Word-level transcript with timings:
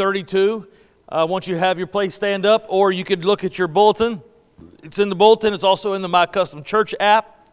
232. 0.00 0.66
I 1.10 1.20
uh, 1.20 1.26
want 1.26 1.46
you 1.46 1.56
have 1.56 1.76
your 1.76 1.86
place 1.86 2.14
stand 2.14 2.46
up, 2.46 2.64
or 2.70 2.90
you 2.90 3.04
could 3.04 3.22
look 3.22 3.44
at 3.44 3.58
your 3.58 3.68
bulletin. 3.68 4.22
It's 4.82 4.98
in 4.98 5.10
the 5.10 5.14
bulletin, 5.14 5.52
it's 5.52 5.62
also 5.62 5.92
in 5.92 6.00
the 6.00 6.08
My 6.08 6.24
Custom 6.24 6.64
Church 6.64 6.94
app. 6.98 7.46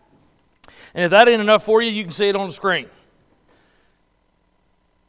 And 0.94 1.04
if 1.04 1.12
that 1.12 1.28
ain't 1.28 1.42
enough 1.42 1.66
for 1.66 1.82
you, 1.82 1.92
you 1.92 2.04
can 2.04 2.12
see 2.14 2.30
it 2.30 2.38
on 2.38 2.48
the 2.48 2.54
screen. 2.54 2.88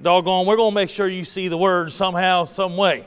Doggone, 0.03 0.46
we're 0.46 0.56
going 0.56 0.72
to 0.72 0.74
make 0.74 0.90
sure 0.90 1.06
you 1.06 1.24
see 1.24 1.46
the 1.46 1.56
word 1.56 1.93
somehow, 1.93 2.43
some 2.43 2.77
way. 2.77 3.06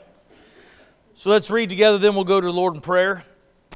So 1.14 1.30
let's 1.30 1.50
read 1.50 1.68
together, 1.68 1.98
then 1.98 2.14
we'll 2.14 2.24
go 2.24 2.40
to 2.40 2.46
the 2.46 2.52
Lord 2.54 2.74
in 2.74 2.80
prayer, 2.80 3.22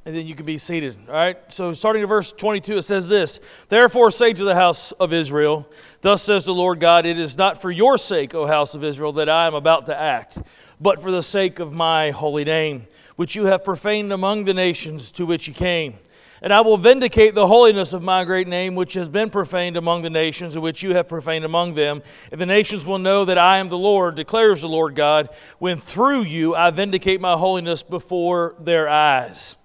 and 0.07 0.15
then 0.15 0.25
you 0.25 0.37
can 0.37 0.47
be 0.47 0.57
seated. 0.57 0.97
All 1.09 1.15
right? 1.15 1.37
So 1.49 1.73
starting 1.73 2.01
at 2.01 2.09
verse 2.09 2.31
22, 2.31 2.79
it 2.79 2.83
says 2.83 3.09
this 3.09 3.41
Therefore 3.69 4.13
say 4.13 4.33
to 4.33 4.45
the 4.45 4.55
house 4.55 4.93
of 4.93 5.13
Israel, 5.13 5.69
Thus 6.01 6.23
says 6.23 6.45
the 6.45 6.55
Lord 6.55 6.79
God, 6.79 7.05
It 7.05 7.19
is 7.19 7.37
not 7.37 7.61
for 7.61 7.73
your 7.73 7.99
sake, 7.99 8.33
O 8.33 8.47
house 8.47 8.77
of 8.77 8.85
Israel, 8.85 9.13
that 9.15 9.29
I 9.29 9.49
am 9.49 9.55
about 9.55 9.87
to 9.87 10.01
act, 10.01 10.39
but 10.81 11.03
for 11.03 11.11
the 11.11 11.25
sake 11.25 11.59
of 11.59 11.73
my 11.73 12.13
holy 12.13 12.45
name, 12.45 12.85
which 13.17 13.35
you 13.35 13.47
have 13.47 13.65
profaned 13.65 14.13
among 14.13 14.45
the 14.45 14.55
nations 14.55 15.11
to 15.13 15.27
which 15.27 15.49
you 15.49 15.55
came. 15.55 15.95
And 16.41 16.53
I 16.53 16.61
will 16.61 16.77
vindicate 16.77 17.35
the 17.35 17.49
holiness 17.49 17.93
of 17.93 18.03
my 18.03 18.25
great 18.25 18.47
name, 18.47 18.77
which 18.77 18.95
has 18.95 19.09
been 19.09 19.31
profaned 19.31 19.77
among 19.77 20.03
the 20.03 20.11
nations, 20.11 20.55
and 20.55 20.63
which 20.63 20.85
you 20.85 20.95
have 20.95 21.09
profaned 21.09 21.45
among 21.45 21.75
them. 21.75 22.03
And 22.31 22.41
the 22.41 22.47
nations 22.47 22.87
will 22.87 22.99
know 23.01 23.25
that 23.25 23.39
I 23.39 23.59
am 23.59 23.71
the 23.71 23.79
Lord, 23.79 24.15
declares 24.15 24.61
the 24.61 24.69
Lord 24.69 24.95
God, 24.95 25.31
when 25.59 25.79
through 25.79 26.23
you 26.23 26.55
I 26.55 26.71
vindicate 26.71 27.21
my 27.21 27.37
holiness 27.37 27.83
before 27.83 28.55
their 28.61 28.89
eyes. 28.89 29.57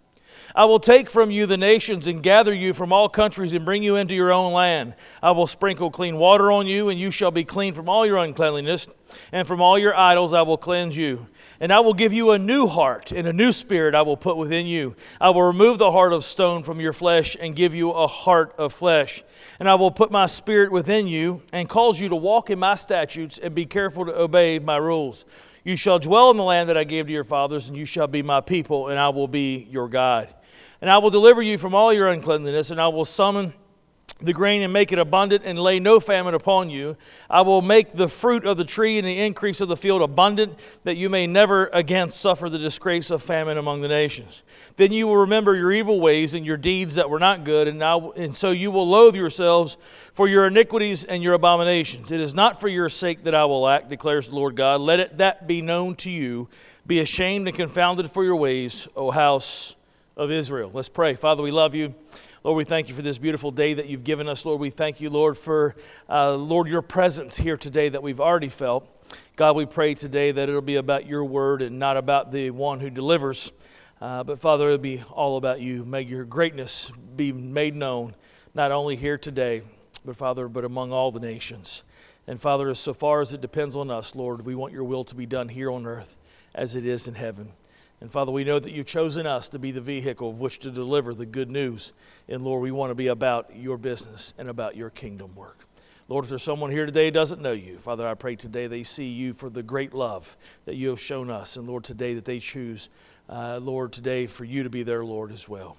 I 0.55 0.65
will 0.65 0.79
take 0.79 1.09
from 1.09 1.31
you 1.31 1.45
the 1.45 1.57
nations 1.57 2.07
and 2.07 2.21
gather 2.21 2.53
you 2.53 2.73
from 2.73 2.91
all 2.91 3.07
countries 3.07 3.53
and 3.53 3.63
bring 3.63 3.83
you 3.83 3.95
into 3.95 4.13
your 4.13 4.31
own 4.31 4.53
land. 4.53 4.95
I 5.21 5.31
will 5.31 5.47
sprinkle 5.47 5.91
clean 5.91 6.17
water 6.17 6.51
on 6.51 6.67
you, 6.67 6.89
and 6.89 6.99
you 6.99 7.11
shall 7.11 7.31
be 7.31 7.45
clean 7.45 7.73
from 7.73 7.87
all 7.87 8.05
your 8.05 8.17
uncleanliness, 8.17 8.87
and 9.31 9.47
from 9.47 9.61
all 9.61 9.79
your 9.79 9.95
idols 9.95 10.33
I 10.33 10.41
will 10.41 10.57
cleanse 10.57 10.97
you. 10.97 11.27
And 11.59 11.71
I 11.71 11.79
will 11.79 11.93
give 11.93 12.11
you 12.11 12.31
a 12.31 12.39
new 12.39 12.67
heart, 12.67 13.11
and 13.11 13.27
a 13.27 13.33
new 13.33 13.51
spirit 13.51 13.95
I 13.95 14.01
will 14.01 14.17
put 14.17 14.35
within 14.35 14.65
you. 14.65 14.95
I 15.19 15.29
will 15.29 15.43
remove 15.43 15.77
the 15.77 15.91
heart 15.91 16.11
of 16.11 16.25
stone 16.25 16.63
from 16.63 16.79
your 16.79 16.93
flesh 16.93 17.37
and 17.39 17.55
give 17.55 17.73
you 17.73 17.91
a 17.91 18.07
heart 18.07 18.53
of 18.57 18.73
flesh. 18.73 19.23
And 19.59 19.69
I 19.69 19.75
will 19.75 19.91
put 19.91 20.11
my 20.11 20.25
spirit 20.25 20.71
within 20.71 21.07
you 21.07 21.43
and 21.53 21.69
cause 21.69 21.99
you 21.99 22.09
to 22.09 22.15
walk 22.15 22.49
in 22.49 22.59
my 22.59 22.75
statutes 22.75 23.37
and 23.37 23.53
be 23.53 23.65
careful 23.65 24.05
to 24.05 24.19
obey 24.19 24.59
my 24.59 24.77
rules. 24.77 25.23
You 25.63 25.75
shall 25.75 25.99
dwell 25.99 26.31
in 26.31 26.37
the 26.37 26.43
land 26.43 26.69
that 26.69 26.77
I 26.77 26.83
gave 26.83 27.05
to 27.05 27.13
your 27.13 27.23
fathers, 27.23 27.69
and 27.69 27.77
you 27.77 27.85
shall 27.85 28.07
be 28.07 28.23
my 28.23 28.41
people, 28.41 28.87
and 28.87 28.99
I 28.99 29.09
will 29.09 29.27
be 29.27 29.67
your 29.69 29.87
God. 29.87 30.33
And 30.81 30.89
I 30.89 30.97
will 30.97 31.11
deliver 31.11 31.41
you 31.41 31.57
from 31.57 31.75
all 31.75 31.93
your 31.93 32.07
uncleanness, 32.07 32.71
and 32.71 32.81
I 32.81 32.87
will 32.87 33.05
summon 33.05 33.53
the 34.19 34.33
grain 34.33 34.61
and 34.61 34.71
make 34.71 34.91
it 34.91 34.99
abundant 34.99 35.43
and 35.45 35.57
lay 35.59 35.79
no 35.79 35.99
famine 35.99 36.33
upon 36.33 36.69
you. 36.69 36.95
I 37.29 37.41
will 37.41 37.61
make 37.61 37.93
the 37.93 38.07
fruit 38.07 38.45
of 38.45 38.57
the 38.57 38.65
tree 38.65 38.97
and 38.97 39.07
the 39.07 39.19
increase 39.19 39.61
of 39.61 39.67
the 39.67 39.77
field 39.77 40.01
abundant, 40.01 40.57
that 40.83 40.95
you 40.95 41.09
may 41.09 41.27
never 41.27 41.67
again 41.67 42.11
suffer 42.11 42.49
the 42.49 42.59
disgrace 42.59 43.09
of 43.09 43.21
famine 43.21 43.57
among 43.57 43.81
the 43.81 43.87
nations. 43.87 44.43
Then 44.77 44.91
you 44.91 45.07
will 45.07 45.17
remember 45.17 45.55
your 45.55 45.71
evil 45.71 45.99
ways 45.99 46.33
and 46.33 46.45
your 46.45 46.57
deeds 46.57 46.95
that 46.95 47.09
were 47.09 47.19
not 47.19 47.43
good, 47.43 47.67
and, 47.67 47.81
and 47.81 48.35
so 48.35 48.51
you 48.51 48.71
will 48.71 48.87
loathe 48.87 49.15
yourselves 49.15 49.77
for 50.13 50.27
your 50.27 50.47
iniquities 50.47 51.03
and 51.03 51.23
your 51.23 51.33
abominations. 51.33 52.11
It 52.11 52.19
is 52.19 52.35
not 52.35 52.59
for 52.59 52.67
your 52.67 52.89
sake 52.89 53.23
that 53.23 53.35
I 53.35 53.45
will 53.45 53.67
act, 53.67 53.89
declares 53.89 54.29
the 54.29 54.35
Lord 54.35 54.55
God. 54.55 54.81
Let 54.81 54.99
it 54.99 55.17
that 55.17 55.47
be 55.47 55.61
known 55.61 55.95
to 55.97 56.09
you. 56.09 56.47
Be 56.85 56.99
ashamed 56.99 57.47
and 57.47 57.55
confounded 57.55 58.11
for 58.11 58.23
your 58.23 58.35
ways, 58.35 58.87
O 58.95 59.11
house 59.11 59.75
of 60.17 60.31
Israel. 60.31 60.71
Let's 60.73 60.89
pray. 60.89 61.15
Father, 61.15 61.43
we 61.43 61.51
love 61.51 61.75
you. 61.75 61.93
Lord, 62.43 62.57
we 62.57 62.63
thank 62.63 62.89
you 62.89 62.95
for 62.95 63.01
this 63.01 63.17
beautiful 63.17 63.51
day 63.51 63.75
that 63.75 63.87
you've 63.87 64.03
given 64.03 64.27
us. 64.27 64.45
Lord, 64.45 64.59
we 64.59 64.71
thank 64.71 64.99
you, 64.99 65.09
Lord, 65.09 65.37
for, 65.37 65.75
uh, 66.09 66.35
Lord, 66.35 66.67
your 66.67 66.81
presence 66.81 67.37
here 67.37 67.55
today 67.55 67.89
that 67.89 68.01
we've 68.01 68.19
already 68.19 68.49
felt. 68.49 68.89
God, 69.35 69.55
we 69.55 69.65
pray 69.65 69.93
today 69.93 70.31
that 70.31 70.49
it'll 70.49 70.61
be 70.61 70.77
about 70.77 71.05
your 71.05 71.23
word 71.23 71.61
and 71.61 71.77
not 71.77 71.97
about 71.97 72.31
the 72.31 72.49
one 72.49 72.79
who 72.79 72.89
delivers. 72.89 73.51
Uh, 74.01 74.23
but 74.23 74.39
Father, 74.39 74.65
it'll 74.65 74.79
be 74.79 75.03
all 75.11 75.37
about 75.37 75.61
you. 75.61 75.85
May 75.85 76.01
your 76.01 76.25
greatness 76.25 76.91
be 77.15 77.31
made 77.31 77.75
known, 77.75 78.15
not 78.55 78.71
only 78.71 78.95
here 78.95 79.17
today, 79.17 79.61
but 80.03 80.17
Father, 80.17 80.47
but 80.47 80.65
among 80.65 80.91
all 80.91 81.11
the 81.11 81.19
nations. 81.19 81.83
And 82.25 82.41
Father, 82.41 82.69
as 82.69 82.79
so 82.79 82.93
far 82.93 83.21
as 83.21 83.33
it 83.33 83.41
depends 83.41 83.75
on 83.75 83.91
us, 83.91 84.15
Lord, 84.15 84.45
we 84.45 84.55
want 84.55 84.73
your 84.73 84.83
will 84.83 85.03
to 85.03 85.15
be 85.15 85.27
done 85.27 85.49
here 85.49 85.71
on 85.71 85.85
earth 85.85 86.17
as 86.55 86.73
it 86.75 86.85
is 86.85 87.07
in 87.07 87.13
heaven. 87.13 87.51
And 88.01 88.11
Father, 88.11 88.31
we 88.31 88.43
know 88.43 88.57
that 88.57 88.71
you've 88.71 88.87
chosen 88.87 89.27
us 89.27 89.47
to 89.49 89.59
be 89.59 89.71
the 89.71 89.79
vehicle 89.79 90.31
of 90.31 90.39
which 90.39 90.57
to 90.59 90.71
deliver 90.71 91.13
the 91.13 91.25
good 91.25 91.51
news. 91.51 91.93
And 92.27 92.43
Lord, 92.43 92.63
we 92.63 92.71
want 92.71 92.89
to 92.89 92.95
be 92.95 93.07
about 93.07 93.55
your 93.55 93.77
business 93.77 94.33
and 94.39 94.49
about 94.49 94.75
your 94.75 94.89
kingdom 94.89 95.35
work. 95.35 95.67
Lord, 96.07 96.25
if 96.25 96.29
there's 96.29 96.43
someone 96.43 96.71
here 96.71 96.87
today 96.87 97.05
who 97.05 97.11
doesn't 97.11 97.41
know 97.41 97.51
you, 97.51 97.77
Father, 97.77 98.07
I 98.07 98.15
pray 98.15 98.35
today 98.35 98.65
they 98.65 98.83
see 98.83 99.05
you 99.05 99.33
for 99.33 99.49
the 99.49 99.63
great 99.63 99.93
love 99.93 100.35
that 100.65 100.75
you 100.75 100.89
have 100.89 100.99
shown 100.99 101.29
us. 101.29 101.55
And 101.55 101.67
Lord, 101.67 101.83
today 101.83 102.15
that 102.15 102.25
they 102.25 102.39
choose, 102.39 102.89
uh, 103.29 103.59
Lord, 103.61 103.93
today 103.93 104.25
for 104.25 104.43
you 104.45 104.63
to 104.63 104.69
be 104.69 104.81
their 104.81 105.05
Lord 105.05 105.31
as 105.31 105.47
well. 105.47 105.77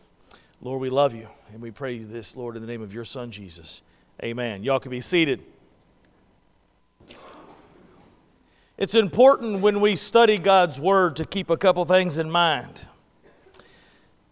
Lord, 0.63 0.81
we 0.81 0.91
love 0.91 1.15
you. 1.15 1.29
And 1.53 1.61
we 1.61 1.73
pray 1.73 1.99
this, 1.99 2.37
Lord, 2.37 2.55
in 2.55 2.63
the 2.63 2.69
name 2.69 2.83
of 2.83 2.95
your 2.95 3.05
Son, 3.05 3.33
Jesus. 3.33 3.83
Amen. 4.23 4.63
Y'all 4.63 4.79
can 4.79 4.93
be 4.93 5.01
seated. 5.01 5.43
It's 8.79 8.95
important 8.95 9.61
when 9.61 9.81
we 9.81 9.97
study 9.97 10.39
God's 10.39 10.81
Word 10.81 11.17
to 11.17 11.25
keep 11.27 11.51
a 11.51 11.57
couple 11.57 11.85
things 11.85 12.17
in 12.17 12.31
mind. 12.31 12.87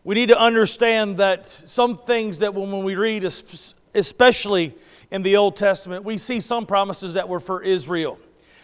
We 0.02 0.14
need 0.14 0.28
to 0.28 0.40
understand 0.40 1.18
that 1.18 1.46
some 1.46 1.98
things 1.98 2.38
that 2.38 2.54
when 2.54 2.82
we 2.82 2.96
read, 2.96 3.22
especially 3.94 4.74
in 5.10 5.22
the 5.22 5.36
Old 5.36 5.56
Testament, 5.56 6.04
we 6.04 6.16
see 6.16 6.40
some 6.40 6.64
promises 6.64 7.14
that 7.14 7.28
were 7.28 7.40
for 7.40 7.62
Israel. 7.62 8.18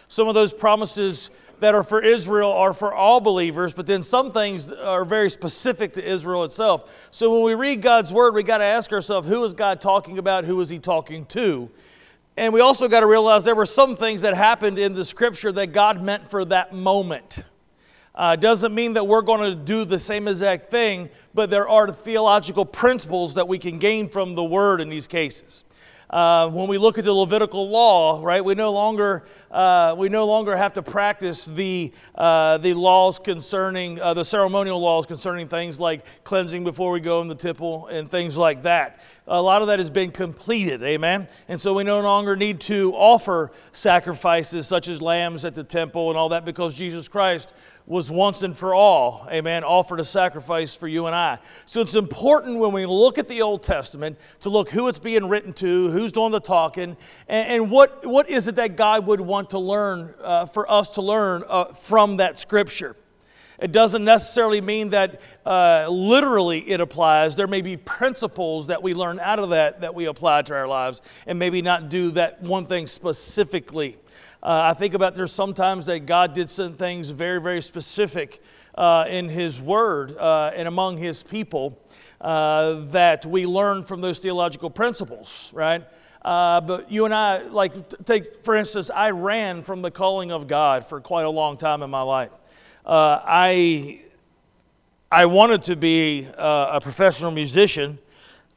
Some 0.07 0.27
of 0.27 0.33
those 0.33 0.51
promises 0.51 1.29
that 1.59 1.75
are 1.75 1.83
for 1.83 2.01
Israel 2.01 2.51
are 2.51 2.73
for 2.73 2.93
all 2.93 3.19
believers, 3.19 3.73
but 3.73 3.85
then 3.85 4.01
some 4.01 4.31
things 4.31 4.71
are 4.71 5.05
very 5.05 5.29
specific 5.29 5.93
to 5.93 6.03
Israel 6.03 6.43
itself. 6.43 6.89
So 7.11 7.31
when 7.31 7.43
we 7.43 7.53
read 7.53 7.83
God's 7.83 8.11
word, 8.11 8.33
we 8.33 8.41
got 8.41 8.59
to 8.59 8.63
ask 8.63 8.91
ourselves 8.91 9.27
who 9.27 9.43
is 9.43 9.53
God 9.53 9.79
talking 9.79 10.17
about? 10.17 10.43
Who 10.43 10.59
is 10.61 10.69
he 10.69 10.79
talking 10.79 11.25
to? 11.25 11.69
And 12.37 12.53
we 12.53 12.61
also 12.61 12.87
got 12.87 12.99
to 12.99 13.07
realize 13.07 13.43
there 13.43 13.55
were 13.55 13.65
some 13.65 13.95
things 13.95 14.21
that 14.21 14.35
happened 14.35 14.77
in 14.77 14.93
the 14.93 15.03
scripture 15.03 15.51
that 15.53 15.71
God 15.73 16.03
meant 16.03 16.29
for 16.29 16.45
that 16.45 16.71
moment. 16.71 17.43
Uh, 18.13 18.35
doesn't 18.35 18.73
mean 18.73 18.93
that 18.93 19.07
we're 19.07 19.23
going 19.23 19.41
to 19.41 19.55
do 19.55 19.85
the 19.85 19.97
same 19.97 20.27
exact 20.27 20.69
thing, 20.69 21.09
but 21.33 21.49
there 21.49 21.67
are 21.67 21.91
theological 21.91 22.63
principles 22.63 23.33
that 23.33 23.47
we 23.47 23.57
can 23.57 23.79
gain 23.79 24.07
from 24.07 24.35
the 24.35 24.43
word 24.43 24.81
in 24.81 24.89
these 24.89 25.07
cases. 25.07 25.65
Uh, 26.09 26.49
when 26.49 26.69
we 26.69 26.77
look 26.77 26.97
at 26.97 27.03
the 27.03 27.13
Levitical 27.13 27.69
law, 27.69 28.23
right, 28.23 28.43
we 28.43 28.55
no 28.55 28.71
longer 28.71 29.25
uh, 29.51 29.95
we 29.97 30.09
no 30.09 30.25
longer 30.25 30.55
have 30.55 30.73
to 30.73 30.81
practice 30.81 31.45
the 31.45 31.91
uh, 32.15 32.57
the 32.59 32.73
laws 32.73 33.19
concerning 33.19 33.99
uh, 33.99 34.13
the 34.13 34.23
ceremonial 34.23 34.79
laws 34.79 35.05
concerning 35.05 35.47
things 35.47 35.79
like 35.79 36.05
cleansing 36.23 36.63
before 36.63 36.91
we 36.91 37.01
go 37.01 37.21
in 37.21 37.27
the 37.27 37.35
temple 37.35 37.87
and 37.87 38.09
things 38.09 38.37
like 38.37 38.61
that. 38.61 39.01
A 39.27 39.41
lot 39.41 39.61
of 39.61 39.67
that 39.67 39.79
has 39.79 39.89
been 39.89 40.11
completed, 40.11 40.81
amen. 40.83 41.27
And 41.49 41.59
so 41.59 41.73
we 41.73 41.83
no 41.83 41.99
longer 41.99 42.37
need 42.37 42.61
to 42.61 42.93
offer 42.93 43.51
sacrifices 43.73 44.65
such 44.65 44.87
as 44.87 45.01
lambs 45.01 45.43
at 45.43 45.55
the 45.55 45.63
temple 45.63 46.09
and 46.09 46.17
all 46.17 46.29
that 46.29 46.45
because 46.45 46.73
Jesus 46.73 47.09
Christ 47.09 47.53
was 47.87 48.11
once 48.11 48.43
and 48.43 48.55
for 48.55 48.75
all, 48.75 49.25
amen, 49.31 49.63
offered 49.63 50.01
a 50.01 50.03
sacrifice 50.03 50.75
for 50.75 50.89
you 50.89 51.05
and 51.07 51.15
I. 51.15 51.39
So 51.65 51.79
it's 51.79 51.95
important 51.95 52.59
when 52.59 52.73
we 52.73 52.85
look 52.85 53.17
at 53.17 53.29
the 53.29 53.41
Old 53.41 53.63
Testament 53.63 54.19
to 54.41 54.49
look 54.49 54.69
who 54.69 54.89
it's 54.89 54.99
being 54.99 55.29
written 55.29 55.53
to, 55.53 55.89
who's 55.89 56.11
doing 56.11 56.33
the 56.33 56.41
talking, 56.41 56.97
and, 57.29 57.49
and 57.49 57.71
what, 57.71 58.05
what 58.05 58.29
is 58.29 58.49
it 58.49 58.55
that 58.55 58.75
God 58.75 59.07
would 59.07 59.21
want 59.21 59.51
to 59.51 59.59
learn, 59.59 60.13
uh, 60.21 60.45
for 60.47 60.69
us 60.69 60.95
to 60.95 61.01
learn 61.01 61.45
uh, 61.47 61.73
from 61.73 62.17
that 62.17 62.37
scripture. 62.37 62.97
It 63.57 63.71
doesn't 63.71 64.03
necessarily 64.03 64.61
mean 64.61 64.89
that 64.89 65.21
uh, 65.45 65.87
literally 65.89 66.69
it 66.69 66.81
applies. 66.81 67.35
There 67.35 67.47
may 67.47 67.61
be 67.61 67.77
principles 67.77 68.67
that 68.67 68.83
we 68.83 68.93
learn 68.93 69.19
out 69.19 69.39
of 69.39 69.49
that 69.49 69.81
that 69.81 69.95
we 69.95 70.05
apply 70.05 70.43
to 70.43 70.53
our 70.53 70.67
lives 70.67 71.01
and 71.25 71.39
maybe 71.39 71.61
not 71.63 71.89
do 71.89 72.11
that 72.11 72.41
one 72.41 72.67
thing 72.67 72.85
specifically. 72.85 73.97
Uh, 74.47 74.71
I 74.71 74.73
think 74.75 74.93
about 74.93 75.13
there's 75.13 75.33
sometimes 75.33 75.87
that 75.87 76.05
God 76.05 76.33
did 76.33 76.49
some 76.49 76.71
things 76.71 77.09
very, 77.09 77.41
very 77.41 77.61
specific 77.61 78.41
uh, 78.75 79.03
in 79.09 79.27
His 79.27 79.59
Word 79.59 80.15
uh, 80.17 80.53
and 80.55 80.69
among 80.69 80.95
His 80.95 81.21
people 81.21 81.77
uh, 82.21 82.75
that 82.91 83.25
we 83.25 83.45
learn 83.45 83.83
from 83.83 83.99
those 83.99 84.19
theological 84.19 84.69
principles, 84.69 85.51
right? 85.53 85.85
Uh, 86.23 86.61
but 86.61 86.89
you 86.89 87.03
and 87.03 87.13
I, 87.13 87.41
like, 87.41 87.73
take 88.05 88.41
for 88.45 88.55
instance, 88.55 88.89
I 88.89 89.09
ran 89.09 89.63
from 89.63 89.81
the 89.81 89.91
calling 89.91 90.31
of 90.31 90.47
God 90.47 90.85
for 90.85 91.01
quite 91.01 91.25
a 91.25 91.29
long 91.29 91.57
time 91.57 91.83
in 91.83 91.89
my 91.89 92.03
life. 92.03 92.31
Uh, 92.85 93.19
I 93.25 93.99
I 95.11 95.25
wanted 95.25 95.63
to 95.63 95.75
be 95.75 96.25
a 96.37 96.79
professional 96.81 97.31
musician 97.31 97.99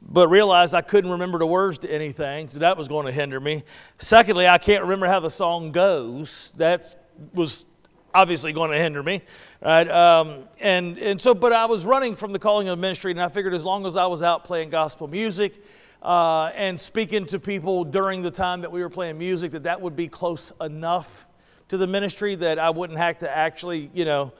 but 0.01 0.27
realized 0.29 0.73
I 0.73 0.81
couldn't 0.81 1.11
remember 1.11 1.39
the 1.39 1.45
words 1.45 1.79
to 1.79 1.91
anything, 1.91 2.47
so 2.47 2.59
that 2.59 2.77
was 2.77 2.87
going 2.87 3.05
to 3.05 3.11
hinder 3.11 3.39
me. 3.39 3.63
Secondly, 3.97 4.47
I 4.47 4.57
can't 4.57 4.83
remember 4.83 5.07
how 5.07 5.19
the 5.19 5.29
song 5.29 5.71
goes. 5.71 6.51
That 6.57 6.95
was 7.33 7.65
obviously 8.13 8.51
going 8.51 8.71
to 8.71 8.77
hinder 8.77 9.03
me, 9.03 9.21
right? 9.61 9.89
Um, 9.89 10.43
and 10.59 10.97
and 10.97 11.21
so, 11.21 11.33
but 11.33 11.53
I 11.53 11.65
was 11.65 11.85
running 11.85 12.15
from 12.15 12.33
the 12.33 12.39
calling 12.39 12.67
of 12.67 12.79
ministry, 12.79 13.11
and 13.11 13.21
I 13.21 13.29
figured 13.29 13.53
as 13.53 13.63
long 13.63 13.85
as 13.85 13.95
I 13.95 14.05
was 14.07 14.23
out 14.23 14.43
playing 14.43 14.69
gospel 14.69 15.07
music 15.07 15.63
uh, 16.01 16.45
and 16.55 16.79
speaking 16.79 17.25
to 17.27 17.39
people 17.39 17.83
during 17.83 18.21
the 18.21 18.31
time 18.31 18.61
that 18.61 18.71
we 18.71 18.81
were 18.81 18.89
playing 18.89 19.17
music, 19.17 19.51
that 19.51 19.63
that 19.63 19.79
would 19.79 19.95
be 19.95 20.07
close 20.07 20.51
enough 20.59 21.27
to 21.67 21.77
the 21.77 21.87
ministry 21.87 22.35
that 22.35 22.59
I 22.59 22.69
wouldn't 22.69 22.99
have 22.99 23.19
to 23.19 23.29
actually, 23.29 23.89
you 23.93 24.03
know, 24.03 24.33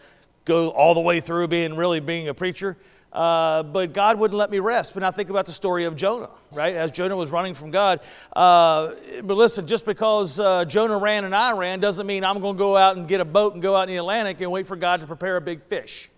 go 0.43 0.69
all 0.69 0.93
the 0.93 1.01
way 1.01 1.21
through 1.21 1.47
being 1.47 1.75
really 1.75 1.99
being 1.99 2.27
a 2.27 2.33
preacher. 2.33 2.77
Uh, 3.11 3.61
but 3.63 3.91
God 3.91 4.17
wouldn't 4.17 4.37
let 4.37 4.49
me 4.49 4.59
rest. 4.59 4.93
But 4.93 5.03
I 5.03 5.11
think 5.11 5.29
about 5.29 5.45
the 5.45 5.51
story 5.51 5.85
of 5.85 5.95
Jonah, 5.95 6.29
right? 6.51 6.75
As 6.75 6.91
Jonah 6.91 7.15
was 7.15 7.29
running 7.29 7.53
from 7.53 7.69
God. 7.69 7.99
Uh, 8.33 8.93
but 9.23 9.35
listen, 9.35 9.67
just 9.67 9.85
because 9.85 10.39
uh, 10.39 10.63
Jonah 10.65 10.97
ran 10.97 11.25
and 11.25 11.35
I 11.35 11.51
ran 11.51 11.79
doesn't 11.79 12.07
mean 12.07 12.23
I'm 12.23 12.39
going 12.39 12.55
to 12.55 12.57
go 12.57 12.77
out 12.77 12.95
and 12.95 13.07
get 13.07 13.19
a 13.19 13.25
boat 13.25 13.53
and 13.53 13.61
go 13.61 13.75
out 13.75 13.83
in 13.83 13.89
the 13.89 13.97
Atlantic 13.97 14.39
and 14.39 14.51
wait 14.51 14.65
for 14.65 14.77
God 14.77 15.01
to 15.01 15.07
prepare 15.07 15.35
a 15.35 15.41
big 15.41 15.63
fish. 15.63 16.09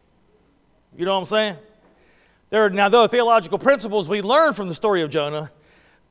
You 0.96 1.06
know 1.06 1.14
what 1.14 1.20
I'm 1.20 1.26
saying? 1.26 1.58
There 2.52 2.66
are, 2.66 2.70
now, 2.70 2.96
are 2.96 3.08
theological 3.08 3.58
principles 3.58 4.08
we 4.08 4.22
learn 4.22 4.54
from 4.54 4.68
the 4.68 4.76
story 4.76 5.02
of 5.02 5.10
Jonah, 5.10 5.52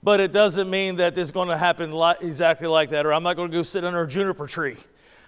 but 0.02 0.18
it 0.18 0.32
doesn't 0.32 0.68
mean 0.68 0.96
that 0.96 1.16
it's 1.16 1.30
going 1.30 1.48
to 1.48 1.56
happen 1.56 1.92
li- 1.92 2.16
exactly 2.20 2.66
like 2.66 2.90
that, 2.90 3.06
or 3.06 3.12
I'm 3.12 3.22
not 3.22 3.36
going 3.36 3.52
to 3.52 3.56
go 3.56 3.62
sit 3.62 3.84
under 3.84 4.02
a 4.02 4.08
juniper 4.08 4.48
tree 4.48 4.76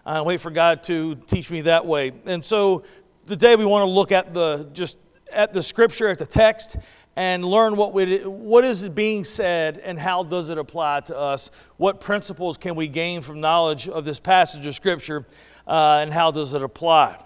and 0.05 0.27
wait 0.27 0.41
for 0.41 0.51
God 0.51 0.83
to 0.85 1.15
teach 1.15 1.53
me 1.53 1.61
that 1.61 1.87
way. 1.87 2.11
And 2.27 2.45
so 2.45 2.83
today 3.25 3.55
we 3.55 3.65
want 3.65 3.83
to 3.83 3.91
look 3.91 4.11
at 4.11 4.35
the 4.35 4.69
just 4.73 4.99
at 5.35 5.53
the 5.53 5.63
scripture, 5.63 6.09
at 6.09 6.19
the 6.19 6.27
text, 6.27 6.77
and 7.17 7.45
learn 7.45 7.77
what, 7.77 7.93
we, 7.93 8.19
what 8.25 8.65
is 8.65 8.89
being 8.89 9.25
said 9.25 9.79
and 9.79 9.99
how 9.99 10.23
does 10.23 10.51
it 10.51 10.59
apply 10.59 11.01
to 11.01 11.17
us. 11.17 11.51
What 11.77 12.01
principles 12.01 12.57
can 12.57 12.75
we 12.75 12.89
gain 12.89 13.21
from 13.21 13.41
knowledge 13.41 13.89
of 13.89 14.05
this 14.05 14.19
passage 14.19 14.67
of 14.67 14.75
scripture 14.75 15.27
uh, 15.67 16.01
and 16.03 16.13
how 16.13 16.31
does 16.31 16.55
it 16.55 16.63
apply? 16.63 17.23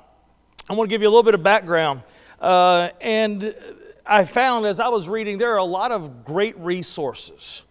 I 0.68 0.74
want 0.74 0.90
to 0.90 0.94
give 0.94 1.00
you 1.00 1.08
a 1.08 1.10
little 1.10 1.22
bit 1.22 1.34
of 1.34 1.42
background. 1.42 2.02
Uh, 2.40 2.90
and 3.00 3.54
I 4.04 4.24
found 4.24 4.66
as 4.66 4.80
I 4.80 4.88
was 4.88 5.08
reading, 5.08 5.38
there 5.38 5.52
are 5.52 5.58
a 5.58 5.64
lot 5.64 5.92
of 5.92 6.24
great 6.24 6.58
resources 6.58 7.64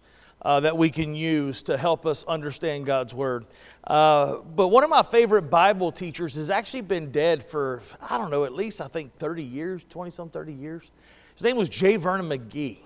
uh, 0.48 0.60
that 0.60 0.78
we 0.78 0.88
can 0.88 1.14
use 1.14 1.62
to 1.62 1.76
help 1.76 2.06
us 2.06 2.24
understand 2.24 2.86
God's 2.86 3.12
Word. 3.12 3.44
Uh, 3.86 4.36
but 4.36 4.68
one 4.68 4.82
of 4.82 4.88
my 4.88 5.02
favorite 5.02 5.50
Bible 5.50 5.92
teachers 5.92 6.36
has 6.36 6.48
actually 6.48 6.80
been 6.80 7.10
dead 7.10 7.44
for, 7.44 7.82
I 8.00 8.16
don't 8.16 8.30
know, 8.30 8.44
at 8.44 8.54
least 8.54 8.80
I 8.80 8.86
think 8.86 9.14
30 9.18 9.42
years, 9.42 9.84
20 9.90 10.10
some 10.10 10.30
30 10.30 10.54
years. 10.54 10.90
His 11.34 11.44
name 11.44 11.58
was 11.58 11.68
J. 11.68 11.96
Vernon 11.96 12.30
McGee. 12.30 12.78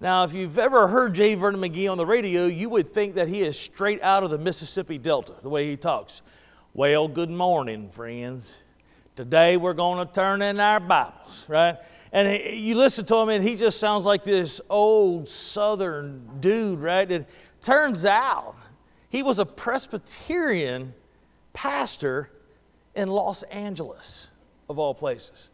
Now, 0.00 0.22
if 0.22 0.32
you've 0.32 0.60
ever 0.60 0.86
heard 0.86 1.12
J. 1.12 1.34
Vernon 1.34 1.60
McGee 1.60 1.90
on 1.90 1.98
the 1.98 2.06
radio, 2.06 2.46
you 2.46 2.68
would 2.68 2.94
think 2.94 3.16
that 3.16 3.26
he 3.26 3.42
is 3.42 3.58
straight 3.58 4.00
out 4.00 4.22
of 4.22 4.30
the 4.30 4.38
Mississippi 4.38 4.96
Delta, 4.96 5.34
the 5.42 5.48
way 5.48 5.68
he 5.68 5.76
talks. 5.76 6.22
Well, 6.72 7.08
good 7.08 7.30
morning, 7.30 7.90
friends. 7.90 8.58
Today 9.16 9.56
we're 9.56 9.74
going 9.74 10.06
to 10.06 10.12
turn 10.12 10.40
in 10.40 10.60
our 10.60 10.78
Bibles, 10.78 11.46
right? 11.48 11.78
And 12.12 12.54
you 12.54 12.76
listen 12.76 13.04
to 13.06 13.16
him, 13.16 13.28
and 13.28 13.42
he 13.42 13.56
just 13.56 13.80
sounds 13.80 14.04
like 14.04 14.24
this 14.24 14.60
old 14.70 15.28
Southern 15.28 16.40
dude, 16.40 16.78
right? 16.78 17.10
And 17.10 17.26
turns 17.60 18.04
out 18.04 18.54
he 19.08 19.22
was 19.22 19.38
a 19.38 19.46
Presbyterian 19.46 20.94
pastor 21.52 22.30
in 22.94 23.08
Los 23.08 23.42
Angeles, 23.44 24.28
of 24.68 24.78
all 24.78 24.94
places. 24.94 25.50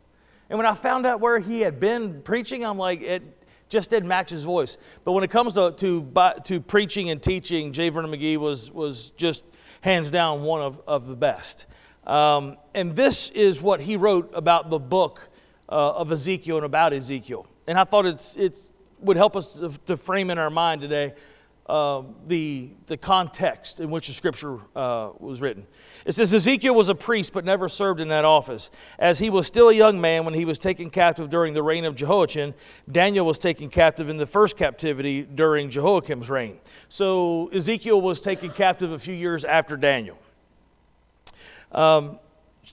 And 0.51 0.59
when 0.59 0.67
I 0.67 0.75
found 0.75 1.07
out 1.07 1.21
where 1.21 1.39
he 1.39 1.61
had 1.61 1.81
been 1.81 2.23
preaching, 2.23 2.65
I'm 2.65 2.79
like, 2.79 3.01
it 3.01 3.23
just 3.69 3.89
didn't 3.89 4.09
match 4.09 4.29
his 4.29 4.45
voice. 4.45 4.77
But 5.03 5.13
when 5.13 5.25
it 5.25 5.31
comes 5.31 5.55
to, 5.55 5.73
to, 5.73 6.33
to 6.45 6.61
preaching 6.61 7.09
and 7.09 7.23
teaching, 7.23 7.73
J. 7.73 7.89
Vernon 7.89 8.11
McGee 8.11 8.37
was, 8.37 8.71
was 8.71 9.11
just 9.11 9.45
hands 9.81 10.11
down 10.11 10.43
one 10.43 10.61
of, 10.61 10.81
of 10.87 11.07
the 11.07 11.17
best. 11.17 11.67
Um, 12.07 12.59
and 12.75 12.95
this 12.95 13.31
is 13.31 13.63
what 13.63 13.81
he 13.81 13.97
wrote 13.97 14.31
about 14.35 14.69
the 14.69 14.79
book 14.79 15.29
uh, 15.73 15.93
of 15.93 16.13
Ezekiel 16.13 16.57
and 16.59 16.67
about 16.67 16.93
Ezekiel. 16.93 17.47
And 17.67 17.79
I 17.79 17.85
thought 17.85 18.05
it's, 18.05 18.37
it's 18.37 18.73
would 19.01 19.17
help 19.17 19.37
us 19.37 19.55
to, 19.55 19.71
to 19.87 19.97
frame 19.97 20.31
in 20.31 20.39
our 20.39 20.51
mind 20.51 20.83
today 20.83 21.15
uh, 21.67 22.03
the, 22.27 22.69
the 22.87 22.97
context 22.97 23.81
in 23.81 23.91
which 23.91 24.09
the 24.09 24.13
scripture 24.13 24.59
uh, 24.77 25.11
was 25.19 25.41
written. 25.41 25.67
It 26.05 26.13
says 26.13 26.35
Ezekiel 26.35 26.75
was 26.75 26.89
a 26.89 26.95
priest 26.95 27.33
but 27.33 27.45
never 27.45 27.69
served 27.69 28.01
in 28.01 28.09
that 28.09 28.25
office. 28.25 28.71
As 28.99 29.19
he 29.19 29.31
was 29.31 29.47
still 29.47 29.71
a 29.71 29.73
young 29.73 30.01
man 30.01 30.25
when 30.25 30.35
he 30.35 30.45
was 30.45 30.59
taken 30.59 30.91
captive 30.91 31.31
during 31.31 31.55
the 31.55 31.63
reign 31.63 31.85
of 31.85 31.95
Jehoiachin, 31.95 32.53
Daniel 32.91 33.25
was 33.25 33.39
taken 33.39 33.71
captive 33.71 34.09
in 34.09 34.19
the 34.19 34.27
first 34.27 34.57
captivity 34.57 35.23
during 35.23 35.71
Jehoiakim's 35.71 36.29
reign. 36.29 36.59
So 36.89 37.49
Ezekiel 37.49 38.01
was 38.01 38.21
taken 38.21 38.51
captive 38.51 38.93
a 38.93 38.99
few 38.99 39.15
years 39.15 39.45
after 39.45 39.77
Daniel. 39.77 40.19
Um, 41.71 42.19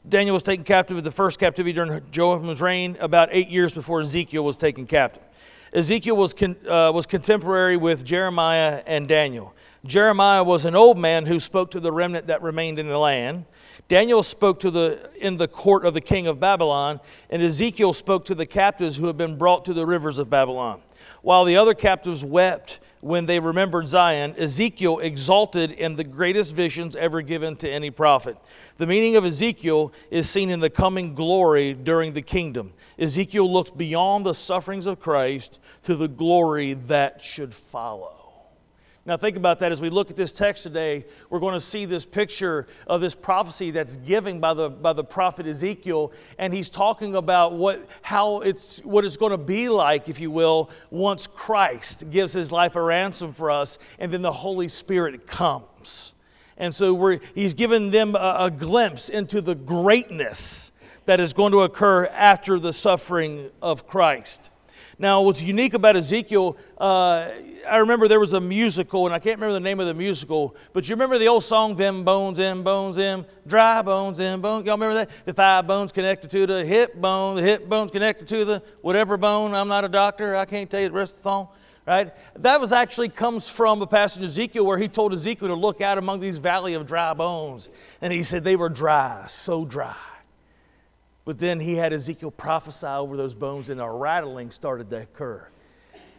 Daniel 0.08 0.36
was 0.36 0.44
taken 0.44 0.64
captive 0.64 0.98
in 0.98 1.04
the 1.04 1.12
first 1.12 1.40
captivity 1.40 1.74
during 1.74 2.02
Jehoiakim's 2.12 2.62
reign, 2.62 2.96
about 3.00 3.30
eight 3.32 3.50
years 3.50 3.74
before 3.74 4.02
Ezekiel 4.02 4.44
was 4.44 4.56
taken 4.56 4.86
captive. 4.86 5.24
Ezekiel 5.74 6.16
was, 6.16 6.34
con, 6.34 6.56
uh, 6.68 6.92
was 6.94 7.06
contemporary 7.06 7.76
with 7.76 8.04
Jeremiah 8.04 8.84
and 8.86 9.08
Daniel. 9.08 9.54
Jeremiah 9.86 10.44
was 10.44 10.66
an 10.66 10.76
old 10.76 10.98
man 10.98 11.26
who 11.26 11.40
spoke 11.40 11.72
to 11.72 11.80
the 11.80 11.92
remnant 11.92 12.28
that 12.28 12.42
remained 12.42 12.80
in 12.80 12.88
the 12.88 12.98
land. 12.98 13.46
Daniel 13.88 14.22
spoke 14.22 14.60
to 14.60 14.70
the, 14.70 15.12
in 15.20 15.38
the 15.38 15.48
court 15.48 15.86
of 15.86 15.94
the 15.94 16.02
king 16.02 16.28
of 16.28 16.40
Babylon, 16.40 17.00
and 17.30 17.42
Ezekiel 17.42 17.94
spoke 17.94 18.26
to 18.26 18.36
the 18.36 18.46
captives 18.46 18.98
who 18.98 19.08
had 19.08 19.18
been 19.18 19.38
brought 19.38 19.66
to 19.66 19.74
the 19.74 19.86
rivers 19.86 20.20
of 20.20 20.30
Babylon. 20.30 20.82
While 21.22 21.46
the 21.46 21.56
other 21.56 21.74
captives 21.74 22.24
wept 22.24 22.80
when 23.02 23.26
they 23.26 23.40
remembered 23.40 23.88
Zion, 23.88 24.36
Ezekiel 24.38 25.00
exalted 25.00 25.72
in 25.72 25.96
the 25.96 26.04
greatest 26.04 26.54
visions 26.54 26.96
ever 26.96 27.22
given 27.22 27.56
to 27.58 27.70
any 27.70 27.92
prophet. 27.92 28.38
The 28.78 28.88
meaning 28.88 29.16
of 29.16 29.24
Ezekiel 29.24 29.94
is 30.12 30.30
seen 30.30 30.50
in 30.50 30.60
the 30.60 30.70
coming 30.70 31.16
glory 31.16 31.74
during 31.74 32.14
the 32.14 32.22
kingdom. 32.22 32.74
Ezekiel 32.98 33.52
looked 33.52 33.78
beyond 33.78 34.26
the 34.26 34.34
sufferings 34.34 34.86
of 34.86 35.00
Christ 35.00 35.60
to 35.84 35.96
the 35.96 36.10
glory 36.10 36.74
that 36.74 37.22
should 37.22 37.54
follow. 37.54 38.19
Now, 39.10 39.18
think 39.18 39.38
about 39.38 39.58
that 39.58 39.72
as 39.72 39.82
we 39.82 39.90
look 39.90 40.12
at 40.12 40.16
this 40.16 40.32
text 40.32 40.62
today. 40.62 41.04
We're 41.32 41.40
going 41.40 41.56
to 41.56 41.60
see 41.60 41.86
this 41.86 42.06
picture 42.06 42.68
of 42.86 43.02
this 43.02 43.16
prophecy 43.16 43.72
that's 43.72 43.98
given 43.98 44.40
by 44.40 44.54
the, 44.54 44.70
by 44.70 44.94
the 44.94 45.04
prophet 45.04 45.48
Ezekiel, 45.48 46.14
and 46.38 46.54
he's 46.54 46.70
talking 46.70 47.16
about 47.16 47.54
what, 47.54 47.88
how 48.04 48.42
it's, 48.42 48.78
what 48.82 49.04
it's 49.04 49.18
going 49.18 49.32
to 49.32 49.38
be 49.40 49.68
like, 49.68 50.10
if 50.10 50.20
you 50.20 50.30
will, 50.30 50.70
once 50.92 51.26
Christ 51.26 52.12
gives 52.12 52.34
his 52.34 52.52
life 52.52 52.76
a 52.76 52.84
ransom 52.84 53.34
for 53.34 53.50
us, 53.50 53.80
and 53.98 54.14
then 54.14 54.22
the 54.22 54.32
Holy 54.32 54.68
Spirit 54.68 55.26
comes. 55.26 56.14
And 56.56 56.76
so 56.76 57.18
he's 57.34 57.56
given 57.56 57.90
them 57.90 58.14
a, 58.14 58.36
a 58.42 58.52
glimpse 58.52 59.10
into 59.10 59.42
the 59.42 59.56
greatness 59.56 60.72
that 61.08 61.20
is 61.20 61.34
going 61.34 61.54
to 61.54 61.62
occur 61.62 62.06
after 62.06 62.60
the 62.60 62.74
suffering 62.74 63.50
of 63.60 63.88
Christ. 63.88 64.52
Now, 65.02 65.22
what's 65.22 65.42
unique 65.42 65.76
about 65.76 65.96
Ezekiel, 65.96 66.58
uh, 66.78 67.30
I 67.70 67.78
remember 67.78 68.10
there 68.10 68.20
was 68.20 68.34
a 68.34 68.42
musical, 68.42 69.06
and 69.06 69.16
I 69.16 69.20
can't 69.20 69.38
remember 69.38 69.54
the 69.54 69.62
name 69.62 69.80
of 69.80 69.88
the 69.88 69.94
musical, 69.94 70.58
but 70.74 70.90
you 70.90 70.94
remember 70.94 71.18
the 71.18 71.30
old 71.30 71.46
song, 71.46 71.78
Them 71.78 72.04
Bones, 72.04 72.38
Them 72.38 72.64
Bones, 72.64 72.98
Them 72.98 73.26
Dry 73.48 73.82
Bones, 73.82 74.18
Them 74.18 74.42
Bones? 74.42 74.66
Y'all 74.66 74.76
remember 74.76 74.96
that? 74.96 75.10
The 75.24 75.32
thigh 75.32 75.62
bones 75.62 75.94
connected 75.94 76.30
to 76.32 76.46
the 76.46 76.66
hip 76.66 77.00
bone, 77.00 77.38
the 77.38 77.42
hip 77.42 77.70
bones 77.70 77.92
connected 77.92 78.28
to 78.28 78.44
the 78.44 78.62
whatever 78.82 79.16
bone. 79.16 79.54
I'm 79.54 79.70
not 79.70 79.86
a 79.86 79.90
doctor, 79.90 80.36
I 80.36 80.44
can't 80.44 80.70
tell 80.70 80.82
you 80.82 80.90
the 80.90 80.94
rest 80.94 81.14
of 81.14 81.20
the 81.20 81.24
song. 81.24 81.48
Right? 81.88 82.12
That 82.36 82.60
was 82.60 82.74
actually 82.74 83.08
comes 83.08 83.48
from 83.48 83.82
a 83.82 83.88
passage 83.88 84.20
in 84.20 84.26
Ezekiel 84.26 84.66
where 84.66 84.78
he 84.78 84.90
told 84.90 85.14
Ezekiel 85.14 85.48
to 85.48 85.56
look 85.56 85.80
out 85.80 85.98
among 85.98 86.20
these 86.20 86.38
valley 86.38 86.74
of 86.74 86.86
dry 86.86 87.14
bones. 87.14 87.70
And 88.02 88.12
he 88.12 88.24
said 88.24 88.44
they 88.44 88.58
were 88.58 88.70
dry, 88.70 89.26
so 89.30 89.64
dry. 89.64 89.96
But 91.30 91.38
then 91.38 91.60
he 91.60 91.76
had 91.76 91.94
Ezekiel 91.94 92.32
prophesy 92.32 92.88
over 92.88 93.16
those 93.16 93.36
bones, 93.36 93.70
and 93.70 93.80
a 93.80 93.88
rattling 93.88 94.50
started 94.50 94.90
to 94.90 95.04
occur. 95.04 95.48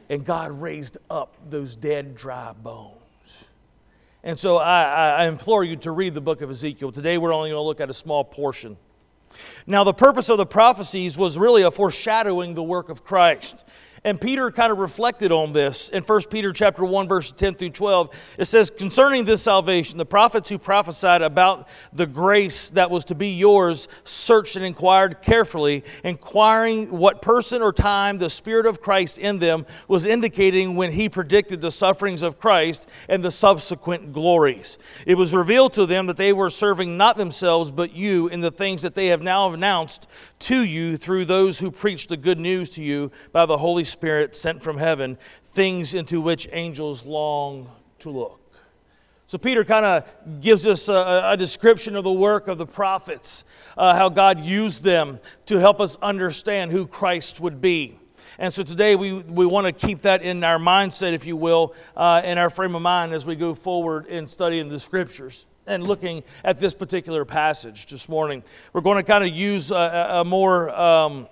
And 0.09 0.25
God 0.25 0.53
raised 0.53 0.99
up 1.11 1.35
those 1.49 1.75
dead, 1.75 2.15
dry 2.15 2.53
bones. 2.53 2.95
And 4.23 4.39
so 4.39 4.59
I, 4.59 5.25
I 5.25 5.27
implore 5.27 5.65
you 5.65 5.75
to 5.79 5.91
read 5.91 6.15
the 6.15 6.21
book 6.21 6.43
of 6.43 6.51
Ezekiel. 6.51 6.93
Today 6.93 7.19
we're 7.19 7.35
only 7.35 7.51
going 7.51 7.59
to 7.59 7.67
look 7.67 7.81
at 7.81 7.91
a 7.91 7.93
small 7.93 8.23
portion. 8.23 8.77
Now, 9.67 9.83
the 9.83 9.93
purpose 9.93 10.29
of 10.29 10.39
the 10.39 10.47
prophecies 10.47 11.19
was 11.19 11.37
really 11.37 11.63
a 11.63 11.73
foreshadowing 11.73 12.55
the 12.55 12.63
work 12.63 12.89
of 12.89 13.03
Christ. 13.03 13.65
And 14.03 14.19
Peter 14.19 14.51
kind 14.51 14.73
of 14.73 14.79
reflected 14.79 15.31
on 15.31 15.53
this 15.53 15.91
in 15.91 16.03
1 16.03 16.23
Peter 16.31 16.55
chapter 16.55 16.85
1 16.85 17.07
verse 17.07 17.33
10 17.33 17.55
through 17.55 17.71
12. 17.71 18.11
It 18.39 18.47
says 18.47 18.71
concerning 18.71 19.27
this 19.27 19.43
salvation 19.43 19.99
the 19.99 20.07
prophets 20.07 20.49
who 20.49 20.59
prophesied 20.59 21.21
about 21.21 21.69
the 21.93 22.07
grace 22.07 22.71
that 22.71 22.91
was 22.91 23.05
to 23.07 23.15
be 23.15 23.29
yours 23.29 23.89
searched 24.05 24.57
and 24.57 24.65
inquired 24.65 25.21
carefully 25.21 25.85
inquiring 26.03 26.91
what 26.91 27.21
person 27.21 27.61
or 27.61 27.75
time 27.75 28.17
the 28.17 28.31
spirit 28.31 28.65
of 28.65 28.81
Christ 28.81 29.19
in 29.19 29.39
them 29.39 29.67
was 29.87 30.07
indicating 30.07 30.77
when 30.77 30.93
he 30.93 31.11
predicted 31.11 31.61
the 31.61 31.71
sufferings 31.71 32.23
of 32.23 32.39
Christ 32.39 32.89
and 33.07 33.23
the 33.23 33.31
subsequent 33.31 34.15
glories. 34.15 34.79
It 35.07 35.17
was 35.17 35.35
revealed 35.35 35.75
to 35.75 35.85
them 35.85 36.07
that 36.07 36.17
they 36.17 36.33
were 36.33 36.49
serving 36.49 36.97
not 36.97 37.19
themselves 37.19 37.71
but 37.71 37.93
you 37.93 38.29
in 38.29 38.41
the 38.41 38.51
things 38.51 38.81
that 38.81 38.95
they 38.95 39.09
have 39.09 39.21
now 39.21 39.53
announced 39.53 40.07
to 40.39 40.65
you 40.65 40.97
through 40.97 41.27
those 41.27 41.59
who 41.59 41.71
preach 41.71 42.07
the 42.07 42.17
good 42.17 42.39
news 42.39 42.71
to 42.71 42.83
you 42.83 43.11
by 43.33 43.45
the 43.45 43.59
Holy 43.59 43.85
Spirit 43.91 44.35
sent 44.35 44.63
from 44.63 44.79
heaven, 44.79 45.19
things 45.53 45.95
into 45.95 46.21
which 46.21 46.49
angels 46.53 47.05
long 47.05 47.71
to 48.01 48.11
look. 48.11 48.41
So, 49.27 49.39
Peter 49.39 49.65
kind 49.65 49.87
of 49.87 50.41
gives 50.41 50.67
us 50.67 50.89
a, 50.89 51.23
a, 51.27 51.37
description 51.37 51.95
of 51.95 52.03
the 52.03 52.13
work 52.13 52.49
of 52.49 52.59
the 52.59 52.67
prophets, 52.67 53.45
uh, 53.77 53.95
how 53.95 54.09
God 54.09 54.41
used 54.41 54.83
them 54.83 55.21
to 55.47 55.59
help 55.59 55.81
us 55.81 55.97
understand 56.03 56.73
who 56.73 56.87
Christ 56.87 57.39
would 57.39 57.61
be. 57.61 58.01
And 58.41 58.53
so 58.53 58.63
today 58.63 58.97
we, 58.97 59.13
we 59.13 59.45
want 59.45 59.67
to 59.67 59.73
keep 59.73 60.03
that 60.03 60.23
in 60.23 60.43
our 60.45 60.59
mindset, 60.59 61.13
if 61.13 61.27
you 61.27 61.37
will, 61.37 61.75
uh, 61.95 62.23
in 62.25 62.39
our 62.39 62.49
frame 62.49 62.75
of 62.75 62.83
mind 62.83 63.13
as 63.13 63.27
we 63.27 63.37
go 63.37 63.55
forward 63.55 64.07
in 64.07 64.27
studying 64.27 64.69
the 64.69 64.81
scriptures. 64.81 65.47
and 65.67 65.87
looking 65.87 66.25
at 66.43 66.59
this 66.59 66.75
particular 66.75 67.25
passage 67.25 67.87
this 67.87 68.09
morning. 68.09 68.43
We're 68.73 68.81
going 68.81 68.97
to 68.97 69.03
kind 69.03 69.23
of 69.23 69.31
use 69.31 69.71
a, 69.71 70.09
a 70.21 70.25
more 70.25 70.71
um, 70.71 71.29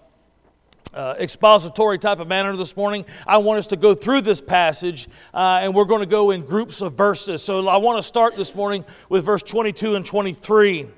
uh, 0.94 1.14
expository 1.18 1.98
type 1.98 2.20
of 2.20 2.28
manner 2.28 2.56
this 2.56 2.76
morning. 2.76 3.04
I 3.26 3.38
want 3.38 3.58
us 3.58 3.66
to 3.68 3.76
go 3.76 3.94
through 3.94 4.22
this 4.22 4.40
passage, 4.40 5.08
uh, 5.34 5.60
and 5.62 5.74
we're 5.74 5.84
going 5.84 6.00
to 6.00 6.06
go 6.06 6.30
in 6.30 6.44
groups 6.44 6.80
of 6.80 6.94
verses. 6.94 7.42
So 7.42 7.68
I 7.68 7.76
want 7.76 7.98
to 7.98 8.02
start 8.02 8.36
this 8.36 8.54
morning 8.54 8.84
with 9.08 9.24
verse 9.24 9.42
22 9.42 9.94
and 9.94 10.04
23. 10.04 10.88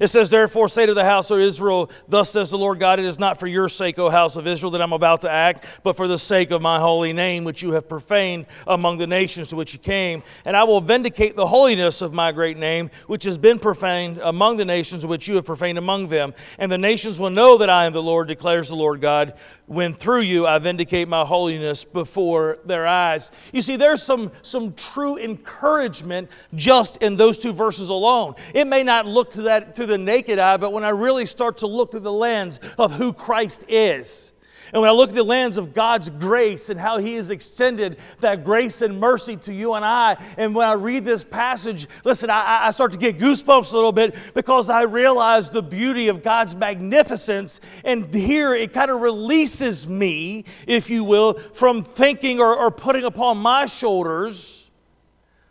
It 0.00 0.08
says, 0.08 0.30
Therefore, 0.30 0.68
say 0.68 0.86
to 0.86 0.94
the 0.94 1.04
house 1.04 1.30
of 1.30 1.38
Israel, 1.40 1.90
Thus 2.08 2.30
says 2.30 2.50
the 2.50 2.58
Lord 2.58 2.78
God, 2.78 2.98
it 2.98 3.04
is 3.04 3.18
not 3.18 3.38
for 3.40 3.46
your 3.46 3.68
sake, 3.68 3.98
O 3.98 4.10
house 4.10 4.36
of 4.36 4.46
Israel, 4.46 4.70
that 4.72 4.82
I'm 4.82 4.92
about 4.92 5.22
to 5.22 5.30
act, 5.30 5.66
but 5.82 5.96
for 5.96 6.08
the 6.08 6.18
sake 6.18 6.50
of 6.50 6.60
my 6.62 6.78
holy 6.78 7.12
name, 7.12 7.44
which 7.44 7.62
you 7.62 7.72
have 7.72 7.88
profaned 7.88 8.46
among 8.66 8.98
the 8.98 9.06
nations 9.06 9.48
to 9.48 9.56
which 9.56 9.72
you 9.72 9.78
came. 9.78 10.22
And 10.44 10.56
I 10.56 10.64
will 10.64 10.80
vindicate 10.80 11.36
the 11.36 11.46
holiness 11.46 12.02
of 12.02 12.12
my 12.12 12.32
great 12.32 12.58
name, 12.58 12.90
which 13.06 13.24
has 13.24 13.38
been 13.38 13.58
profaned 13.58 14.18
among 14.18 14.56
the 14.56 14.64
nations, 14.64 15.06
which 15.06 15.28
you 15.28 15.36
have 15.36 15.44
profaned 15.44 15.78
among 15.78 16.08
them. 16.08 16.34
And 16.58 16.70
the 16.70 16.78
nations 16.78 17.18
will 17.18 17.30
know 17.30 17.58
that 17.58 17.70
I 17.70 17.86
am 17.86 17.92
the 17.92 18.02
Lord, 18.02 18.28
declares 18.28 18.68
the 18.68 18.76
Lord 18.76 19.00
God, 19.00 19.34
when 19.66 19.92
through 19.92 20.20
you 20.20 20.46
I 20.46 20.58
vindicate 20.58 21.08
my 21.08 21.24
holiness 21.24 21.84
before 21.84 22.58
their 22.64 22.86
eyes. 22.86 23.30
You 23.52 23.62
see, 23.62 23.76
there's 23.76 24.02
some, 24.02 24.30
some 24.42 24.72
true 24.74 25.18
encouragement 25.18 26.30
just 26.54 27.02
in 27.02 27.16
those 27.16 27.38
two 27.38 27.52
verses 27.52 27.88
alone. 27.88 28.34
It 28.54 28.66
may 28.66 28.82
not 28.82 29.06
look 29.06 29.30
to 29.32 29.42
that 29.42 29.74
to 29.76 29.86
the 29.86 29.98
naked 29.98 30.38
eye, 30.38 30.56
but 30.56 30.72
when 30.72 30.84
I 30.84 30.90
really 30.90 31.26
start 31.26 31.58
to 31.58 31.66
look 31.66 31.90
through 31.90 32.00
the 32.00 32.12
lens 32.12 32.60
of 32.78 32.92
who 32.92 33.12
Christ 33.12 33.64
is, 33.68 34.32
and 34.72 34.80
when 34.80 34.88
I 34.88 34.92
look 34.92 35.10
at 35.10 35.14
the 35.14 35.22
lens 35.22 35.56
of 35.56 35.72
God's 35.72 36.10
grace 36.10 36.70
and 36.70 36.78
how 36.78 36.98
He 36.98 37.14
has 37.14 37.30
extended 37.30 37.98
that 38.20 38.44
grace 38.44 38.82
and 38.82 38.98
mercy 38.98 39.36
to 39.38 39.54
you 39.54 39.74
and 39.74 39.84
I, 39.84 40.16
and 40.36 40.54
when 40.54 40.66
I 40.66 40.72
read 40.72 41.04
this 41.04 41.24
passage, 41.24 41.86
listen, 42.04 42.30
I, 42.30 42.66
I 42.66 42.70
start 42.70 42.92
to 42.92 42.98
get 42.98 43.18
goosebumps 43.18 43.72
a 43.72 43.76
little 43.76 43.92
bit 43.92 44.16
because 44.34 44.68
I 44.70 44.82
realize 44.82 45.50
the 45.50 45.62
beauty 45.62 46.08
of 46.08 46.22
God's 46.22 46.54
magnificence. 46.54 47.60
And 47.84 48.12
here 48.12 48.54
it 48.54 48.72
kind 48.72 48.90
of 48.90 49.00
releases 49.00 49.86
me, 49.86 50.44
if 50.66 50.90
you 50.90 51.04
will, 51.04 51.34
from 51.34 51.82
thinking 51.82 52.40
or, 52.40 52.56
or 52.56 52.70
putting 52.70 53.04
upon 53.04 53.38
my 53.38 53.66
shoulders 53.66 54.70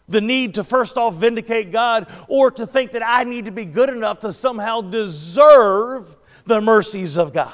the 0.07 0.21
need 0.21 0.53
to 0.55 0.63
first 0.63 0.97
off 0.97 1.15
vindicate 1.15 1.71
God 1.71 2.07
or 2.27 2.51
to 2.51 2.67
think 2.67 2.91
that 2.91 3.01
I 3.03 3.23
need 3.23 3.45
to 3.45 3.51
be 3.51 3.65
good 3.65 3.89
enough 3.89 4.19
to 4.19 4.31
somehow 4.31 4.81
deserve 4.81 6.15
the 6.45 6.61
mercies 6.61 7.17
of 7.17 7.33
God. 7.33 7.53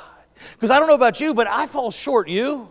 Because 0.54 0.72
I 0.72 0.80
don't 0.80 0.88
know 0.88 0.96
about 0.96 1.20
you, 1.20 1.34
but 1.34 1.48
I 1.48 1.68
fall 1.68 1.92
short. 1.92 2.30
You? 2.30 2.70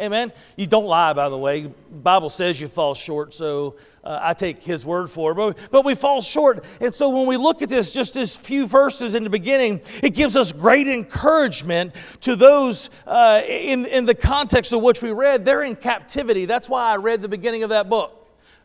Amen. 0.00 0.32
You 0.56 0.68
don't 0.68 0.84
lie, 0.86 1.12
by 1.12 1.28
the 1.28 1.36
way. 1.36 1.72
Bible 1.90 2.30
says 2.30 2.60
you 2.60 2.68
fall 2.68 2.94
short, 2.94 3.34
so 3.34 3.76
uh, 4.04 4.20
I 4.22 4.32
take 4.32 4.62
His 4.62 4.86
word 4.86 5.10
for 5.10 5.32
it. 5.32 5.34
But, 5.34 5.58
but 5.72 5.84
we 5.84 5.96
fall 5.96 6.20
short, 6.20 6.64
and 6.80 6.94
so 6.94 7.08
when 7.08 7.26
we 7.26 7.36
look 7.36 7.62
at 7.62 7.68
this, 7.68 7.90
just 7.90 8.14
this 8.14 8.36
few 8.36 8.66
verses 8.66 9.16
in 9.16 9.24
the 9.24 9.30
beginning, 9.30 9.80
it 10.02 10.10
gives 10.10 10.36
us 10.36 10.52
great 10.52 10.86
encouragement 10.86 11.96
to 12.20 12.36
those 12.36 12.90
uh, 13.06 13.42
in 13.48 13.86
in 13.86 14.04
the 14.04 14.14
context 14.14 14.72
of 14.72 14.82
which 14.82 15.02
we 15.02 15.10
read. 15.10 15.44
They're 15.44 15.64
in 15.64 15.74
captivity. 15.74 16.46
That's 16.46 16.68
why 16.68 16.92
I 16.92 16.96
read 16.96 17.20
the 17.20 17.28
beginning 17.28 17.64
of 17.64 17.70
that 17.70 17.88
book 17.88 18.17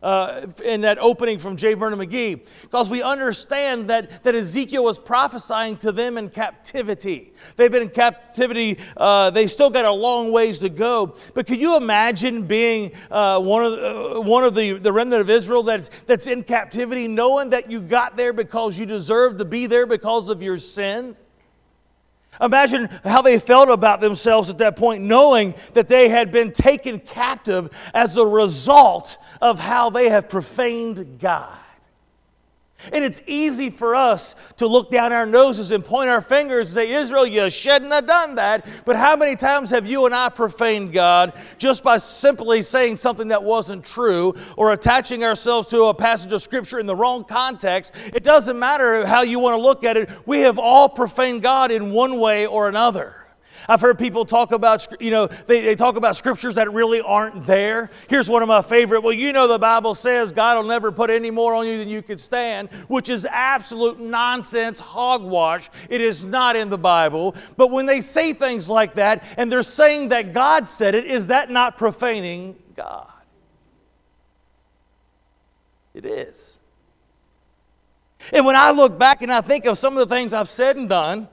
uh, 0.03 0.45
in 0.63 0.81
that 0.81 0.99
opening 0.99 1.39
from 1.39 1.55
J. 1.55 1.73
Vernon 1.73 1.97
McGee, 1.97 2.45
because 2.61 2.89
we 2.89 3.01
understand 3.01 3.89
that, 3.89 4.23
that 4.23 4.35
Ezekiel 4.35 4.83
was 4.83 4.99
prophesying 4.99 5.77
to 5.77 5.91
them 5.91 6.17
in 6.17 6.29
captivity. 6.29 7.33
They've 7.55 7.71
been 7.71 7.83
in 7.83 7.89
captivity, 7.89 8.77
uh, 8.97 9.29
they 9.29 9.47
still 9.47 9.69
got 9.69 9.85
a 9.85 9.91
long 9.91 10.31
ways 10.31 10.59
to 10.59 10.69
go. 10.69 11.15
But 11.33 11.47
could 11.47 11.59
you 11.59 11.77
imagine 11.77 12.45
being 12.45 12.91
uh, 13.09 13.39
one 13.39 13.63
of, 13.63 13.71
the, 13.71 14.17
uh, 14.17 14.21
one 14.21 14.43
of 14.43 14.53
the, 14.53 14.73
the 14.73 14.91
remnant 14.91 15.21
of 15.21 15.29
Israel 15.29 15.63
that's, 15.63 15.89
that's 16.05 16.27
in 16.27 16.43
captivity, 16.43 17.07
knowing 17.07 17.49
that 17.51 17.71
you 17.71 17.81
got 17.81 18.17
there 18.17 18.33
because 18.33 18.77
you 18.77 18.85
deserved 18.85 19.37
to 19.39 19.45
be 19.45 19.65
there 19.65 19.87
because 19.87 20.29
of 20.29 20.43
your 20.43 20.57
sin? 20.57 21.15
Imagine 22.41 22.89
how 23.03 23.21
they 23.21 23.39
felt 23.39 23.69
about 23.69 24.01
themselves 24.01 24.49
at 24.49 24.57
that 24.57 24.75
point, 24.75 25.03
knowing 25.03 25.53
that 25.73 25.87
they 25.87 26.09
had 26.09 26.31
been 26.31 26.51
taken 26.51 26.99
captive 26.99 27.69
as 27.93 28.17
a 28.17 28.25
result 28.25 29.17
of 29.41 29.59
how 29.59 29.89
they 29.89 30.09
have 30.09 30.29
profaned 30.29 31.19
God. 31.19 31.57
And 32.91 33.03
it's 33.03 33.21
easy 33.25 33.69
for 33.69 33.95
us 33.95 34.35
to 34.57 34.67
look 34.67 34.91
down 34.91 35.13
our 35.13 35.25
noses 35.25 35.71
and 35.71 35.83
point 35.83 36.09
our 36.09 36.21
fingers 36.21 36.67
and 36.69 36.75
say, 36.75 36.93
Israel, 36.93 37.25
you 37.25 37.49
shouldn't 37.49 37.93
have 37.93 38.07
done 38.07 38.35
that. 38.35 38.65
But 38.85 38.95
how 38.95 39.15
many 39.15 39.35
times 39.35 39.69
have 39.69 39.87
you 39.87 40.05
and 40.05 40.13
I 40.13 40.29
profaned 40.29 40.91
God 40.93 41.33
just 41.57 41.83
by 41.83 41.97
simply 41.97 42.61
saying 42.61 42.97
something 42.97 43.29
that 43.29 43.43
wasn't 43.43 43.85
true 43.85 44.33
or 44.57 44.73
attaching 44.73 45.23
ourselves 45.23 45.67
to 45.67 45.85
a 45.85 45.93
passage 45.93 46.33
of 46.33 46.41
Scripture 46.41 46.79
in 46.79 46.85
the 46.85 46.95
wrong 46.95 47.23
context? 47.23 47.93
It 48.13 48.23
doesn't 48.23 48.59
matter 48.59 49.05
how 49.05 49.21
you 49.21 49.39
want 49.39 49.57
to 49.57 49.61
look 49.61 49.83
at 49.83 49.97
it. 49.97 50.09
We 50.25 50.41
have 50.41 50.59
all 50.59 50.89
profaned 50.89 51.41
God 51.41 51.71
in 51.71 51.91
one 51.91 52.19
way 52.19 52.45
or 52.45 52.67
another. 52.67 53.22
I've 53.67 53.81
heard 53.81 53.97
people 53.97 54.25
talk 54.25 54.51
about, 54.51 55.01
you 55.01 55.11
know, 55.11 55.27
they, 55.27 55.61
they 55.61 55.75
talk 55.75 55.95
about 55.95 56.15
scriptures 56.15 56.55
that 56.55 56.71
really 56.73 57.01
aren't 57.01 57.45
there. 57.45 57.91
Here's 58.09 58.29
one 58.29 58.41
of 58.41 58.47
my 58.47 58.61
favorite. 58.61 59.01
Well, 59.01 59.13
you 59.13 59.33
know, 59.33 59.47
the 59.47 59.59
Bible 59.59 59.95
says 59.95 60.31
God 60.31 60.57
will 60.57 60.67
never 60.67 60.91
put 60.91 61.09
any 61.09 61.31
more 61.31 61.53
on 61.53 61.67
you 61.67 61.77
than 61.77 61.89
you 61.89 62.01
could 62.01 62.19
stand, 62.19 62.69
which 62.87 63.09
is 63.09 63.25
absolute 63.25 63.99
nonsense, 63.99 64.79
hogwash. 64.79 65.69
It 65.89 66.01
is 66.01 66.25
not 66.25 66.55
in 66.55 66.69
the 66.69 66.77
Bible. 66.77 67.35
But 67.57 67.71
when 67.71 67.85
they 67.85 68.01
say 68.01 68.33
things 68.33 68.69
like 68.69 68.95
that 68.95 69.23
and 69.37 69.51
they're 69.51 69.63
saying 69.63 70.09
that 70.09 70.33
God 70.33 70.67
said 70.67 70.95
it, 70.95 71.05
is 71.05 71.27
that 71.27 71.49
not 71.49 71.77
profaning 71.77 72.55
God? 72.75 73.09
It 75.93 76.05
is. 76.05 76.59
And 78.31 78.45
when 78.45 78.55
I 78.55 78.71
look 78.71 78.97
back 78.97 79.21
and 79.21 79.31
I 79.31 79.41
think 79.41 79.65
of 79.65 79.77
some 79.77 79.97
of 79.97 80.07
the 80.07 80.15
things 80.15 80.33
I've 80.33 80.49
said 80.49 80.77
and 80.77 80.87
done 80.87 81.27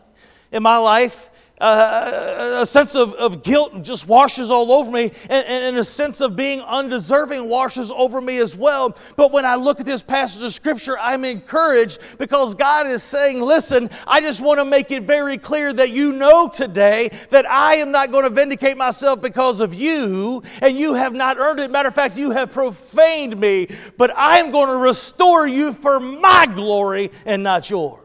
in 0.51 0.63
my 0.63 0.77
life, 0.77 1.31
uh, 1.61 2.59
a 2.61 2.67
sense 2.67 2.95
of, 2.97 3.13
of 3.15 3.43
guilt 3.43 3.83
just 3.83 4.09
washes 4.09 4.51
all 4.51 4.73
over 4.73 4.91
me, 4.91 5.13
and, 5.29 5.47
and 5.47 5.77
a 5.77 5.85
sense 5.85 6.21
of 6.21 6.37
being 6.37 6.61
undeserving 6.61 7.49
washes 7.49 7.91
over 7.91 8.21
me 8.21 8.39
as 8.39 8.57
well. 8.57 8.97
But 9.17 9.33
when 9.33 9.45
I 9.45 9.57
look 9.57 9.81
at 9.81 9.87
this 9.87 10.03
passage 10.03 10.43
of 10.43 10.53
Scripture, 10.53 10.99
I'm 10.99 11.25
encouraged 11.25 12.01
because 12.19 12.55
God 12.55 12.87
is 12.87 13.03
saying, 13.03 13.41
Listen, 13.41 13.91
I 14.07 14.21
just 14.21 14.41
want 14.41 14.59
to 14.59 14.65
make 14.65 14.91
it 14.91 15.03
very 15.05 15.39
clear 15.39 15.73
that 15.73 15.91
you 15.91 16.13
know 16.13 16.49
today 16.49 17.11
that 17.31 17.51
I 17.51 17.77
am 17.77 17.91
not 17.91 18.11
going 18.11 18.25
to 18.25 18.31
vindicate 18.31 18.77
myself 18.77 19.21
because 19.21 19.61
of 19.61 19.75
you, 19.75 20.43
and 20.63 20.79
you 20.79 20.95
have 20.95 21.13
not 21.13 21.39
earned 21.39 21.61
it. 21.61 21.71
Matter 21.71 21.89
of 21.89 21.95
fact, 21.95 22.17
you 22.17 22.31
have 22.31 22.51
profaned 22.51 23.39
me, 23.39 23.69
but 23.97 24.17
I 24.17 24.39
am 24.39 24.51
going 24.51 24.69
to 24.69 24.77
restore 24.77 25.47
you 25.47 25.73
for 25.73 26.01
my 26.01 26.47
glory 26.47 27.11
and 27.27 27.43
not 27.43 27.69
yours. 27.69 28.00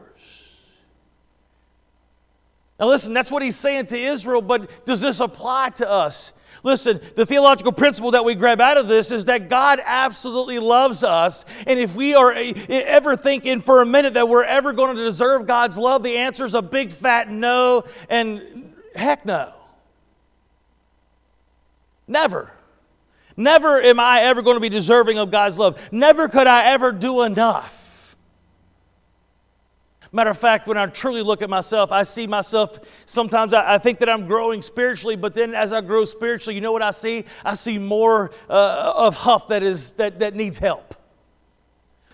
Now, 2.78 2.88
listen, 2.88 3.14
that's 3.14 3.30
what 3.30 3.42
he's 3.42 3.56
saying 3.56 3.86
to 3.86 3.98
Israel, 3.98 4.42
but 4.42 4.84
does 4.84 5.00
this 5.00 5.20
apply 5.20 5.70
to 5.70 5.88
us? 5.88 6.32
Listen, 6.62 7.00
the 7.14 7.24
theological 7.24 7.72
principle 7.72 8.10
that 8.10 8.24
we 8.24 8.34
grab 8.34 8.60
out 8.60 8.76
of 8.76 8.88
this 8.88 9.12
is 9.12 9.26
that 9.26 9.48
God 9.48 9.80
absolutely 9.84 10.58
loves 10.58 11.04
us. 11.04 11.44
And 11.66 11.78
if 11.78 11.94
we 11.94 12.14
are 12.14 12.32
eh, 12.32 12.54
ever 12.68 13.16
thinking 13.16 13.60
for 13.60 13.82
a 13.82 13.86
minute 13.86 14.14
that 14.14 14.28
we're 14.28 14.44
ever 14.44 14.72
going 14.72 14.96
to 14.96 15.02
deserve 15.02 15.46
God's 15.46 15.78
love, 15.78 16.02
the 16.02 16.16
answer 16.16 16.44
is 16.44 16.54
a 16.54 16.62
big 16.62 16.92
fat 16.92 17.30
no 17.30 17.84
and 18.10 18.74
heck 18.94 19.24
no. 19.24 19.52
Never. 22.08 22.52
Never 23.36 23.80
am 23.80 24.00
I 24.00 24.22
ever 24.22 24.42
going 24.42 24.56
to 24.56 24.60
be 24.60 24.68
deserving 24.68 25.18
of 25.18 25.30
God's 25.30 25.58
love. 25.58 25.92
Never 25.92 26.28
could 26.28 26.46
I 26.46 26.72
ever 26.72 26.90
do 26.90 27.22
enough. 27.22 27.85
Matter 30.16 30.30
of 30.30 30.38
fact, 30.38 30.66
when 30.66 30.78
I 30.78 30.86
truly 30.86 31.20
look 31.20 31.42
at 31.42 31.50
myself, 31.50 31.92
I 31.92 32.02
see 32.02 32.26
myself, 32.26 32.78
sometimes 33.04 33.52
I, 33.52 33.74
I, 33.74 33.76
think 33.76 33.98
that 33.98 34.08
I'm 34.08 34.26
growing 34.26 34.62
spiritually, 34.62 35.14
but 35.14 35.34
then 35.34 35.54
as 35.54 35.74
I 35.74 35.82
grow 35.82 36.06
spiritually, 36.06 36.54
you 36.54 36.62
know 36.62 36.72
what 36.72 36.80
I 36.80 36.90
see? 36.90 37.26
I 37.44 37.52
see 37.52 37.76
more 37.76 38.30
uh, 38.48 38.94
of 38.96 39.14
Huff 39.14 39.48
that, 39.48 39.62
is, 39.62 39.92
that, 39.92 40.20
that 40.20 40.34
needs 40.34 40.56
help. 40.56 40.94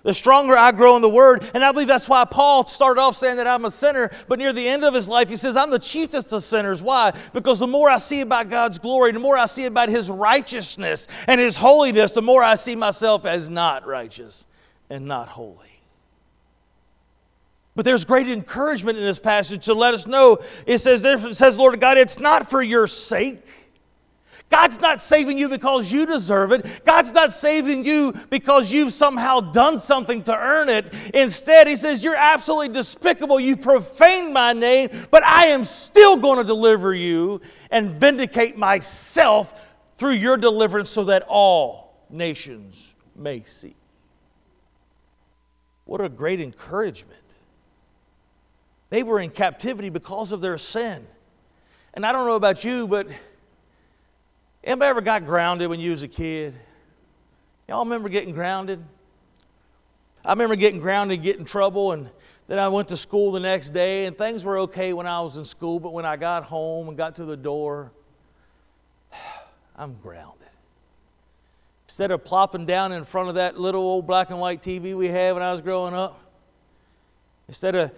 The 0.03 0.13
stronger 0.13 0.57
I 0.57 0.73
grow 0.73 0.97
in 0.97 1.03
the 1.03 1.09
Word, 1.09 1.49
and 1.55 1.65
I 1.65 1.71
believe 1.71 1.87
that's 1.87 2.09
why 2.09 2.25
Paul 2.25 2.67
started 2.67 3.01
off 3.01 3.15
saying 3.15 3.37
that 3.37 3.47
I'm 3.47 3.67
a 3.67 3.71
sinner, 3.71 4.11
but 4.27 4.41
near 4.41 4.53
the 4.53 4.67
end 4.67 4.83
of 4.83 4.95
his 4.95 5.09
life, 5.09 5.29
he 5.29 5.37
says, 5.37 5.57
I'm 5.57 5.71
the 5.71 5.79
chiefest 5.79 6.33
of 6.33 6.43
sinners. 6.43 6.83
Why? 6.83 7.13
Because 7.33 7.61
the 7.61 7.69
more 7.69 7.89
I 7.89 7.99
see 7.99 8.23
about 8.23 8.51
God's 8.51 8.81
glory, 8.81 9.13
the 9.13 9.21
more 9.21 9.39
I 9.39 9.47
see 9.47 9.67
about 9.67 9.91
His 9.91 10.11
righteousness 10.11 11.07
and 11.29 11.41
His 11.41 11.57
holiness, 11.57 12.11
the 12.11 12.21
more 12.21 12.43
I 12.43 12.57
see 12.57 12.75
myself 12.75 13.27
as 13.27 13.49
not 13.49 13.87
righteous 13.87 14.45
and 14.91 15.07
not 15.07 15.29
holy. 15.29 15.72
But 17.75 17.85
there's 17.85 18.05
great 18.05 18.29
encouragement 18.29 18.99
in 18.99 19.05
this 19.05 19.19
passage 19.19 19.65
to 19.65 19.75
let 19.75 19.95
us 19.95 20.07
know. 20.07 20.39
It 20.67 20.79
says, 20.79 21.05
it 21.05 21.35
says, 21.35 21.59
Lord 21.59 21.81
God, 21.81 21.97
it's 21.97 22.21
not 22.21 22.51
for 22.51 22.63
your 22.63 22.87
sake. 22.87 23.45
God's 24.51 24.81
not 24.81 25.01
saving 25.01 25.39
you 25.39 25.49
because 25.49 25.91
you 25.91 26.05
deserve 26.05 26.53
it. 26.53 26.85
God's 26.85 27.13
not 27.13 27.33
saving 27.33 27.87
you 27.87 28.13
because 28.29 28.71
you've 28.71 28.93
somehow 28.93 29.41
done 29.41 29.79
something 29.79 30.23
to 30.25 30.37
earn 30.37 30.69
it. 30.69 30.93
Instead, 31.15 31.67
He 31.67 31.75
says, 31.75 32.05
You're 32.05 32.17
absolutely 32.17 32.69
despicable. 32.69 33.41
You 33.41 33.57
profaned 33.57 34.35
my 34.35 34.53
name, 34.53 34.91
but 35.11 35.25
I 35.25 35.47
am 35.47 35.65
still 35.65 36.19
going 36.19 36.37
to 36.37 36.45
deliver 36.45 36.93
you 36.93 37.41
and 37.71 37.93
vindicate 37.93 38.59
myself 38.59 39.59
through 39.97 40.17
your 40.17 40.37
deliverance 40.37 40.91
so 40.91 41.05
that 41.05 41.23
all 41.29 42.05
nations 42.11 42.95
may 43.17 43.43
see. 43.45 43.75
What 45.87 46.03
a 46.03 46.11
great 46.11 46.43
encouragement. 46.43 47.22
They 48.93 49.03
were 49.03 49.21
in 49.21 49.31
captivity 49.31 49.89
because 49.89 50.33
of 50.33 50.43
their 50.43 50.59
sin. 50.59 51.07
And 51.95 52.05
I 52.05 52.13
don't 52.13 52.27
know 52.27 52.37
about 52.37 52.63
you, 52.63 52.87
but 52.87 53.07
anybody 54.63 54.91
ever 54.91 55.01
got 55.01 55.25
grounded 55.25 55.71
when 55.71 55.81
you 55.81 55.93
was 55.93 56.03
a 56.03 56.09
kid? 56.09 56.55
Y'all 57.67 57.87
remember 57.87 58.11
getting 58.11 58.35
grounded? 58.35 58.85
I 60.23 60.33
remember 60.33 60.57
getting 60.57 60.79
grounded, 60.79 61.23
getting 61.23 61.41
in 61.41 61.47
trouble, 61.47 61.93
and 61.93 62.11
then 62.49 62.59
I 62.59 62.69
went 62.69 62.89
to 62.89 62.99
school 62.99 63.33
the 63.33 63.41
next 63.41 63.71
day, 63.71 64.05
and 64.05 64.19
things 64.19 64.45
were 64.45 64.59
okay 64.59 64.93
when 64.93 65.07
I 65.07 65.23
was 65.23 65.39
in 65.39 65.47
school, 65.47 65.81
but 65.81 65.95
when 65.95 66.05
I 66.05 66.19
got 66.19 66.45
home 66.45 66.89
and 66.89 66.95
got 66.95 67.17
to 67.17 67.25
the 67.25 67.37
door, 67.37 67.93
I'm 69.75 69.97
grounded. 70.03 70.37
Instead 71.87 72.11
of 72.11 72.25
plopping 72.25 72.67
down 72.67 72.93
in 72.93 73.05
front 73.05 73.31
of 73.31 73.37
that 73.37 73.59
little 73.59 73.81
old 73.81 74.07
black 74.07 74.29
and 74.29 74.39
white 74.39 74.61
TV 74.61 74.95
we 74.95 75.09
had 75.09 75.33
when 75.33 75.43
I 75.43 75.51
was 75.51 75.63
growing 75.63 75.95
up, 75.95 76.21
instead 77.49 77.75
of 77.75 77.91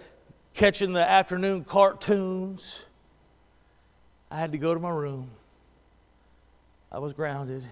catching 0.55 0.93
the 0.93 1.07
afternoon 1.07 1.63
cartoons, 1.63 2.85
I 4.31 4.39
had 4.39 4.53
to 4.53 4.57
go 4.57 4.73
to 4.73 4.79
my 4.79 4.89
room. 4.89 5.29
I 6.91 6.99
was 6.99 7.13
grounded, 7.13 7.63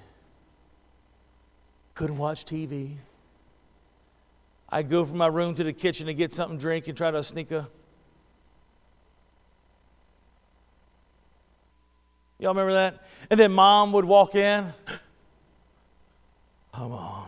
couldn't 1.95 2.17
watch 2.17 2.45
TV. 2.45 2.95
I'd 4.69 4.89
go 4.89 5.05
from 5.05 5.17
my 5.17 5.27
room 5.27 5.55
to 5.55 5.63
the 5.63 5.71
kitchen 5.71 6.07
to 6.07 6.13
get 6.13 6.33
something 6.33 6.57
to 6.57 6.61
drink 6.61 6.87
and 6.87 6.97
try 6.97 7.09
to 7.09 7.23
sneak 7.23 7.51
a. 7.51 7.69
Y'all 12.39 12.51
remember 12.51 12.73
that? 12.73 13.07
And 13.29 13.39
then 13.39 13.53
mom 13.53 13.93
would 13.93 14.03
walk 14.03 14.35
in. 14.35 14.73
Come 16.73 16.91
on. 16.91 17.27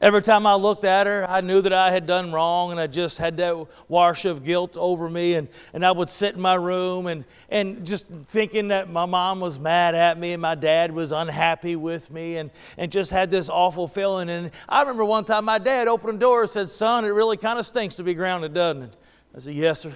Every 0.00 0.22
time 0.22 0.46
I 0.46 0.54
looked 0.54 0.84
at 0.84 1.08
her, 1.08 1.28
I 1.28 1.40
knew 1.40 1.60
that 1.60 1.72
I 1.72 1.90
had 1.90 2.06
done 2.06 2.30
wrong 2.30 2.70
and 2.70 2.78
I 2.78 2.86
just 2.86 3.18
had 3.18 3.36
that 3.38 3.66
wash 3.88 4.26
of 4.26 4.44
guilt 4.44 4.76
over 4.76 5.10
me. 5.10 5.34
And, 5.34 5.48
and 5.72 5.84
I 5.84 5.90
would 5.90 6.08
sit 6.08 6.36
in 6.36 6.40
my 6.40 6.54
room 6.54 7.08
and, 7.08 7.24
and 7.48 7.84
just 7.84 8.06
thinking 8.06 8.68
that 8.68 8.88
my 8.88 9.06
mom 9.06 9.40
was 9.40 9.58
mad 9.58 9.96
at 9.96 10.16
me 10.16 10.34
and 10.34 10.40
my 10.40 10.54
dad 10.54 10.92
was 10.92 11.10
unhappy 11.10 11.74
with 11.74 12.12
me 12.12 12.36
and, 12.36 12.52
and 12.76 12.92
just 12.92 13.10
had 13.10 13.28
this 13.32 13.48
awful 13.48 13.88
feeling. 13.88 14.30
And 14.30 14.52
I 14.68 14.82
remember 14.82 15.04
one 15.04 15.24
time 15.24 15.44
my 15.44 15.58
dad 15.58 15.88
opened 15.88 16.14
the 16.14 16.20
door 16.20 16.42
and 16.42 16.50
said, 16.50 16.68
Son, 16.68 17.04
it 17.04 17.08
really 17.08 17.36
kind 17.36 17.58
of 17.58 17.66
stinks 17.66 17.96
to 17.96 18.04
be 18.04 18.14
grounded, 18.14 18.54
doesn't 18.54 18.82
it? 18.84 18.96
I 19.36 19.40
said, 19.40 19.54
Yes, 19.54 19.80
sir. 19.80 19.92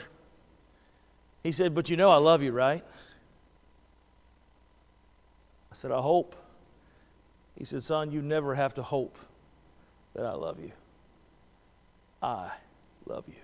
He 1.45 1.53
said, 1.53 1.75
But 1.75 1.89
you 1.91 1.97
know 1.97 2.09
I 2.09 2.17
love 2.17 2.43
you, 2.43 2.51
right? 2.51 2.85
I 5.71 5.75
said, 5.77 5.93
I 5.93 6.01
hope. 6.01 6.35
He 7.57 7.65
said, 7.65 7.85
Son, 7.85 8.11
you 8.11 8.21
never 8.21 8.57
have 8.57 8.75
to 8.75 8.83
hope 8.83 9.17
that 10.15 10.27
I 10.27 10.33
love 10.33 10.59
you. 10.61 10.73
I 12.23 12.51
love 13.07 13.25
you. 13.27 13.35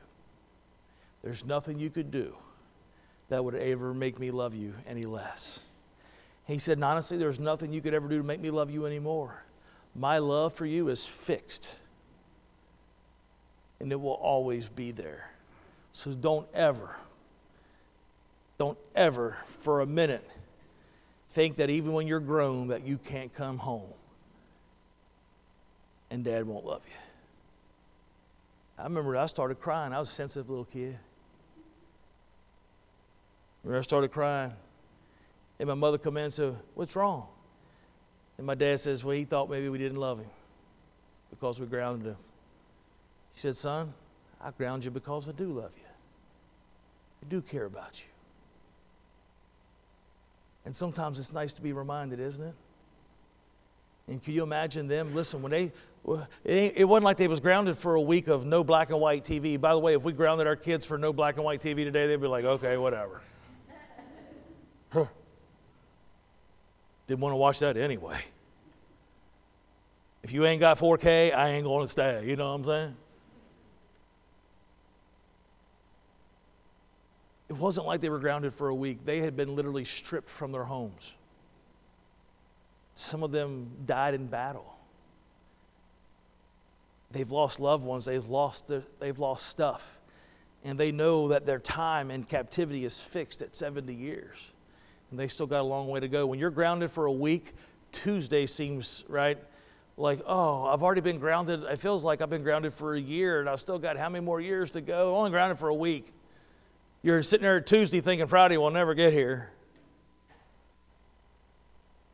There's 1.22 1.44
nothing 1.44 1.78
you 1.78 1.90
could 1.90 2.10
do 2.10 2.34
that 3.28 3.44
would 3.44 3.54
ever 3.54 3.92
make 3.92 4.18
me 4.18 4.30
love 4.30 4.54
you 4.54 4.74
any 4.86 5.04
less. 5.04 5.60
He 6.46 6.58
said, 6.58 6.78
and 6.78 6.84
honestly, 6.84 7.18
there's 7.18 7.40
nothing 7.40 7.72
you 7.72 7.80
could 7.80 7.92
ever 7.92 8.08
do 8.08 8.18
to 8.18 8.24
make 8.24 8.40
me 8.40 8.50
love 8.50 8.70
you 8.70 8.86
anymore. 8.86 9.44
My 9.94 10.18
love 10.18 10.54
for 10.54 10.64
you 10.64 10.88
is 10.88 11.06
fixed, 11.06 11.74
and 13.80 13.92
it 13.92 14.00
will 14.00 14.12
always 14.12 14.68
be 14.68 14.90
there. 14.90 15.30
So 15.92 16.12
don't 16.12 16.46
ever, 16.54 16.96
don't 18.56 18.78
ever 18.94 19.38
for 19.60 19.80
a 19.80 19.86
minute 19.86 20.26
think 21.32 21.56
that 21.56 21.68
even 21.68 21.92
when 21.92 22.06
you're 22.06 22.20
grown 22.20 22.68
that 22.68 22.86
you 22.86 22.98
can't 22.98 23.34
come 23.34 23.58
home 23.58 23.92
and 26.10 26.24
dad 26.24 26.46
won't 26.46 26.64
love 26.64 26.82
you. 26.86 26.96
I 28.78 28.84
remember 28.84 29.16
I 29.16 29.26
started 29.26 29.60
crying. 29.60 29.92
I 29.92 29.98
was 29.98 30.08
a 30.08 30.12
sensitive 30.12 30.48
little 30.48 30.64
kid. 30.64 30.98
Remember 33.64 33.80
I 33.80 33.82
started 33.82 34.12
crying. 34.12 34.52
And 35.58 35.68
my 35.68 35.74
mother 35.74 35.98
come 35.98 36.16
in 36.16 36.24
and 36.24 36.32
said, 36.32 36.56
What's 36.74 36.94
wrong? 36.94 37.26
And 38.36 38.46
my 38.46 38.54
dad 38.54 38.78
says, 38.78 39.04
Well, 39.04 39.16
he 39.16 39.24
thought 39.24 39.50
maybe 39.50 39.68
we 39.68 39.78
didn't 39.78 39.98
love 39.98 40.18
him 40.20 40.30
because 41.30 41.58
we 41.58 41.66
grounded 41.66 42.06
him. 42.08 42.16
He 43.34 43.40
said, 43.40 43.56
Son, 43.56 43.92
I 44.40 44.52
ground 44.52 44.84
you 44.84 44.90
because 44.90 45.28
I 45.28 45.32
do 45.32 45.46
love 45.46 45.72
you. 45.76 45.88
I 47.22 47.28
do 47.28 47.40
care 47.40 47.64
about 47.64 48.00
you. 48.00 48.08
And 50.64 50.74
sometimes 50.74 51.18
it's 51.18 51.32
nice 51.32 51.54
to 51.54 51.62
be 51.62 51.72
reminded, 51.72 52.20
isn't 52.20 52.44
it? 52.44 52.54
And 54.08 54.22
can 54.22 54.32
you 54.34 54.42
imagine 54.42 54.88
them? 54.88 55.14
Listen, 55.14 55.42
when 55.42 55.52
they 55.52 55.72
it 56.44 56.88
wasn't 56.88 57.04
like 57.04 57.18
they 57.18 57.28
was 57.28 57.40
grounded 57.40 57.76
for 57.76 57.94
a 57.94 58.00
week 58.00 58.28
of 58.28 58.46
no 58.46 58.64
black 58.64 58.88
and 58.90 58.98
white 59.00 59.24
TV. 59.24 59.60
By 59.60 59.72
the 59.72 59.78
way, 59.78 59.94
if 59.94 60.02
we 60.02 60.12
grounded 60.12 60.46
our 60.46 60.56
kids 60.56 60.86
for 60.86 60.96
no 60.96 61.12
black 61.12 61.36
and 61.36 61.44
white 61.44 61.60
TV 61.60 61.84
today, 61.84 62.06
they'd 62.06 62.20
be 62.20 62.26
like, 62.26 62.44
okay, 62.44 62.78
whatever. 62.78 63.20
Didn't 67.06 67.20
want 67.20 67.32
to 67.32 67.36
watch 67.36 67.58
that 67.58 67.76
anyway. 67.76 68.18
If 70.22 70.32
you 70.32 70.46
ain't 70.46 70.60
got 70.60 70.78
4K, 70.78 71.34
I 71.34 71.50
ain't 71.50 71.64
going 71.64 71.84
to 71.84 71.88
stay. 71.88 72.26
You 72.26 72.36
know 72.36 72.48
what 72.48 72.54
I'm 72.54 72.64
saying? 72.64 72.96
It 77.48 77.56
wasn't 77.56 77.86
like 77.86 78.00
they 78.00 78.10
were 78.10 78.18
grounded 78.18 78.54
for 78.54 78.68
a 78.68 78.74
week. 78.74 79.04
They 79.04 79.20
had 79.20 79.36
been 79.36 79.54
literally 79.56 79.84
stripped 79.84 80.28
from 80.28 80.52
their 80.52 80.64
homes. 80.64 81.14
Some 82.98 83.22
of 83.22 83.30
them 83.30 83.70
died 83.86 84.14
in 84.14 84.26
battle. 84.26 84.74
They've 87.12 87.30
lost 87.30 87.60
loved 87.60 87.84
ones, 87.84 88.06
they've 88.06 88.26
lost, 88.26 88.66
their, 88.66 88.82
they've 88.98 89.20
lost 89.20 89.46
stuff. 89.46 90.00
And 90.64 90.76
they 90.76 90.90
know 90.90 91.28
that 91.28 91.46
their 91.46 91.60
time 91.60 92.10
in 92.10 92.24
captivity 92.24 92.84
is 92.84 93.00
fixed 93.00 93.40
at 93.40 93.54
70 93.54 93.94
years. 93.94 94.50
And 95.12 95.20
they 95.20 95.28
still 95.28 95.46
got 95.46 95.60
a 95.60 95.62
long 95.62 95.86
way 95.86 96.00
to 96.00 96.08
go. 96.08 96.26
When 96.26 96.40
you're 96.40 96.50
grounded 96.50 96.90
for 96.90 97.06
a 97.06 97.12
week, 97.12 97.54
Tuesday 97.92 98.46
seems, 98.46 99.04
right? 99.06 99.38
Like, 99.96 100.20
oh, 100.26 100.64
I've 100.64 100.82
already 100.82 101.00
been 101.00 101.20
grounded. 101.20 101.62
It 101.62 101.78
feels 101.78 102.02
like 102.02 102.20
I've 102.20 102.30
been 102.30 102.42
grounded 102.42 102.74
for 102.74 102.96
a 102.96 103.00
year 103.00 103.38
and 103.38 103.48
I've 103.48 103.60
still 103.60 103.78
got 103.78 103.96
how 103.96 104.08
many 104.08 104.24
more 104.24 104.40
years 104.40 104.70
to 104.70 104.80
go? 104.80 105.16
Only 105.16 105.30
grounded 105.30 105.60
for 105.60 105.68
a 105.68 105.74
week. 105.74 106.12
You're 107.02 107.22
sitting 107.22 107.44
there 107.44 107.60
Tuesday 107.60 108.00
thinking 108.00 108.26
Friday 108.26 108.56
will 108.56 108.72
never 108.72 108.94
get 108.94 109.12
here. 109.12 109.52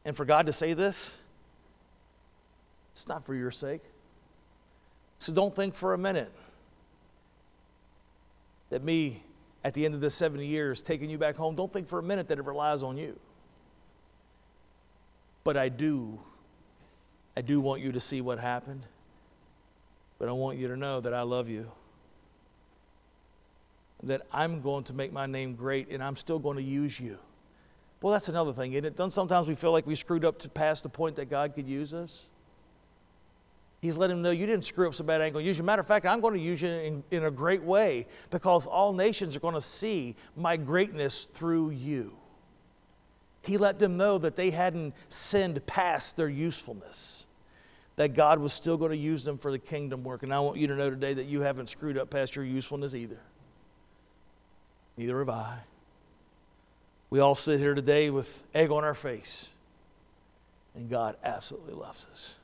And 0.05 0.17
for 0.17 0.25
God 0.25 0.47
to 0.47 0.53
say 0.53 0.75
this, 0.75 1.15
it's 2.93 3.09
not 3.09 3.25
for 3.25 3.35
your 3.35 3.51
sake. 3.51 3.83
So 5.19 5.33
don't 5.33 5.55
think 5.55 5.75
for 5.75 5.95
a 5.95 5.99
minute 5.99 6.33
that 8.71 8.83
me, 8.83 9.23
at 9.65 9.73
the 9.73 9.85
end 9.85 9.95
of 9.95 10.01
this 10.01 10.15
70 10.15 10.47
years, 10.47 10.83
taking 10.83 11.09
you 11.09 11.17
back 11.17 11.37
home, 11.37 11.55
don't 11.55 11.73
think 11.73 11.89
for 11.89 11.99
a 11.99 12.03
minute 12.03 12.29
that 12.29 12.39
it 12.39 12.45
relies 12.45 12.83
on 12.83 12.97
you. 12.97 13.19
But 15.43 15.57
I 15.57 15.69
do, 15.69 16.21
I 17.37 17.41
do 17.41 17.61
want 17.61 17.83
you 17.83 17.93
to 17.93 18.01
see 18.01 18.21
what 18.21 18.39
happened. 18.39 18.83
But 20.19 20.29
I 20.29 20.33
want 20.33 20.59
you 20.59 20.69
to 20.69 20.77
know 20.77 21.01
that 21.01 21.13
I 21.13 21.23
love 21.23 21.49
you. 21.49 21.71
That 24.03 24.23
I'm 24.33 24.61
going 24.61 24.85
to 24.85 24.93
make 24.93 25.13
my 25.13 25.27
name 25.27 25.55
great 25.55 25.89
and 25.91 26.03
I'm 26.03 26.17
still 26.17 26.39
going 26.39 26.57
to 26.57 26.63
use 26.63 27.01
you. 27.01 27.19
Well, 28.05 28.13
that's 28.13 28.29
another 28.29 28.53
thing, 28.53 28.75
isn't 28.75 28.85
it? 28.85 28.97
Don't 28.97 29.09
sometimes 29.09 29.49
we 29.49 29.55
feel 29.55 29.73
like 29.73 29.87
we 29.87 29.95
screwed 29.95 30.27
up 30.27 30.39
to 30.41 30.49
past 30.51 30.83
the 30.83 30.91
point 30.91 31.17
that 31.17 31.31
God 31.31 31.55
could 31.55 31.67
use 31.67 31.95
us? 31.95 32.29
He's 33.81 33.97
letting 33.97 34.19
him 34.19 34.23
know 34.23 34.31
you 34.31 34.45
didn't 34.45 34.67
screw 34.67 34.87
up 34.87 34.95
so 34.95 35.05
bad, 35.05 35.23
I 35.23 35.25
ain't 35.25 35.33
going 35.33 35.43
to 35.43 35.47
use 35.47 35.57
you. 35.57 35.65
Matter 35.65 35.81
of 35.81 35.87
fact, 35.87 36.05
I'm 36.05 36.21
going 36.21 36.35
to 36.35 36.41
use 36.41 36.61
you 36.61 36.69
in, 36.69 37.03
in 37.11 37.25
a 37.25 37.31
great 37.31 37.63
way 37.63 38.07
because 38.29 38.67
all 38.67 38.93
nations 38.93 39.35
are 39.37 39.41
going 39.41 39.55
to 39.55 39.61
see 39.63 40.17
my 40.37 40.59
greatness 40.59 41.25
through 41.25 41.71
you. 41.71 42.15
He 43.41 43.57
let 43.57 43.79
them 43.79 43.97
know 43.97 44.19
that 44.19 44.37
they 44.37 44.51
hadn't 44.51 44.93
sinned 45.09 45.65
past 45.65 46.19
their 46.19 46.29
usefulness, 46.29 47.25
that 47.97 48.13
God 48.13 48.39
was 48.39 48.53
still 48.53 48.77
going 48.77 48.91
to 48.91 48.99
use 48.99 49.25
them 49.25 49.39
for 49.39 49.51
the 49.51 49.59
kingdom 49.59 50.05
work. 50.05 50.23
And 50.23 50.35
I 50.35 50.41
want 50.41 50.59
you 50.59 50.67
to 50.67 50.77
know 50.77 50.91
today 50.91 51.15
that 51.15 51.25
you 51.25 51.41
haven't 51.41 51.71
screwed 51.71 51.97
up 51.97 52.11
past 52.11 52.37
your 52.37 52.45
usefulness 52.45 52.95
either. 52.95 53.21
Neither 54.99 55.21
have 55.21 55.31
I. 55.31 55.61
We 57.15 57.21
all 57.21 57.37
sit 57.37 57.61
here 57.61 57.75
today 57.75 58.11
with 58.11 58.43
egg 58.53 58.73
on 58.73 58.83
our 58.83 58.93
face, 58.93 59.49
and 60.75 60.91
God 60.91 61.15
absolutely 61.23 61.75
loves 61.75 62.09
us 62.11 62.35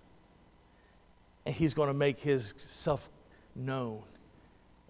and 1.45 1.53
he's 1.53 1.75
going 1.75 1.89
to 1.89 1.95
make 1.95 2.21
his 2.21 2.55
self 2.57 3.11
known. 3.57 4.05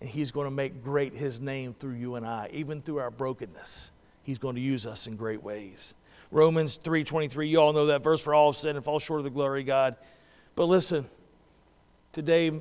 And 0.02 0.10
he's 0.10 0.32
going 0.32 0.44
to 0.44 0.50
make 0.50 0.84
great 0.84 1.14
his 1.14 1.40
name 1.40 1.72
through 1.72 1.94
you 1.94 2.16
and 2.16 2.26
I, 2.26 2.50
even 2.52 2.82
through 2.82 2.98
our 2.98 3.10
brokenness. 3.10 3.92
He's 4.22 4.38
going 4.38 4.54
to 4.54 4.60
use 4.60 4.84
us 4.84 5.06
in 5.06 5.16
great 5.16 5.42
ways. 5.42 5.94
Romans 6.30 6.78
3:23, 6.78 7.48
you 7.48 7.58
all 7.58 7.72
know 7.72 7.86
that 7.86 8.02
verse 8.02 8.20
for 8.20 8.34
all 8.34 8.52
sin 8.52 8.76
and 8.76 8.84
fall 8.84 8.98
short 8.98 9.20
of 9.20 9.24
the 9.24 9.30
glory 9.30 9.60
of 9.60 9.66
God. 9.66 9.96
But 10.56 10.66
listen, 10.66 11.08
today 12.12 12.52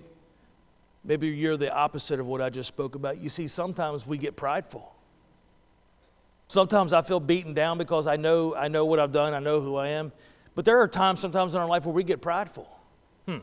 maybe 1.03 1.27
you're 1.27 1.57
the 1.57 1.73
opposite 1.75 2.21
of 2.21 2.27
what 2.27 2.41
I 2.41 2.49
just 2.49 2.69
spoke 2.69 2.95
about. 2.95 3.19
You 3.19 3.27
see, 3.27 3.47
sometimes 3.47 4.07
we 4.07 4.17
get 4.17 4.37
prideful. 4.37 4.95
Sometimes 6.49 6.93
I 6.93 7.03
feel 7.03 7.19
beaten 7.19 7.53
down 7.53 7.77
because 7.77 8.07
I 8.07 8.15
know 8.15 8.55
I 8.55 8.67
know 8.67 8.83
what 8.83 8.99
I've 8.99 9.11
done, 9.11 9.33
I 9.33 9.39
know 9.39 9.61
who 9.61 9.75
I 9.75 9.89
am. 9.89 10.11
But 10.55 10.65
there 10.65 10.81
are 10.81 10.87
times 10.87 11.19
sometimes 11.19 11.53
in 11.53 11.61
our 11.61 11.67
life 11.67 11.85
where 11.85 11.93
we 11.93 12.03
get 12.03 12.21
prideful. 12.21 12.67
Hmm. 13.27 13.37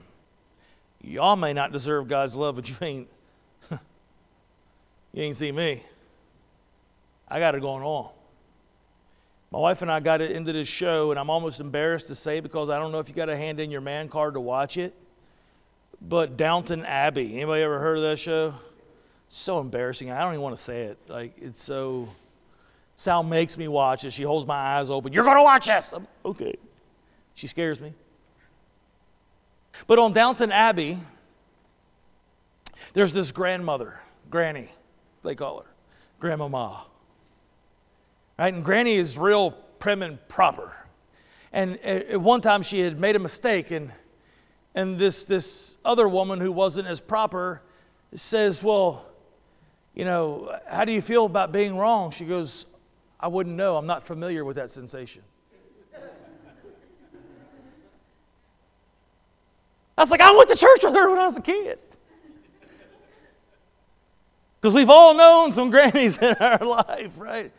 Y'all 1.01 1.37
may 1.37 1.53
not 1.53 1.71
deserve 1.71 2.09
God's 2.09 2.35
love, 2.35 2.57
but 2.57 2.69
you 2.69 2.77
ain't 2.83 3.09
you 3.71 5.23
ain't 5.23 5.37
see 5.37 5.53
me. 5.53 5.85
I 7.29 7.39
got 7.39 7.55
it 7.55 7.61
going 7.61 7.85
on. 7.85 8.11
My 9.53 9.61
wife 9.61 9.83
and 9.83 9.91
I 9.91 10.01
got 10.01 10.21
it 10.21 10.33
into 10.33 10.53
this 10.53 10.67
show, 10.67 11.13
and 11.13 11.21
I'm 11.21 11.31
almost 11.31 11.61
embarrassed 11.61 12.09
to 12.09 12.17
say 12.17 12.41
because 12.41 12.71
I 12.71 12.79
don't 12.81 12.91
know 12.91 12.99
if 12.99 13.09
you 13.09 13.15
got 13.15 13.27
to 13.27 13.37
hand 13.37 13.61
in 13.61 13.71
your 13.71 13.81
man 13.81 14.09
card 14.09 14.35
to 14.35 14.41
watch 14.41 14.77
it. 14.77 14.95
But 16.03 16.37
Downton 16.37 16.85
Abbey, 16.85 17.35
anybody 17.35 17.63
ever 17.63 17.79
heard 17.79 17.99
of 17.99 18.03
that 18.03 18.19
show? 18.19 18.55
So 19.29 19.61
embarrassing. 19.61 20.11
I 20.11 20.21
don't 20.23 20.33
even 20.33 20.43
want 20.43 20.57
to 20.57 20.63
say 20.63 20.83
it. 20.83 20.99
Like 21.07 21.35
it's 21.39 21.63
so. 21.63 22.09
Sal 22.97 23.23
makes 23.23 23.59
me 23.59 23.69
watch 23.69 24.05
it. 24.05 24.13
She 24.13 24.23
holds 24.23 24.47
my 24.47 24.79
eyes 24.79 24.89
open. 24.91 25.13
You're 25.13 25.25
going 25.25 25.37
to 25.37 25.43
watch 25.43 25.67
this. 25.67 25.93
I'm, 25.93 26.07
okay. 26.25 26.57
She 27.35 27.47
scares 27.47 27.81
me. 27.81 27.93
But 29.87 29.99
on 29.99 30.15
Downton 30.15 30.51
Abbey, 30.51 30.99
there's 32.95 33.13
this 33.13 33.31
grandmother, 33.31 34.01
Granny, 34.31 34.71
they 35.23 35.35
call 35.35 35.61
her, 35.61 35.67
Grandmama. 36.19 36.87
Right? 38.39 38.55
And 38.55 38.65
Granny 38.65 38.95
is 38.95 39.19
real 39.19 39.51
prim 39.79 40.03
and 40.03 40.27
proper. 40.29 40.75
And 41.53 41.79
uh, 41.85 42.15
at 42.15 42.21
one 42.21 42.41
time 42.41 42.63
she 42.63 42.81
had 42.81 42.99
made 42.99 43.17
a 43.17 43.19
mistake, 43.19 43.71
and, 43.71 43.93
and 44.75 44.99
this, 44.99 45.25
this 45.25 45.77
other 45.85 46.09
woman 46.09 46.41
who 46.41 46.51
wasn't 46.51 46.89
as 46.89 47.03
proper 47.03 47.61
says, 48.15 48.63
Well, 48.63 49.05
you 49.95 50.07
know, 50.07 50.59
how 50.69 50.87
do 50.87 50.93
you 50.93 51.03
feel 51.03 51.27
about 51.27 51.53
being 51.53 51.77
wrong? 51.77 52.11
She 52.11 52.25
goes, 52.25 52.67
I 53.19 53.29
wouldn't 53.29 53.57
know. 53.57 53.77
I'm 53.77 53.87
not 53.87 54.05
familiar 54.05 54.45
with 54.45 54.57
that 54.57 54.71
sensation. 54.71 55.23
I 59.99 60.03
was 60.03 60.11
like, 60.11 60.21
I 60.21 60.31
went 60.33 60.49
to 60.51 60.57
church 60.57 60.81
with 60.83 60.95
her 60.95 61.09
when 61.09 61.19
I 61.19 61.25
was 61.25 61.39
a 61.39 61.43
kid. 61.43 61.79
Because 64.61 64.75
we've 64.75 64.91
all 64.91 65.15
known 65.15 65.53
some 65.53 65.71
grannies 65.71 66.19
in 66.19 66.35
our 66.35 66.59
life, 66.67 67.13
right? 67.19 67.53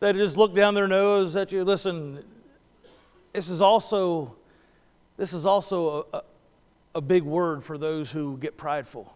That 0.00 0.14
just 0.14 0.36
look 0.36 0.54
down 0.54 0.74
their 0.74 0.88
nose 0.88 1.36
at 1.36 1.50
you. 1.50 1.64
Listen, 1.64 2.22
this 3.32 3.48
is 3.48 3.62
also, 3.62 4.36
this 5.16 5.32
is 5.32 5.46
also 5.46 6.06
a, 6.12 6.16
a, 6.16 6.22
a 6.96 7.00
big 7.00 7.22
word 7.22 7.64
for 7.64 7.78
those 7.78 8.10
who 8.10 8.36
get 8.36 8.56
prideful. 8.56 9.14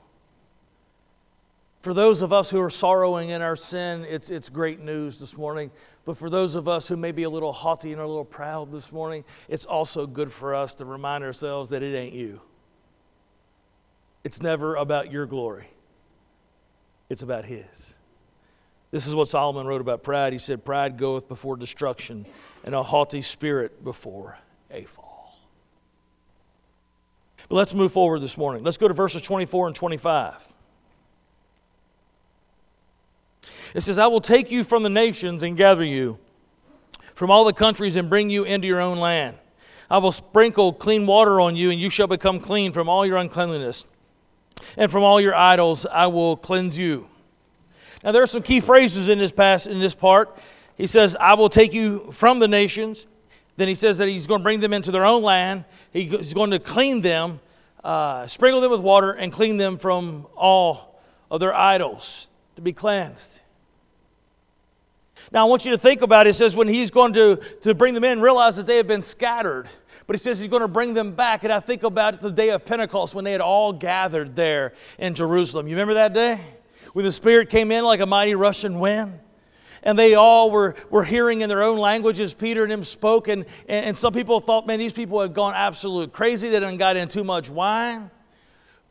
For 1.82 1.92
those 1.92 2.22
of 2.22 2.32
us 2.32 2.48
who 2.48 2.60
are 2.60 2.70
sorrowing 2.70 3.30
in 3.30 3.42
our 3.42 3.56
sin, 3.56 4.06
it's, 4.08 4.30
it's 4.30 4.48
great 4.48 4.78
news 4.78 5.18
this 5.18 5.36
morning. 5.36 5.72
But 6.04 6.16
for 6.16 6.30
those 6.30 6.54
of 6.54 6.68
us 6.68 6.86
who 6.86 6.96
may 6.96 7.10
be 7.10 7.24
a 7.24 7.30
little 7.30 7.52
haughty 7.52 7.90
and 7.90 8.00
a 8.00 8.06
little 8.06 8.24
proud 8.24 8.70
this 8.70 8.92
morning, 8.92 9.24
it's 9.48 9.66
also 9.66 10.06
good 10.06 10.32
for 10.32 10.54
us 10.54 10.76
to 10.76 10.84
remind 10.84 11.24
ourselves 11.24 11.70
that 11.70 11.82
it 11.82 11.96
ain't 11.96 12.14
you. 12.14 12.40
It's 14.22 14.40
never 14.40 14.76
about 14.76 15.10
your 15.10 15.26
glory, 15.26 15.66
it's 17.08 17.22
about 17.22 17.44
His. 17.44 17.94
This 18.92 19.06
is 19.06 19.14
what 19.14 19.26
Solomon 19.26 19.66
wrote 19.66 19.80
about 19.80 20.04
pride. 20.04 20.32
He 20.34 20.38
said, 20.38 20.64
Pride 20.64 20.98
goeth 20.98 21.26
before 21.26 21.56
destruction, 21.56 22.26
and 22.62 22.74
a 22.74 22.82
haughty 22.82 23.22
spirit 23.22 23.82
before 23.82 24.38
a 24.70 24.84
fall. 24.84 25.36
But 27.48 27.56
let's 27.56 27.74
move 27.74 27.90
forward 27.90 28.20
this 28.20 28.36
morning. 28.38 28.62
Let's 28.62 28.76
go 28.76 28.86
to 28.86 28.94
verses 28.94 29.22
24 29.22 29.68
and 29.68 29.74
25. 29.74 30.51
It 33.74 33.80
says, 33.80 33.98
I 33.98 34.06
will 34.06 34.20
take 34.20 34.50
you 34.50 34.64
from 34.64 34.82
the 34.82 34.90
nations 34.90 35.42
and 35.42 35.56
gather 35.56 35.84
you 35.84 36.18
from 37.14 37.30
all 37.30 37.44
the 37.44 37.52
countries 37.52 37.96
and 37.96 38.10
bring 38.10 38.30
you 38.30 38.44
into 38.44 38.66
your 38.66 38.80
own 38.80 38.98
land. 38.98 39.36
I 39.90 39.98
will 39.98 40.12
sprinkle 40.12 40.72
clean 40.72 41.06
water 41.06 41.40
on 41.40 41.54
you, 41.54 41.70
and 41.70 41.80
you 41.80 41.90
shall 41.90 42.06
become 42.06 42.40
clean 42.40 42.72
from 42.72 42.88
all 42.88 43.04
your 43.04 43.18
uncleanliness. 43.18 43.84
And 44.76 44.90
from 44.90 45.02
all 45.02 45.20
your 45.20 45.34
idols 45.34 45.86
I 45.86 46.06
will 46.06 46.36
cleanse 46.36 46.78
you. 46.78 47.08
Now 48.02 48.12
there 48.12 48.22
are 48.22 48.26
some 48.26 48.42
key 48.42 48.60
phrases 48.60 49.08
in 49.08 49.18
this 49.18 49.32
pass 49.32 49.66
in 49.66 49.80
this 49.80 49.94
part. 49.94 50.38
He 50.76 50.86
says, 50.86 51.14
I 51.20 51.34
will 51.34 51.48
take 51.48 51.74
you 51.74 52.10
from 52.12 52.38
the 52.38 52.48
nations. 52.48 53.06
Then 53.56 53.68
he 53.68 53.74
says 53.74 53.98
that 53.98 54.08
he's 54.08 54.26
going 54.26 54.40
to 54.40 54.42
bring 54.42 54.60
them 54.60 54.72
into 54.72 54.90
their 54.90 55.04
own 55.04 55.22
land. 55.22 55.66
He's 55.92 56.32
going 56.32 56.52
to 56.52 56.58
clean 56.58 57.02
them, 57.02 57.40
uh, 57.84 58.26
sprinkle 58.26 58.62
them 58.62 58.70
with 58.70 58.80
water, 58.80 59.12
and 59.12 59.30
clean 59.30 59.58
them 59.58 59.76
from 59.76 60.26
all 60.34 60.98
of 61.30 61.40
their 61.40 61.54
idols 61.54 62.28
to 62.56 62.62
be 62.62 62.72
cleansed. 62.72 63.41
Now, 65.32 65.46
I 65.46 65.48
want 65.48 65.64
you 65.64 65.70
to 65.70 65.78
think 65.78 66.02
about 66.02 66.26
it. 66.26 66.30
It 66.30 66.34
says 66.34 66.54
when 66.54 66.68
he's 66.68 66.90
going 66.90 67.14
to, 67.14 67.36
to 67.62 67.74
bring 67.74 67.94
them 67.94 68.04
in, 68.04 68.20
realize 68.20 68.56
that 68.56 68.66
they 68.66 68.76
have 68.76 68.86
been 68.86 69.00
scattered. 69.00 69.66
But 70.06 70.14
he 70.14 70.18
says 70.18 70.38
he's 70.38 70.48
going 70.48 70.60
to 70.60 70.68
bring 70.68 70.92
them 70.92 71.12
back. 71.12 71.42
And 71.42 71.52
I 71.52 71.60
think 71.60 71.84
about 71.84 72.20
the 72.20 72.30
day 72.30 72.50
of 72.50 72.64
Pentecost 72.66 73.14
when 73.14 73.24
they 73.24 73.32
had 73.32 73.40
all 73.40 73.72
gathered 73.72 74.36
there 74.36 74.74
in 74.98 75.14
Jerusalem. 75.14 75.68
You 75.68 75.74
remember 75.74 75.94
that 75.94 76.12
day? 76.12 76.40
When 76.92 77.04
the 77.04 77.12
Spirit 77.12 77.48
came 77.48 77.72
in 77.72 77.82
like 77.84 78.00
a 78.00 78.06
mighty 78.06 78.34
rushing 78.34 78.78
wind? 78.78 79.18
and 79.84 79.98
they 79.98 80.14
all 80.14 80.52
were, 80.52 80.76
were 80.90 81.02
hearing 81.02 81.40
in 81.40 81.48
their 81.48 81.62
own 81.62 81.76
languages 81.76 82.34
Peter 82.34 82.62
and 82.62 82.72
him 82.72 82.84
spoke. 82.84 83.26
And, 83.26 83.44
and, 83.68 83.96
some 83.96 84.12
people 84.12 84.38
thought, 84.40 84.64
man, 84.64 84.78
these 84.78 84.92
people 84.92 85.20
had 85.20 85.34
gone 85.34 85.54
absolute 85.54 86.12
crazy. 86.12 86.48
They 86.48 86.60
done 86.60 86.76
got 86.76 86.96
in 86.96 87.08
too 87.08 87.24
much 87.24 87.50
wine. 87.50 88.08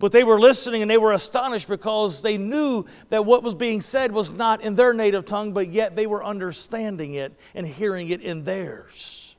But 0.02 0.12
they 0.12 0.24
were 0.24 0.40
listening 0.40 0.82
and 0.82 0.90
they 0.90 0.98
were 0.98 1.12
astonished 1.12 1.68
because 1.68 2.24
they 2.24 2.36
knew 2.36 2.86
that 3.10 3.24
what 3.24 3.44
was 3.44 3.54
being 3.54 3.82
said 3.82 4.12
was 4.12 4.32
not 4.32 4.62
in 4.62 4.74
their 4.74 4.94
native 4.94 5.26
tongue, 5.26 5.54
but 5.54 5.72
yet 5.72 5.96
they 5.96 6.08
were 6.08 6.26
understanding 6.26 7.14
it 7.14 7.34
and 7.54 7.68
hearing 7.68 8.10
it 8.10 8.20
in 8.20 8.44
theirs. 8.44 9.36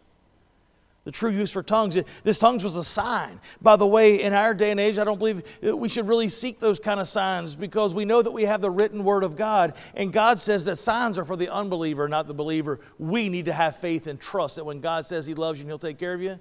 The 1.03 1.11
true 1.11 1.33
use 1.33 1.51
for 1.51 1.65
tongues, 1.65 1.99
this 2.23 2.39
tongues 2.39 2.63
was 2.63 2.77
a 2.77 2.85
sign. 2.85 3.41
By 3.61 3.75
the 3.75 3.89
way, 3.89 4.23
in 4.23 4.33
our 4.33 4.55
day 4.55 4.71
and 4.71 4.79
age, 4.79 4.99
I 4.99 5.05
don't 5.05 5.19
believe 5.19 5.43
we 5.61 5.89
should 5.89 6.07
really 6.07 6.29
seek 6.29 6.61
those 6.61 6.79
kind 6.79 7.01
of 7.01 7.09
signs 7.09 7.57
because 7.57 7.93
we 7.93 8.05
know 8.05 8.23
that 8.23 8.31
we 8.31 8.45
have 8.45 8.61
the 8.61 8.71
written 8.71 9.03
word 9.03 9.25
of 9.25 9.35
God, 9.35 9.75
and 9.97 10.13
God 10.13 10.39
says 10.39 10.65
that 10.67 10.77
signs 10.77 11.19
are 11.19 11.25
for 11.25 11.35
the 11.35 11.53
unbeliever, 11.53 12.09
not 12.09 12.29
the 12.29 12.35
believer. 12.35 12.79
We 13.01 13.29
need 13.29 13.47
to 13.47 13.53
have 13.53 13.79
faith 13.79 14.07
and 14.07 14.21
trust 14.21 14.55
that 14.57 14.65
when 14.65 14.81
God 14.81 15.05
says 15.05 15.27
He 15.27 15.35
loves 15.35 15.59
you 15.59 15.65
and 15.65 15.71
He'll 15.71 15.79
take 15.81 15.99
care 15.99 16.15
of 16.15 16.23
you, 16.23 16.39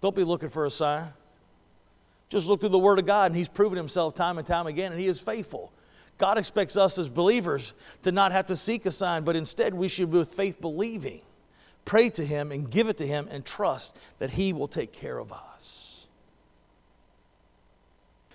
don't 0.00 0.14
be 0.14 0.22
looking 0.22 0.48
for 0.48 0.64
a 0.64 0.70
sign. 0.70 1.08
Just 2.28 2.48
look 2.48 2.60
through 2.60 2.70
the 2.70 2.78
Word 2.78 2.98
of 2.98 3.06
God, 3.06 3.30
and 3.30 3.36
He's 3.36 3.48
proven 3.48 3.76
Himself 3.76 4.14
time 4.14 4.38
and 4.38 4.46
time 4.46 4.66
again, 4.66 4.92
and 4.92 5.00
He 5.00 5.06
is 5.06 5.20
faithful. 5.20 5.72
God 6.18 6.38
expects 6.38 6.76
us 6.76 6.98
as 6.98 7.08
believers 7.08 7.74
to 8.02 8.10
not 8.10 8.32
have 8.32 8.46
to 8.46 8.56
seek 8.56 8.86
a 8.86 8.90
sign, 8.90 9.24
but 9.24 9.36
instead 9.36 9.74
we 9.74 9.88
should 9.88 10.10
with 10.10 10.32
faith 10.32 10.60
believing. 10.60 11.20
Pray 11.84 12.10
to 12.10 12.24
Him 12.24 12.50
and 12.52 12.70
give 12.70 12.88
it 12.88 12.96
to 12.98 13.06
Him 13.06 13.28
and 13.30 13.44
trust 13.44 13.96
that 14.18 14.30
He 14.30 14.52
will 14.52 14.68
take 14.68 14.92
care 14.92 15.18
of 15.18 15.32
us. 15.32 16.06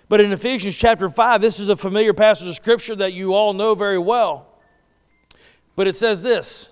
But 0.08 0.20
in 0.20 0.32
Ephesians 0.32 0.76
chapter 0.76 1.08
5, 1.08 1.40
this 1.40 1.58
is 1.58 1.68
a 1.68 1.76
familiar 1.76 2.12
passage 2.12 2.48
of 2.48 2.54
Scripture 2.54 2.96
that 2.96 3.14
you 3.14 3.34
all 3.34 3.52
know 3.52 3.74
very 3.74 3.98
well. 3.98 4.46
But 5.74 5.88
it 5.88 5.96
says 5.96 6.22
this 6.22 6.70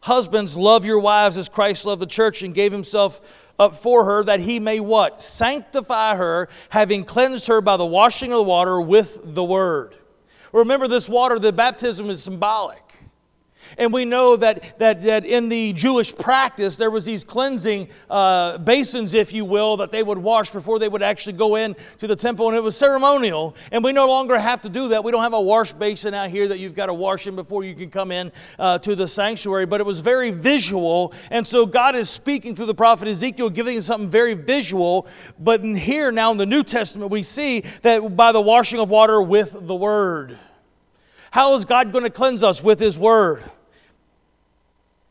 Husbands, 0.00 0.56
love 0.56 0.84
your 0.84 0.98
wives 1.00 1.38
as 1.38 1.48
Christ 1.48 1.86
loved 1.86 2.02
the 2.02 2.06
church 2.06 2.42
and 2.42 2.54
gave 2.54 2.72
Himself 2.72 3.20
up 3.58 3.76
for 3.76 4.04
her 4.04 4.24
that 4.24 4.40
he 4.40 4.60
may 4.60 4.80
what? 4.80 5.22
Sanctify 5.22 6.16
her, 6.16 6.48
having 6.70 7.04
cleansed 7.04 7.46
her 7.46 7.60
by 7.60 7.76
the 7.76 7.86
washing 7.86 8.32
of 8.32 8.38
the 8.38 8.42
water 8.42 8.80
with 8.80 9.20
the 9.22 9.44
word. 9.44 9.96
Remember, 10.52 10.86
this 10.86 11.08
water, 11.08 11.38
the 11.38 11.52
baptism 11.52 12.10
is 12.10 12.22
symbolic. 12.22 12.83
And 13.78 13.92
we 13.92 14.04
know 14.04 14.36
that, 14.36 14.78
that, 14.78 15.02
that 15.02 15.24
in 15.24 15.48
the 15.48 15.72
Jewish 15.72 16.14
practice, 16.14 16.76
there 16.76 16.90
was 16.90 17.04
these 17.04 17.24
cleansing 17.24 17.88
uh, 18.10 18.58
basins, 18.58 19.14
if 19.14 19.32
you 19.32 19.44
will, 19.44 19.76
that 19.78 19.90
they 19.90 20.02
would 20.02 20.18
wash 20.18 20.50
before 20.50 20.78
they 20.78 20.88
would 20.88 21.02
actually 21.02 21.34
go 21.34 21.56
in 21.56 21.76
to 21.98 22.06
the 22.06 22.16
temple. 22.16 22.48
And 22.48 22.56
it 22.56 22.62
was 22.62 22.76
ceremonial. 22.76 23.56
And 23.72 23.82
we 23.82 23.92
no 23.92 24.06
longer 24.06 24.38
have 24.38 24.60
to 24.62 24.68
do 24.68 24.88
that. 24.88 25.04
We 25.04 25.12
don't 25.12 25.22
have 25.22 25.32
a 25.32 25.40
wash 25.40 25.72
basin 25.72 26.14
out 26.14 26.30
here 26.30 26.48
that 26.48 26.58
you've 26.58 26.74
got 26.74 26.86
to 26.86 26.94
wash 26.94 27.26
in 27.26 27.36
before 27.36 27.64
you 27.64 27.74
can 27.74 27.90
come 27.90 28.12
in 28.12 28.32
uh, 28.58 28.78
to 28.78 28.94
the 28.94 29.08
sanctuary. 29.08 29.66
But 29.66 29.80
it 29.80 29.86
was 29.86 30.00
very 30.00 30.30
visual. 30.30 31.12
And 31.30 31.46
so 31.46 31.66
God 31.66 31.96
is 31.96 32.10
speaking 32.10 32.54
through 32.54 32.66
the 32.66 32.74
prophet 32.74 33.08
Ezekiel, 33.08 33.50
giving 33.50 33.76
us 33.76 33.86
something 33.86 34.10
very 34.10 34.34
visual. 34.34 35.06
But 35.38 35.64
here, 35.64 36.12
now 36.12 36.30
in 36.30 36.38
the 36.38 36.46
New 36.46 36.62
Testament, 36.62 37.10
we 37.10 37.22
see 37.22 37.64
that 37.82 38.16
by 38.16 38.32
the 38.32 38.40
washing 38.40 38.80
of 38.80 38.90
water 38.90 39.20
with 39.20 39.56
the 39.66 39.74
Word. 39.74 40.38
How 41.34 41.54
is 41.54 41.64
God 41.64 41.90
going 41.90 42.04
to 42.04 42.10
cleanse 42.10 42.44
us 42.44 42.62
with 42.62 42.78
His 42.78 42.96
Word? 42.96 43.42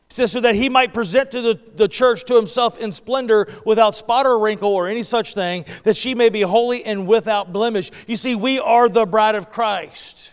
says, 0.08 0.32
so 0.32 0.40
that 0.40 0.54
he 0.54 0.70
might 0.70 0.94
present 0.94 1.30
to 1.32 1.42
the, 1.42 1.60
the 1.74 1.88
church 1.88 2.24
to 2.24 2.36
himself 2.36 2.78
in 2.78 2.92
splendor 2.92 3.48
without 3.66 3.94
spot 3.94 4.26
or 4.26 4.38
wrinkle 4.38 4.72
or 4.72 4.86
any 4.86 5.02
such 5.02 5.34
thing, 5.34 5.64
that 5.82 5.96
she 5.96 6.14
may 6.14 6.28
be 6.28 6.40
holy 6.40 6.84
and 6.84 7.06
without 7.06 7.52
blemish. 7.52 7.90
You 8.06 8.16
see, 8.16 8.36
we 8.36 8.58
are 8.58 8.88
the 8.88 9.04
bride 9.04 9.34
of 9.34 9.50
Christ. 9.50 10.32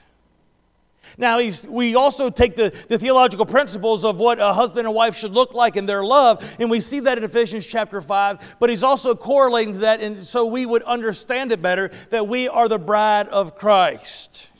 Now, 1.17 1.39
we 1.67 1.95
also 1.95 2.29
take 2.29 2.55
the, 2.55 2.73
the 2.87 2.97
theological 2.97 3.45
principles 3.45 4.05
of 4.05 4.17
what 4.17 4.39
a 4.39 4.53
husband 4.53 4.85
and 4.85 4.95
wife 4.95 5.15
should 5.17 5.31
look 5.31 5.53
like 5.53 5.75
in 5.75 5.87
their 5.87 6.03
love, 6.03 6.55
and 6.59 6.69
we 6.69 6.79
see 6.79 6.99
that 7.01 7.17
in 7.17 7.23
Ephesians 7.23 7.65
chapter 7.65 8.01
5, 8.01 8.57
but 8.59 8.69
he's 8.69 8.83
also 8.83 9.15
correlating 9.15 9.73
to 9.73 9.79
that, 9.79 9.99
and 9.99 10.23
so 10.23 10.45
we 10.45 10.65
would 10.65 10.83
understand 10.83 11.51
it 11.51 11.61
better 11.61 11.89
that 12.11 12.27
we 12.27 12.47
are 12.47 12.69
the 12.69 12.79
bride 12.79 13.27
of 13.29 13.55
Christ. 13.55 14.50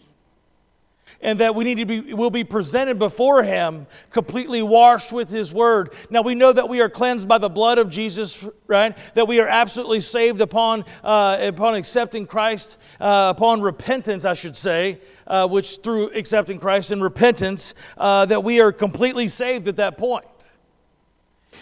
And 1.21 1.39
that 1.39 1.55
we 1.55 1.63
need 1.63 1.75
to 1.75 1.85
be 1.85 2.13
will 2.13 2.29
be 2.29 2.43
presented 2.43 2.99
before 2.99 3.43
him 3.43 3.87
completely 4.09 4.61
washed 4.61 5.11
with 5.11 5.29
his 5.29 5.53
word. 5.53 5.93
Now 6.09 6.21
we 6.21 6.35
know 6.35 6.51
that 6.51 6.67
we 6.67 6.81
are 6.81 6.89
cleansed 6.89 7.27
by 7.27 7.37
the 7.37 7.49
blood 7.49 7.77
of 7.77 7.89
jesus 7.89 8.47
right? 8.67 8.97
That 9.15 9.27
we 9.27 9.39
are 9.39 9.47
absolutely 9.47 10.01
saved 10.01 10.41
upon 10.41 10.85
uh, 11.03 11.37
upon 11.41 11.75
accepting 11.75 12.25
christ 12.25 12.77
uh, 12.99 13.33
upon 13.35 13.61
repentance 13.61 14.25
i 14.25 14.33
should 14.33 14.55
say 14.55 14.99
uh, 15.27 15.47
which 15.47 15.77
through 15.83 16.09
accepting 16.11 16.59
christ 16.59 16.91
and 16.91 17.01
repentance 17.01 17.73
uh, 17.97 18.25
that 18.25 18.43
we 18.43 18.61
are 18.61 18.71
completely 18.71 19.27
saved 19.27 19.67
at 19.67 19.75
that 19.77 19.97
point 19.97 20.50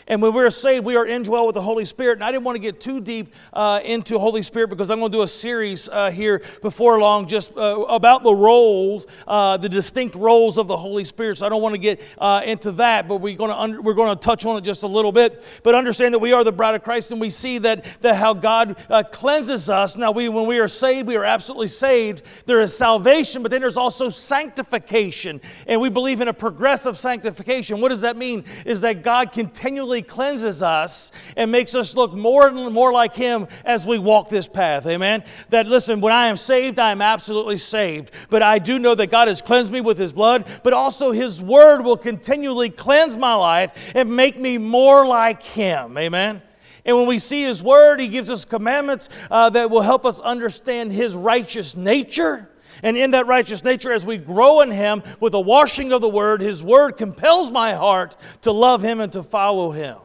and 0.10 0.22
when 0.24 0.34
we're 0.34 0.50
saved, 0.50 0.86
we 0.86 0.96
are 0.96 1.06
indwelled 1.06 1.46
with 1.46 1.54
the 1.54 1.62
Holy 1.62 1.86
Spirit. 1.86 2.14
And 2.14 2.24
I 2.24 2.32
didn't 2.32 2.44
want 2.44 2.56
to 2.56 2.60
get 2.60 2.82
too 2.82 3.00
deep 3.00 3.34
uh, 3.54 3.80
into 3.86 4.18
Holy 4.18 4.42
Spirit 4.42 4.70
because 4.70 4.90
I'm 4.90 5.00
going 5.00 5.12
to 5.12 5.18
do 5.20 5.22
a 5.22 5.28
series 5.28 5.88
uh, 5.88 6.10
here 6.10 6.42
before 6.64 6.98
long 6.98 7.28
just 7.28 7.56
uh, 7.56 7.86
about 7.88 8.24
the 8.24 8.34
roles, 8.34 9.06
uh, 9.28 9.58
the 9.58 9.70
distinct 9.70 10.16
roles 10.16 10.58
of 10.58 10.68
the 10.68 10.76
Holy 10.76 11.04
Spirit. 11.04 11.38
So 11.38 11.46
I 11.46 11.50
don't 11.50 11.62
want 11.62 11.76
to 11.76 11.80
get 11.80 12.02
uh, 12.18 12.42
into 12.44 12.72
that, 12.74 13.08
but 13.08 13.18
we're 13.18 13.36
going 13.36 13.52
to 13.52 13.58
under, 13.58 13.82
we're 13.82 13.94
going 13.94 14.18
to 14.18 14.20
touch 14.20 14.48
on 14.48 14.58
it 14.58 14.62
just 14.62 14.82
a 14.82 14.88
little 14.88 15.12
bit. 15.12 15.44
But 15.62 15.76
understand 15.76 16.16
that 16.16 16.20
we 16.20 16.34
are 16.34 16.44
the 16.44 16.52
bride 16.52 16.74
of 16.74 16.84
Christ, 16.84 17.12
and 17.12 17.22
we 17.22 17.30
see 17.30 17.60
that, 17.60 17.86
that 18.02 18.16
how 18.16 18.34
God 18.34 18.84
uh, 18.90 19.04
cleanses 19.04 19.70
us. 19.70 19.96
Now, 19.96 20.12
we 20.12 20.28
when 20.28 20.48
we 20.48 20.58
are 20.58 20.68
saved, 20.68 21.08
we 21.08 21.18
are 21.18 21.26
absolutely 21.26 21.68
saved. 21.68 22.24
There 22.48 22.62
is 22.62 22.76
salvation, 22.76 23.44
but 23.44 23.52
then 23.52 23.62
there's 23.62 23.78
also 23.78 24.10
sanctification, 24.10 25.40
and 25.68 25.80
we 25.80 25.90
believe 25.90 26.20
in 26.20 26.30
a 26.30 26.34
progressive 26.34 26.98
sanctification. 26.98 27.80
What 27.80 27.90
does 27.90 28.02
that 28.02 28.18
mean? 28.18 28.44
Is 28.66 28.82
that 28.82 29.04
God 29.04 29.32
continually 29.32 29.99
cleanses 30.02 30.64
us 30.64 31.12
and 31.36 31.52
makes 31.52 31.76
us 31.76 31.96
look 31.96 32.14
more 32.14 32.48
and 32.48 32.74
more 32.74 32.92
like 32.92 33.16
Him 33.16 33.48
as 33.66 33.86
we 33.86 33.98
walk 33.98 34.30
this 34.30 34.48
path. 34.48 34.86
Amen. 34.86 35.24
That, 35.50 35.68
listen, 35.68 36.02
when 36.02 36.14
I 36.14 36.28
am 36.28 36.38
saved, 36.38 36.80
I 36.80 36.92
am 36.92 37.02
absolutely 37.02 37.58
saved. 37.58 38.12
But 38.30 38.42
I 38.42 38.60
do 38.60 38.80
know 38.80 38.96
that 38.96 39.08
God 39.08 39.28
has 39.28 39.42
cleansed 39.42 39.72
me 39.72 39.82
with 39.82 39.98
His 39.98 40.14
blood, 40.14 40.46
but 40.64 40.74
also 40.74 41.12
His 41.12 41.42
Word 41.42 41.82
will 41.82 41.98
continually 41.98 42.70
cleanse 42.70 43.18
my 43.18 43.36
life 43.36 43.94
and 43.96 44.16
make 44.16 44.40
me 44.40 44.58
more 44.58 45.06
like 45.06 45.44
Him. 45.44 45.98
Amen. 45.98 46.42
And 46.86 46.98
when 46.98 47.08
we 47.08 47.20
see 47.20 47.44
His 47.44 47.62
Word, 47.62 48.00
He 48.00 48.08
gives 48.08 48.32
us 48.32 48.46
commandments 48.46 49.10
uh, 49.30 49.50
that 49.52 49.70
will 49.70 49.82
help 49.82 50.06
us 50.06 50.20
understand 50.20 50.92
His 50.92 51.16
righteous 51.16 51.76
nature. 51.76 52.50
And 52.84 52.98
in 52.98 53.12
that 53.12 53.28
righteous 53.28 53.64
nature, 53.64 53.92
as 53.92 54.06
we 54.06 54.18
grow 54.18 54.62
in 54.62 54.72
Him 54.72 55.04
with 55.20 55.32
the 55.32 55.40
washing 55.40 55.92
of 55.92 56.02
the 56.02 56.10
Word, 56.10 56.42
His 56.42 56.64
Word 56.64 56.94
compels 56.94 57.52
my 57.52 57.74
heart 57.74 58.16
to 58.42 58.52
love 58.52 58.82
Him 58.82 59.00
and 59.00 59.12
to 59.14 59.24
follow 59.24 59.72
Him. 59.72 59.98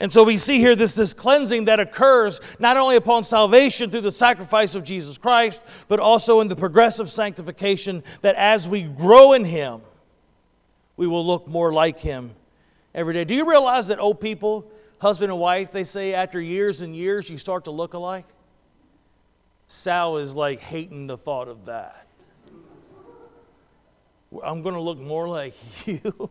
And 0.00 0.12
so 0.12 0.22
we 0.22 0.36
see 0.36 0.58
here 0.58 0.76
this, 0.76 0.94
this 0.94 1.12
cleansing 1.12 1.64
that 1.64 1.80
occurs 1.80 2.40
not 2.60 2.76
only 2.76 2.94
upon 2.94 3.24
salvation 3.24 3.90
through 3.90 4.02
the 4.02 4.12
sacrifice 4.12 4.76
of 4.76 4.84
Jesus 4.84 5.18
Christ, 5.18 5.62
but 5.88 5.98
also 5.98 6.40
in 6.40 6.46
the 6.46 6.54
progressive 6.54 7.10
sanctification 7.10 8.04
that 8.20 8.36
as 8.36 8.68
we 8.68 8.82
grow 8.82 9.32
in 9.32 9.44
Him, 9.44 9.80
we 10.96 11.08
will 11.08 11.26
look 11.26 11.48
more 11.48 11.72
like 11.72 11.98
Him 11.98 12.30
every 12.94 13.12
day. 13.12 13.24
Do 13.24 13.34
you 13.34 13.48
realize 13.48 13.88
that 13.88 13.98
old 13.98 14.20
people, 14.20 14.70
husband 15.00 15.32
and 15.32 15.40
wife, 15.40 15.72
they 15.72 15.84
say 15.84 16.14
after 16.14 16.40
years 16.40 16.80
and 16.80 16.94
years 16.94 17.28
you 17.28 17.36
start 17.36 17.64
to 17.64 17.72
look 17.72 17.94
alike? 17.94 18.26
Sal 19.68 20.16
is 20.16 20.34
like 20.34 20.60
hating 20.60 21.06
the 21.06 21.18
thought 21.18 21.46
of 21.46 21.66
that. 21.66 22.06
I'm 24.42 24.62
going 24.62 24.74
to 24.74 24.80
look 24.80 24.98
more 24.98 25.28
like 25.28 25.54
you. 25.86 26.30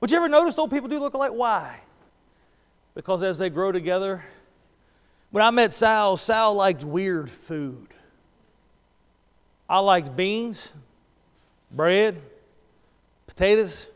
Would 0.00 0.10
you 0.10 0.16
ever 0.16 0.28
notice 0.28 0.58
old 0.58 0.70
people 0.70 0.88
do 0.88 0.98
look 0.98 1.12
alike? 1.12 1.32
Why? 1.32 1.80
Because 2.94 3.22
as 3.22 3.36
they 3.36 3.50
grow 3.50 3.70
together, 3.70 4.24
when 5.30 5.44
I 5.44 5.50
met 5.50 5.74
Sal, 5.74 6.16
Sal 6.16 6.54
liked 6.54 6.82
weird 6.82 7.30
food. 7.30 7.88
I 9.68 9.80
liked 9.80 10.16
beans, 10.16 10.72
bread, 11.70 12.18
potatoes, 13.26 13.88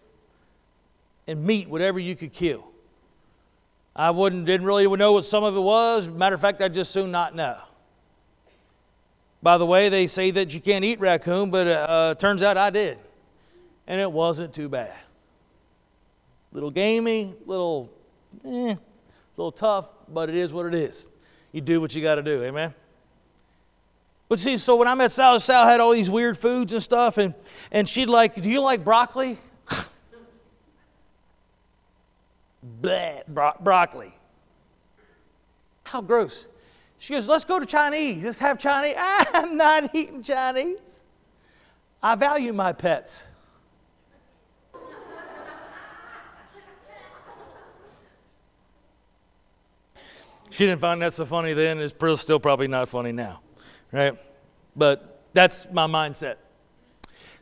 and 1.26 1.42
meat, 1.42 1.70
whatever 1.70 1.98
you 1.98 2.14
could 2.16 2.32
kill. 2.34 2.69
I 3.94 4.11
wouldn't, 4.11 4.46
didn't 4.46 4.66
really 4.66 4.87
know 4.96 5.12
what 5.12 5.24
some 5.24 5.44
of 5.44 5.57
it 5.57 5.61
was. 5.61 6.09
Matter 6.09 6.35
of 6.35 6.40
fact, 6.40 6.61
I'd 6.61 6.74
just 6.74 6.92
soon 6.92 7.11
not 7.11 7.35
know. 7.35 7.59
By 9.42 9.59
the 9.59 9.66
way, 9.66 9.88
they 9.88 10.07
say 10.07 10.31
that 10.33 10.53
you 10.53 10.61
can't 10.61 10.85
eat 10.85 11.00
raccoon, 11.00 11.50
but 11.50 11.66
uh, 11.66 12.14
turns 12.16 12.42
out 12.42 12.57
I 12.57 12.70
did. 12.70 12.98
And 13.87 14.00
it 14.00 14.11
wasn't 14.11 14.55
too 14.55 14.68
bad. 14.68 14.94
Little 16.53 16.70
gamey, 16.70 17.35
little, 17.46 17.90
eh, 18.44 18.74
little 19.37 19.53
tough, 19.53 19.88
but 20.09 20.29
it 20.29 20.35
is 20.35 20.53
what 20.53 20.66
it 20.66 20.74
is. 20.74 21.09
You 21.53 21.61
do 21.61 21.81
what 21.81 21.94
you 21.94 22.03
got 22.03 22.16
to 22.16 22.22
do, 22.22 22.42
amen? 22.42 22.74
But 24.29 24.38
see, 24.38 24.57
so 24.59 24.76
when 24.76 24.87
I 24.87 24.94
met 24.94 25.11
Sal, 25.11 25.40
Sal 25.40 25.66
had 25.66 25.81
all 25.81 25.92
these 25.92 26.11
weird 26.11 26.38
foods 26.38 26.72
and 26.72 26.83
stuff, 26.83 27.18
and, 27.18 27.35
and 27.72 27.88
she'd 27.88 28.09
like, 28.09 28.40
Do 28.40 28.48
you 28.48 28.61
like 28.61 28.85
broccoli? 28.85 29.38
Bleh, 32.80 33.26
bro- 33.26 33.56
broccoli. 33.61 34.14
How 35.85 36.00
gross. 36.00 36.46
She 36.98 37.14
goes, 37.14 37.26
let's 37.26 37.44
go 37.44 37.59
to 37.59 37.66
Chinese. 37.66 38.22
Let's 38.22 38.38
have 38.38 38.59
Chinese. 38.59 38.94
I'm 38.98 39.56
not 39.56 39.94
eating 39.94 40.22
Chinese. 40.22 40.78
I 42.02 42.14
value 42.14 42.52
my 42.52 42.72
pets. 42.72 43.24
She 50.50 50.66
didn't 50.66 50.80
find 50.80 51.00
that 51.00 51.12
so 51.12 51.24
funny 51.24 51.54
then. 51.54 51.78
It's 51.78 51.94
still 52.20 52.40
probably 52.40 52.68
not 52.68 52.88
funny 52.88 53.12
now, 53.12 53.40
right? 53.92 54.18
But 54.76 55.22
that's 55.33 55.66
my 55.72 55.87
mindset. 55.87 56.37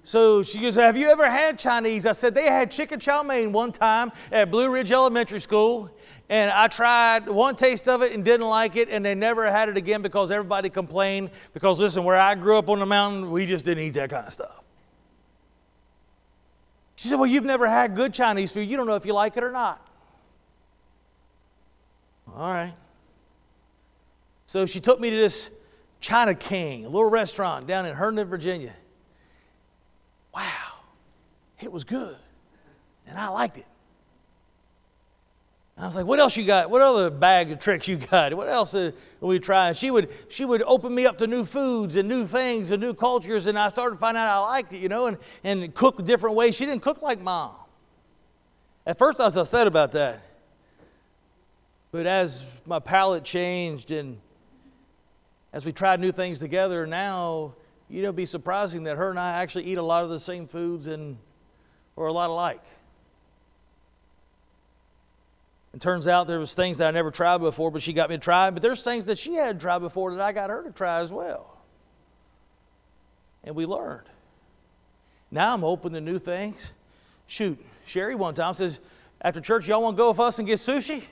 So 0.08 0.42
she 0.42 0.58
goes, 0.58 0.74
Have 0.76 0.96
you 0.96 1.10
ever 1.10 1.30
had 1.30 1.58
Chinese? 1.58 2.06
I 2.06 2.12
said, 2.12 2.34
They 2.34 2.46
had 2.46 2.70
chicken 2.70 2.98
chow 2.98 3.22
mein 3.22 3.52
one 3.52 3.72
time 3.72 4.10
at 4.32 4.50
Blue 4.50 4.70
Ridge 4.70 4.90
Elementary 4.90 5.38
School. 5.38 5.90
And 6.30 6.50
I 6.50 6.66
tried 6.68 7.28
one 7.28 7.56
taste 7.56 7.86
of 7.88 8.00
it 8.00 8.12
and 8.12 8.24
didn't 8.24 8.46
like 8.46 8.76
it, 8.76 8.88
and 8.88 9.04
they 9.04 9.14
never 9.14 9.50
had 9.50 9.68
it 9.68 9.76
again 9.76 10.00
because 10.00 10.30
everybody 10.30 10.70
complained. 10.70 11.28
Because 11.52 11.78
listen, 11.78 12.04
where 12.04 12.16
I 12.16 12.36
grew 12.36 12.56
up 12.56 12.70
on 12.70 12.78
the 12.78 12.86
mountain, 12.86 13.30
we 13.30 13.44
just 13.44 13.66
didn't 13.66 13.84
eat 13.84 13.90
that 13.90 14.08
kind 14.08 14.26
of 14.26 14.32
stuff. 14.32 14.62
She 16.96 17.08
said, 17.08 17.18
Well, 17.18 17.28
you've 17.28 17.44
never 17.44 17.68
had 17.68 17.94
good 17.94 18.14
Chinese 18.14 18.50
food. 18.50 18.66
You 18.66 18.78
don't 18.78 18.86
know 18.86 18.96
if 18.96 19.04
you 19.04 19.12
like 19.12 19.36
it 19.36 19.44
or 19.44 19.52
not. 19.52 19.86
All 22.34 22.50
right. 22.50 22.72
So 24.46 24.64
she 24.64 24.80
took 24.80 25.00
me 25.00 25.10
to 25.10 25.16
this 25.16 25.50
China 26.00 26.34
King, 26.34 26.86
a 26.86 26.88
little 26.88 27.10
restaurant 27.10 27.66
down 27.66 27.84
in 27.84 27.94
Herndon, 27.94 28.26
Virginia 28.26 28.72
wow, 30.38 30.74
it 31.60 31.72
was 31.72 31.84
good. 31.84 32.16
And 33.06 33.18
I 33.18 33.28
liked 33.28 33.58
it. 33.58 33.66
I 35.76 35.86
was 35.86 35.94
like, 35.94 36.06
what 36.06 36.18
else 36.18 36.36
you 36.36 36.44
got? 36.44 36.70
What 36.70 36.82
other 36.82 37.08
bag 37.08 37.52
of 37.52 37.60
tricks 37.60 37.86
you 37.86 37.96
got? 37.96 38.34
What 38.34 38.48
else 38.48 38.74
are 38.74 38.92
we 39.20 39.38
try? 39.38 39.72
She 39.72 39.90
would, 39.90 40.10
she 40.28 40.44
would 40.44 40.62
open 40.62 40.94
me 40.94 41.06
up 41.06 41.18
to 41.18 41.26
new 41.26 41.44
foods 41.44 41.96
and 41.96 42.08
new 42.08 42.26
things 42.26 42.72
and 42.72 42.80
new 42.80 42.94
cultures, 42.94 43.46
and 43.46 43.58
I 43.58 43.68
started 43.68 43.94
to 43.94 44.00
find 44.00 44.16
out 44.16 44.28
I 44.28 44.38
liked 44.40 44.72
it, 44.72 44.78
you 44.78 44.88
know, 44.88 45.06
and, 45.06 45.18
and 45.44 45.74
cook 45.74 46.04
different 46.04 46.34
ways. 46.34 46.56
She 46.56 46.66
didn't 46.66 46.82
cook 46.82 47.00
like 47.00 47.20
mom. 47.20 47.54
At 48.86 48.98
first, 48.98 49.20
I 49.20 49.24
was 49.24 49.36
upset 49.36 49.66
about 49.66 49.92
that. 49.92 50.22
But 51.90 52.06
as 52.06 52.44
my 52.66 52.80
palate 52.80 53.24
changed 53.24 53.90
and 53.90 54.18
as 55.52 55.64
we 55.64 55.72
tried 55.72 56.00
new 56.00 56.12
things 56.12 56.38
together, 56.38 56.86
now 56.86 57.54
you 57.88 58.02
know, 58.02 58.12
be 58.12 58.26
surprising 58.26 58.84
that 58.84 58.96
her 58.96 59.10
and 59.10 59.18
I 59.18 59.32
actually 59.32 59.64
eat 59.64 59.78
a 59.78 59.82
lot 59.82 60.04
of 60.04 60.10
the 60.10 60.20
same 60.20 60.46
foods 60.46 60.86
and 60.86 61.16
or 61.96 62.06
a 62.06 62.12
lot 62.12 62.30
alike. 62.30 62.62
It 65.74 65.80
turns 65.80 66.08
out 66.08 66.26
there 66.26 66.38
was 66.38 66.54
things 66.54 66.78
that 66.78 66.88
I 66.88 66.90
never 66.90 67.10
tried 67.10 67.38
before, 67.38 67.70
but 67.70 67.82
she 67.82 67.92
got 67.92 68.10
me 68.10 68.16
to 68.16 68.20
try. 68.20 68.50
But 68.50 68.62
there's 68.62 68.82
things 68.82 69.06
that 69.06 69.18
she 69.18 69.34
hadn't 69.34 69.60
tried 69.60 69.80
before 69.80 70.12
that 70.12 70.20
I 70.20 70.32
got 70.32 70.50
her 70.50 70.62
to 70.62 70.70
try 70.70 71.00
as 71.00 71.12
well. 71.12 71.56
And 73.44 73.54
we 73.54 73.66
learned. 73.66 74.06
Now 75.30 75.54
I'm 75.54 75.64
open 75.64 75.92
to 75.92 76.00
new 76.00 76.18
things. 76.18 76.72
Shoot, 77.26 77.62
Sherry 77.86 78.14
one 78.14 78.34
time 78.34 78.54
says, 78.54 78.80
after 79.20 79.40
church, 79.40 79.68
y'all 79.68 79.82
want 79.82 79.96
to 79.96 79.98
go 79.98 80.10
with 80.10 80.20
us 80.20 80.38
and 80.38 80.48
get 80.48 80.58
sushi? 80.58 81.02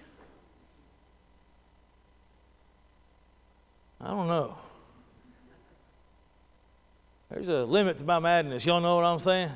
I 4.01 4.09
don't 4.09 4.29
know. 4.29 4.57
There's 7.31 7.49
a 7.49 7.65
limit 7.65 7.99
to 7.99 8.05
my 8.05 8.19
madness. 8.19 8.65
Y'all 8.65 8.81
know 8.81 8.97
what 8.97 9.05
I'm 9.05 9.19
saying? 9.19 9.51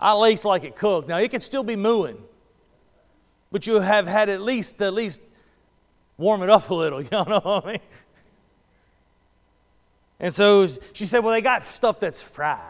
I 0.00 0.12
lace 0.12 0.44
like 0.44 0.64
it 0.64 0.76
cooked. 0.76 1.08
Now 1.08 1.18
it 1.18 1.30
can 1.30 1.40
still 1.40 1.62
be 1.62 1.76
mooing, 1.76 2.18
but 3.52 3.66
you 3.66 3.76
have 3.76 4.06
had 4.06 4.28
at 4.28 4.40
least 4.40 4.82
at 4.82 4.92
least 4.92 5.20
warm 6.18 6.42
it 6.42 6.50
up 6.50 6.68
a 6.70 6.74
little. 6.74 7.02
Y'all 7.12 7.28
know 7.28 7.40
what 7.40 7.64
I 7.64 7.72
mean? 7.72 7.80
And 10.20 10.32
so 10.32 10.66
she 10.92 11.06
said, 11.06 11.20
"Well, 11.20 11.32
they 11.32 11.42
got 11.42 11.64
stuff 11.64 12.00
that's 12.00 12.20
fried." 12.20 12.60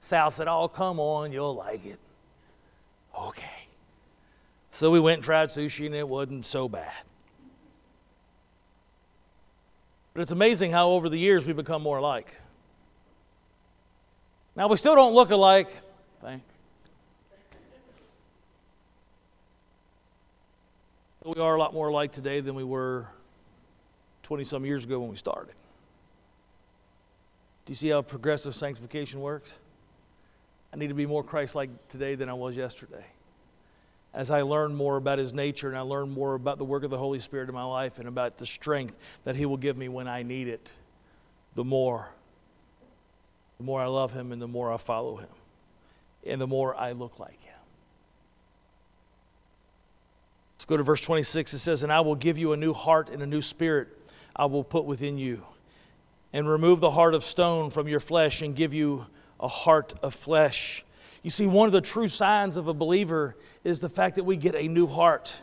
Sal 0.00 0.30
said, 0.30 0.48
"Oh, 0.48 0.68
come 0.68 0.98
on, 0.98 1.32
you'll 1.32 1.54
like 1.54 1.86
it." 1.86 1.98
Okay. 3.18 3.46
So 4.70 4.90
we 4.90 5.00
went 5.00 5.18
and 5.18 5.24
tried 5.24 5.48
sushi, 5.48 5.86
and 5.86 5.94
it 5.94 6.08
wasn't 6.08 6.44
so 6.44 6.68
bad. 6.68 6.92
But 10.14 10.22
it's 10.22 10.32
amazing 10.32 10.72
how 10.72 10.90
over 10.90 11.08
the 11.08 11.18
years 11.18 11.46
we 11.46 11.52
become 11.52 11.82
more 11.82 11.98
alike. 11.98 12.34
Now, 14.56 14.68
we 14.68 14.76
still 14.76 14.94
don't 14.94 15.14
look 15.14 15.30
alike. 15.30 15.68
Thank 16.20 16.42
We 21.24 21.40
are 21.40 21.54
a 21.54 21.58
lot 21.58 21.74
more 21.74 21.88
alike 21.88 22.12
today 22.12 22.40
than 22.40 22.54
we 22.54 22.64
were 22.64 23.06
20 24.22 24.42
some 24.44 24.64
years 24.64 24.84
ago 24.84 25.00
when 25.00 25.10
we 25.10 25.16
started. 25.16 25.54
Do 27.66 27.72
you 27.72 27.74
see 27.74 27.88
how 27.90 28.00
progressive 28.00 28.54
sanctification 28.54 29.20
works? 29.20 29.58
I 30.72 30.76
need 30.76 30.88
to 30.88 30.94
be 30.94 31.04
more 31.04 31.22
Christ 31.22 31.54
like 31.54 31.70
today 31.88 32.14
than 32.14 32.30
I 32.30 32.32
was 32.32 32.56
yesterday. 32.56 33.04
As 34.14 34.30
I 34.30 34.42
learn 34.42 34.74
more 34.74 34.96
about 34.96 35.18
His 35.18 35.34
nature 35.34 35.68
and 35.68 35.76
I 35.76 35.82
learn 35.82 36.10
more 36.10 36.34
about 36.34 36.56
the 36.58 36.64
work 36.64 36.84
of 36.84 36.90
the 36.90 36.98
Holy 36.98 37.18
Spirit 37.18 37.48
in 37.48 37.54
my 37.54 37.64
life 37.64 37.98
and 37.98 38.08
about 38.08 38.38
the 38.38 38.46
strength 38.46 38.96
that 39.24 39.36
He 39.36 39.44
will 39.44 39.58
give 39.58 39.76
me 39.76 39.88
when 39.88 40.08
I 40.08 40.22
need 40.22 40.48
it, 40.48 40.72
the 41.54 41.64
more, 41.64 42.08
the 43.60 43.66
more 43.66 43.82
I 43.82 43.88
love 43.88 44.14
Him 44.14 44.32
and 44.32 44.40
the 44.40 44.48
more 44.48 44.72
I 44.72 44.78
follow 44.78 45.16
Him, 45.16 45.28
and 46.26 46.40
the 46.40 46.46
more 46.46 46.74
I 46.74 46.92
look 46.92 47.18
like 47.18 47.38
Him. 47.42 47.58
Let's 50.56 50.64
go 50.64 50.78
to 50.78 50.82
verse 50.82 51.02
26. 51.02 51.52
It 51.52 51.58
says, 51.58 51.82
And 51.82 51.92
I 51.92 52.00
will 52.00 52.14
give 52.14 52.38
you 52.38 52.54
a 52.54 52.56
new 52.56 52.72
heart 52.72 53.10
and 53.10 53.22
a 53.22 53.26
new 53.26 53.42
spirit 53.42 53.88
I 54.34 54.46
will 54.46 54.64
put 54.64 54.86
within 54.86 55.18
you, 55.18 55.42
and 56.32 56.48
remove 56.48 56.80
the 56.80 56.90
heart 56.90 57.12
of 57.12 57.22
stone 57.22 57.68
from 57.68 57.86
your 57.86 58.00
flesh 58.00 58.40
and 58.40 58.56
give 58.56 58.72
you 58.72 59.04
a 59.38 59.48
heart 59.48 59.92
of 60.02 60.14
flesh. 60.14 60.82
You 61.22 61.28
see, 61.28 61.46
one 61.46 61.66
of 61.66 61.74
the 61.74 61.82
true 61.82 62.08
signs 62.08 62.56
of 62.56 62.66
a 62.66 62.72
believer 62.72 63.36
is 63.62 63.80
the 63.80 63.90
fact 63.90 64.16
that 64.16 64.24
we 64.24 64.38
get 64.38 64.54
a 64.54 64.68
new 64.68 64.86
heart. 64.86 65.36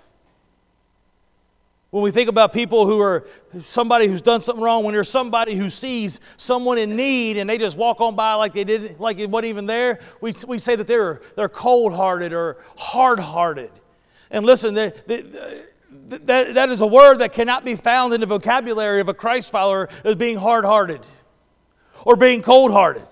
When 1.89 2.03
we 2.03 2.11
think 2.11 2.27
about 2.29 2.51
people 2.51 2.85
who 2.85 2.99
are 2.99 3.25
somebody 3.61 4.07
who's 4.07 4.21
done 4.21 4.41
something 4.41 4.63
wrong, 4.63 4.83
when 4.83 4.93
there's 4.93 5.09
somebody 5.09 5.55
who 5.55 5.69
sees 5.69 6.19
someone 6.35 6.77
in 6.77 6.97
need 6.97 7.37
and 7.37 7.49
they 7.49 7.57
just 7.57 7.77
walk 7.77 8.01
on 8.01 8.15
by 8.15 8.33
like 8.33 8.53
they 8.53 8.65
didn't, 8.65 8.99
like 8.99 9.19
it 9.19 9.29
wasn't 9.29 9.49
even 9.49 9.65
there, 9.65 9.99
we, 10.19 10.33
we 10.47 10.59
say 10.59 10.75
that 10.75 10.85
they're, 10.85 11.21
they're 11.35 11.47
cold 11.47 11.93
hearted 11.93 12.33
or 12.33 12.57
hard 12.77 13.19
hearted. 13.19 13.71
And 14.29 14.45
listen, 14.45 14.73
the, 14.73 14.93
the, 15.07 15.65
that, 16.25 16.53
that 16.55 16.69
is 16.69 16.81
a 16.81 16.87
word 16.87 17.19
that 17.19 17.31
cannot 17.31 17.63
be 17.63 17.75
found 17.75 18.13
in 18.13 18.19
the 18.19 18.27
vocabulary 18.27 18.99
of 18.99 19.07
a 19.07 19.13
Christ 19.13 19.49
follower 19.49 19.87
as 20.03 20.15
being 20.15 20.37
hard 20.37 20.65
hearted 20.65 21.01
or 22.03 22.17
being 22.17 22.41
cold 22.41 22.71
hearted. 22.71 23.07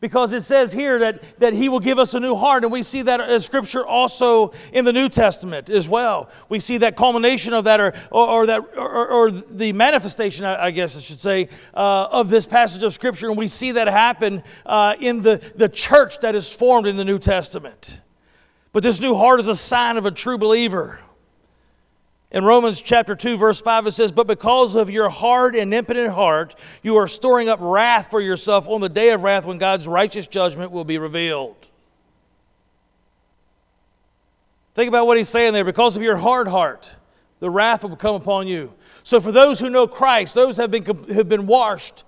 Because 0.00 0.32
it 0.32 0.42
says 0.42 0.72
here 0.72 0.98
that, 1.00 1.22
that 1.40 1.52
he 1.52 1.68
will 1.68 1.80
give 1.80 1.98
us 1.98 2.14
a 2.14 2.20
new 2.20 2.34
heart, 2.34 2.64
and 2.64 2.72
we 2.72 2.82
see 2.82 3.02
that 3.02 3.20
as 3.20 3.44
scripture 3.44 3.86
also 3.86 4.52
in 4.72 4.86
the 4.86 4.92
New 4.92 5.10
Testament 5.10 5.68
as 5.68 5.88
well. 5.88 6.30
We 6.48 6.58
see 6.58 6.78
that 6.78 6.96
culmination 6.96 7.52
of 7.52 7.64
that, 7.64 7.80
or, 7.80 7.92
or, 8.10 8.26
or 8.28 8.46
that, 8.46 8.62
or, 8.76 9.08
or, 9.08 9.30
the 9.30 9.74
manifestation, 9.74 10.46
I 10.46 10.70
guess 10.70 10.96
I 10.96 11.00
should 11.00 11.20
say, 11.20 11.48
uh, 11.74 12.08
of 12.10 12.30
this 12.30 12.46
passage 12.46 12.82
of 12.82 12.94
scripture, 12.94 13.28
and 13.28 13.36
we 13.36 13.46
see 13.46 13.72
that 13.72 13.88
happen 13.88 14.42
uh, 14.64 14.94
in 14.98 15.20
the, 15.20 15.42
the 15.54 15.68
church 15.68 16.20
that 16.20 16.34
is 16.34 16.50
formed 16.50 16.86
in 16.86 16.96
the 16.96 17.04
New 17.04 17.18
Testament. 17.18 18.00
But 18.72 18.82
this 18.82 19.00
new 19.00 19.14
heart 19.14 19.40
is 19.40 19.48
a 19.48 19.56
sign 19.56 19.98
of 19.98 20.06
a 20.06 20.10
true 20.10 20.38
believer. 20.38 21.00
In 22.32 22.44
Romans 22.44 22.80
chapter 22.80 23.16
2, 23.16 23.36
verse 23.38 23.60
5, 23.60 23.88
it 23.88 23.92
says, 23.92 24.12
But 24.12 24.28
because 24.28 24.76
of 24.76 24.88
your 24.88 25.08
hard 25.08 25.56
and 25.56 25.74
impotent 25.74 26.12
heart, 26.12 26.54
you 26.82 26.96
are 26.96 27.08
storing 27.08 27.48
up 27.48 27.58
wrath 27.60 28.10
for 28.10 28.20
yourself 28.20 28.68
on 28.68 28.80
the 28.80 28.88
day 28.88 29.10
of 29.10 29.24
wrath 29.24 29.44
when 29.44 29.58
God's 29.58 29.88
righteous 29.88 30.28
judgment 30.28 30.70
will 30.70 30.84
be 30.84 30.98
revealed. 30.98 31.56
Think 34.74 34.88
about 34.88 35.08
what 35.08 35.16
he's 35.16 35.28
saying 35.28 35.54
there. 35.54 35.64
Because 35.64 35.96
of 35.96 36.02
your 36.02 36.16
hard 36.16 36.46
heart, 36.46 36.94
the 37.40 37.50
wrath 37.50 37.82
will 37.82 37.96
come 37.96 38.14
upon 38.14 38.46
you. 38.46 38.72
So, 39.02 39.18
for 39.18 39.32
those 39.32 39.58
who 39.58 39.68
know 39.68 39.88
Christ, 39.88 40.34
those 40.34 40.56
have 40.58 40.70
been, 40.70 40.84
have 41.12 41.28
been 41.28 41.48
washed 41.48 42.04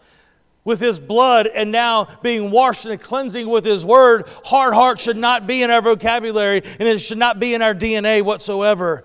with 0.65 0.79
his 0.79 1.01
blood 1.01 1.49
and 1.49 1.73
now 1.73 2.07
being 2.23 2.53
washed 2.53 2.87
and 2.87 3.01
cleansing 3.01 3.49
with 3.49 3.65
his 3.65 3.85
word, 3.85 4.29
hard 4.45 4.75
heart 4.75 5.01
should 5.01 5.17
not 5.17 5.47
be 5.47 5.63
in 5.63 5.71
our 5.71 5.83
vocabulary 5.83 6.63
and 6.79 6.89
it 6.89 7.01
should 7.01 7.19
not 7.19 7.41
be 7.41 7.55
in 7.55 7.63
our 7.63 7.75
DNA 7.75 8.23
whatsoever. 8.23 9.03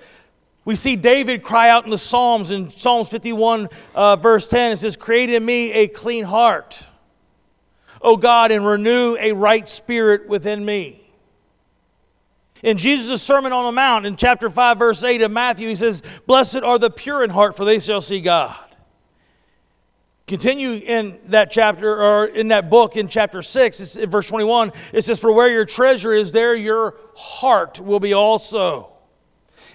We 0.67 0.75
see 0.75 0.97
David 0.97 1.43
cry 1.43 1.69
out 1.69 1.86
in 1.86 1.91
the 1.91 1.97
Psalms, 1.97 2.51
in 2.51 2.69
Psalms 2.69 3.08
51, 3.08 3.69
uh, 3.95 4.17
verse 4.17 4.47
10, 4.47 4.73
it 4.73 4.75
says, 4.75 4.97
Create 4.97 5.30
in 5.30 5.45
me 5.45 5.71
a 5.71 5.88
clean 5.88 6.25
heart, 6.25 6.84
O 8.01 8.17
God, 8.17 8.51
and 8.51 8.65
renew 8.65 9.15
a 9.17 9.32
right 9.32 9.67
spirit 9.69 10.27
within 10.27 10.65
me. 10.65 11.10
In 12.63 12.77
Jesus' 12.77 13.23
Sermon 13.23 13.53
on 13.53 13.63
the 13.63 13.71
Mount, 13.71 14.06
in 14.06 14.17
chapter 14.17 14.49
5, 14.49 14.77
verse 14.77 15.06
8 15.06 15.21
of 15.21 15.32
Matthew, 15.32 15.69
he 15.69 15.75
says, 15.75 16.03
Blessed 16.25 16.63
are 16.63 16.77
the 16.77 16.89
pure 16.89 17.23
in 17.23 17.30
heart, 17.30 17.56
for 17.56 17.63
they 17.63 17.80
shall 17.80 18.01
see 18.01 18.19
God. 18.19 18.60
Continue 20.27 20.73
in 20.73 21.17
that 21.27 21.49
chapter 21.49 22.03
or 22.03 22.25
in 22.25 22.49
that 22.49 22.69
book 22.69 22.97
in 22.97 23.08
chapter 23.08 23.41
6, 23.41 23.80
it's 23.80 23.95
in 23.95 24.10
verse 24.10 24.27
21. 24.27 24.73
It 24.91 25.06
says, 25.06 25.17
For 25.17 25.32
where 25.32 25.49
your 25.49 25.63
treasure 25.63 26.12
is, 26.12 26.34
there 26.34 26.56
your 26.56 26.95
heart 27.15 27.80
will 27.80 28.01
be 28.01 28.13
also. 28.13 28.96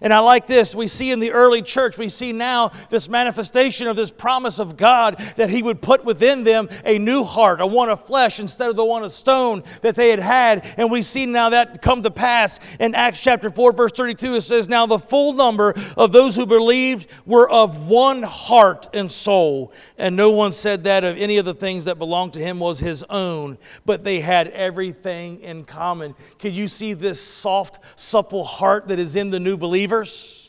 And 0.03 0.13
I 0.13 0.19
like 0.19 0.49
this. 0.49 0.75
We 0.75 0.89
see 0.89 1.13
in 1.13 1.21
the 1.21 1.31
early 1.31 1.63
church, 1.63 1.97
we 1.97 2.09
see 2.09 2.33
now 2.33 2.73
this 2.91 3.09
manifestation 3.09 3.87
of 3.87 3.95
this 3.95 4.11
promise 4.11 4.59
of 4.59 4.77
God 4.77 5.17
that 5.37 5.49
He 5.49 5.63
would 5.63 5.81
put 5.81 6.05
within 6.05 6.43
them 6.43 6.69
a 6.85 6.99
new 6.99 7.23
heart, 7.23 7.61
a 7.61 7.67
one 7.67 7.89
of 7.89 8.05
flesh 8.05 8.41
instead 8.41 8.69
of 8.69 8.75
the 8.75 8.85
one 8.85 9.05
of 9.05 9.13
stone 9.13 9.63
that 9.83 9.95
they 9.95 10.11
had 10.11 10.19
had. 10.19 10.75
And 10.77 10.91
we 10.91 11.03
see 11.03 11.25
now 11.25 11.51
that 11.51 11.81
come 11.81 12.03
to 12.03 12.11
pass 12.11 12.59
in 12.81 12.97
Acts 12.97 13.21
chapter 13.21 13.49
4, 13.49 13.73
verse 13.73 13.93
32. 13.93 14.35
It 14.35 14.41
says, 14.41 14.69
Now 14.69 14.87
the 14.87 14.99
full 14.99 15.35
number 15.35 15.75
of 15.97 16.11
those 16.11 16.35
who 16.35 16.47
believed 16.47 17.07
were 17.25 17.49
of 17.49 17.87
one 17.87 18.25
heart 18.25 18.89
and 18.93 19.11
soul. 19.11 19.73
And 19.99 20.17
no 20.17 20.33
one 20.33 20.51
said 20.51 20.85
that 20.85 21.05
of 21.05 21.17
any 21.17 21.37
of 21.37 21.45
the 21.45 21.55
things 21.55 21.85
that 21.85 21.99
belonged 21.99 22.33
to 22.33 22.41
him 22.41 22.59
was 22.59 22.81
his 22.81 23.05
own, 23.05 23.57
but 23.87 24.03
they 24.03 24.19
had 24.19 24.49
everything 24.49 25.41
in 25.41 25.65
common. 25.65 26.17
Could 26.41 26.57
you 26.57 26.67
see 26.67 26.93
this 26.93 27.21
soft, 27.21 27.79
supple 27.95 28.43
heart 28.43 28.89
that 28.89 28.99
is 28.99 29.15
in 29.15 29.31
the 29.31 29.39
new 29.39 29.57
believer? 29.57 29.92
Believers 29.93 30.43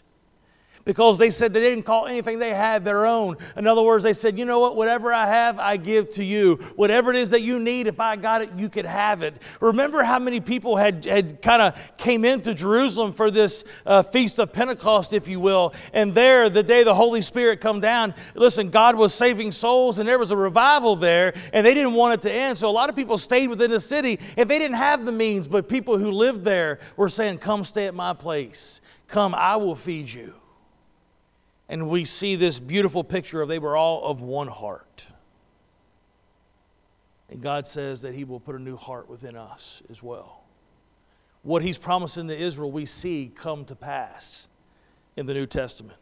because 0.86 1.18
they 1.18 1.30
said 1.30 1.54
they 1.54 1.62
didn't 1.62 1.86
call 1.86 2.08
anything 2.08 2.40
they 2.40 2.54
had 2.54 2.84
their 2.84 3.06
own. 3.06 3.38
In 3.56 3.68
other 3.68 3.82
words, 3.82 4.04
they 4.04 4.14
said, 4.14 4.38
you 4.38 4.46
know 4.46 4.60
what, 4.60 4.76
whatever 4.76 5.14
I 5.14 5.26
have, 5.28 5.60
I 5.60 5.78
give 5.78 6.10
to 6.12 6.24
you. 6.24 6.56
Whatever 6.76 7.12
it 7.12 7.16
is 7.16 7.30
that 7.30 7.42
you 7.42 7.60
need, 7.60 7.88
if 7.88 8.00
I 8.00 8.16
got 8.16 8.42
it, 8.42 8.50
you 8.58 8.70
could 8.70 8.86
have 8.86 9.22
it. 9.22 9.42
Remember 9.62 10.04
how 10.04 10.20
many 10.20 10.40
people 10.42 10.76
had, 10.76 11.06
had 11.06 11.42
kind 11.42 11.62
of 11.62 11.98
came 11.98 12.26
into 12.26 12.54
Jerusalem 12.54 13.14
for 13.14 13.32
this 13.32 13.64
uh, 13.86 14.04
feast 14.04 14.40
of 14.40 14.52
Pentecost, 14.52 15.14
if 15.14 15.28
you 15.28 15.40
will. 15.40 15.74
And 15.94 16.14
there, 16.14 16.50
the 16.50 16.64
day 16.64 16.84
the 16.84 16.96
Holy 16.96 17.22
Spirit 17.22 17.62
come 17.62 17.80
down, 17.80 18.14
listen, 18.36 18.70
God 18.70 18.96
was 18.96 19.14
saving 19.14 19.52
souls 19.54 20.00
and 20.00 20.10
there 20.10 20.20
was 20.20 20.32
a 20.32 20.38
revival 20.38 20.96
there 20.96 21.34
and 21.54 21.66
they 21.66 21.74
didn't 21.74 21.94
want 21.94 22.16
it 22.16 22.22
to 22.24 22.32
end. 22.32 22.58
So 22.58 22.70
a 22.70 22.72
lot 22.72 22.90
of 22.90 22.96
people 22.96 23.18
stayed 23.18 23.48
within 23.48 23.72
the 23.72 23.80
city 23.80 24.20
and 24.36 24.50
they 24.50 24.60
didn't 24.60 24.78
have 24.78 25.06
the 25.06 25.12
means, 25.12 25.48
but 25.48 25.70
people 25.70 25.98
who 25.98 26.12
lived 26.12 26.44
there 26.44 26.80
were 26.98 27.10
saying, 27.10 27.38
come 27.38 27.64
stay 27.64 27.88
at 27.88 27.96
my 27.96 28.14
place. 28.14 28.82
Come, 29.14 29.36
I 29.36 29.58
will 29.58 29.76
feed 29.76 30.12
you. 30.12 30.34
And 31.70 31.88
we 31.88 32.04
see 32.04 32.36
this 32.36 32.60
beautiful 32.60 33.04
picture 33.04 33.44
of 33.44 33.48
they 33.48 33.60
were 33.60 33.78
all 33.78 34.06
of 34.06 34.22
one 34.22 34.48
heart. 34.48 35.06
And 37.30 37.40
God 37.40 37.68
says 37.68 38.02
that 38.02 38.16
He 38.16 38.24
will 38.24 38.40
put 38.40 38.56
a 38.56 38.60
new 38.60 38.76
heart 38.76 39.08
within 39.08 39.36
us 39.36 39.84
as 39.92 40.02
well. 40.02 40.42
What 41.44 41.62
He's 41.62 41.78
promising 41.78 42.28
to 42.30 42.36
Israel, 42.36 42.72
we 42.72 42.88
see 42.88 43.32
come 43.36 43.66
to 43.66 43.76
pass 43.76 44.48
in 45.16 45.28
the 45.28 45.36
New 45.36 45.46
Testament 45.46 46.00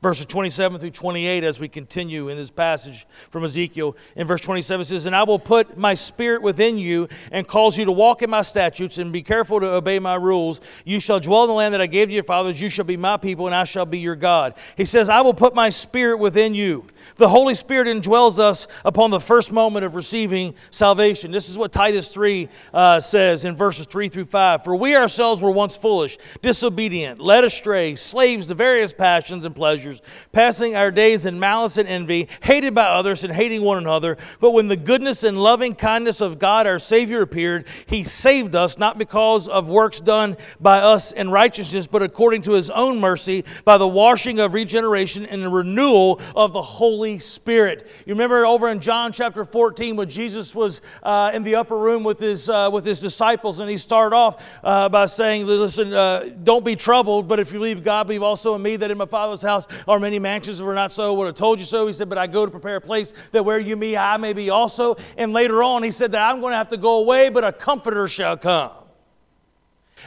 verses 0.00 0.26
27 0.26 0.78
through 0.78 0.90
28 0.90 1.42
as 1.42 1.58
we 1.58 1.68
continue 1.68 2.28
in 2.28 2.36
this 2.36 2.52
passage 2.52 3.04
from 3.30 3.44
Ezekiel. 3.44 3.96
In 4.14 4.28
verse 4.28 4.40
27 4.40 4.84
says, 4.84 5.06
And 5.06 5.16
I 5.16 5.24
will 5.24 5.40
put 5.40 5.76
my 5.76 5.94
spirit 5.94 6.40
within 6.40 6.78
you 6.78 7.08
and 7.32 7.46
cause 7.46 7.76
you 7.76 7.84
to 7.84 7.92
walk 7.92 8.22
in 8.22 8.30
my 8.30 8.42
statutes 8.42 8.98
and 8.98 9.12
be 9.12 9.22
careful 9.22 9.58
to 9.58 9.66
obey 9.66 9.98
my 9.98 10.14
rules. 10.14 10.60
You 10.84 11.00
shall 11.00 11.18
dwell 11.18 11.42
in 11.44 11.48
the 11.48 11.54
land 11.54 11.74
that 11.74 11.80
I 11.80 11.86
gave 11.86 12.08
to 12.08 12.14
your 12.14 12.22
fathers. 12.22 12.60
You 12.60 12.68
shall 12.68 12.84
be 12.84 12.96
my 12.96 13.16
people 13.16 13.46
and 13.46 13.54
I 13.54 13.64
shall 13.64 13.86
be 13.86 13.98
your 13.98 14.14
God. 14.14 14.54
He 14.76 14.84
says, 14.84 15.08
I 15.08 15.20
will 15.20 15.34
put 15.34 15.54
my 15.54 15.68
spirit 15.68 16.18
within 16.18 16.54
you. 16.54 16.86
The 17.16 17.28
Holy 17.28 17.54
Spirit 17.54 17.88
indwells 17.88 18.38
us 18.38 18.68
upon 18.84 19.10
the 19.10 19.20
first 19.20 19.50
moment 19.50 19.84
of 19.84 19.96
receiving 19.96 20.54
salvation. 20.70 21.32
This 21.32 21.48
is 21.48 21.58
what 21.58 21.72
Titus 21.72 22.08
3 22.08 22.48
uh, 22.72 23.00
says 23.00 23.44
in 23.44 23.56
verses 23.56 23.86
3 23.86 24.08
through 24.08 24.26
5. 24.26 24.62
For 24.62 24.76
we 24.76 24.94
ourselves 24.94 25.42
were 25.42 25.50
once 25.50 25.74
foolish, 25.74 26.18
disobedient, 26.40 27.20
led 27.20 27.42
astray, 27.42 27.96
slaves 27.96 28.46
to 28.46 28.54
various 28.54 28.92
passions 28.92 29.44
and 29.44 29.54
pleasures 29.54 29.87
pleasures, 29.88 30.02
passing 30.32 30.76
our 30.76 30.90
days 30.90 31.26
in 31.26 31.38
malice 31.38 31.76
and 31.76 31.88
envy, 31.88 32.28
hated 32.42 32.74
by 32.74 32.84
others 32.84 33.24
and 33.24 33.32
hating 33.32 33.62
one 33.62 33.78
another. 33.78 34.16
But 34.40 34.52
when 34.52 34.68
the 34.68 34.76
goodness 34.76 35.24
and 35.24 35.40
loving 35.40 35.74
kindness 35.74 36.20
of 36.20 36.38
God 36.38 36.66
our 36.66 36.78
Savior 36.78 37.22
appeared, 37.22 37.66
He 37.86 38.04
saved 38.04 38.54
us, 38.54 38.78
not 38.78 38.98
because 38.98 39.48
of 39.48 39.68
works 39.68 40.00
done 40.00 40.36
by 40.60 40.78
us 40.78 41.12
in 41.12 41.30
righteousness, 41.30 41.86
but 41.86 42.02
according 42.02 42.42
to 42.42 42.52
His 42.52 42.70
own 42.70 43.00
mercy, 43.00 43.44
by 43.64 43.78
the 43.78 43.88
washing 43.88 44.40
of 44.40 44.54
regeneration 44.54 45.26
and 45.26 45.42
the 45.42 45.48
renewal 45.48 46.20
of 46.34 46.52
the 46.52 46.62
Holy 46.62 47.18
Spirit. 47.18 47.90
You 48.06 48.14
remember 48.14 48.44
over 48.46 48.68
in 48.68 48.80
John 48.80 49.12
chapter 49.12 49.44
14 49.44 49.96
when 49.96 50.08
Jesus 50.08 50.54
was 50.54 50.80
uh, 51.02 51.30
in 51.34 51.42
the 51.42 51.56
upper 51.56 51.76
room 51.76 52.04
with 52.04 52.20
his, 52.20 52.48
uh, 52.48 52.70
with 52.72 52.84
his 52.84 53.00
disciples, 53.00 53.60
and 53.60 53.70
he 53.70 53.76
started 53.76 54.14
off 54.14 54.60
uh, 54.62 54.88
by 54.88 55.06
saying, 55.06 55.46
Listen, 55.46 55.92
uh, 55.92 56.30
don't 56.42 56.64
be 56.64 56.76
troubled, 56.76 57.28
but 57.28 57.40
if 57.40 57.52
you 57.52 57.60
leave 57.60 57.82
God, 57.82 58.06
believe 58.06 58.22
also 58.22 58.54
in 58.54 58.62
me, 58.62 58.76
that 58.76 58.90
in 58.90 58.98
my 58.98 59.06
Father's 59.06 59.42
house 59.42 59.66
are 59.86 60.00
many 60.00 60.18
mansions, 60.18 60.60
were 60.60 60.74
not 60.74 60.92
so, 60.92 61.14
would 61.14 61.26
have 61.26 61.34
told 61.34 61.60
you 61.60 61.66
so. 61.66 61.86
He 61.86 61.92
said, 61.92 62.08
But 62.08 62.18
I 62.18 62.26
go 62.26 62.44
to 62.44 62.50
prepare 62.50 62.76
a 62.76 62.80
place 62.80 63.14
that 63.32 63.44
where 63.44 63.58
you 63.58 63.76
me, 63.76 63.96
I 63.96 64.16
may 64.16 64.32
be 64.32 64.50
also. 64.50 64.96
And 65.16 65.32
later 65.32 65.62
on, 65.62 65.82
he 65.82 65.90
said 65.90 66.12
that 66.12 66.22
I'm 66.22 66.40
going 66.40 66.52
to 66.52 66.56
have 66.56 66.68
to 66.68 66.76
go 66.76 66.96
away, 66.96 67.28
but 67.28 67.44
a 67.44 67.52
comforter 67.52 68.08
shall 68.08 68.36
come. 68.36 68.72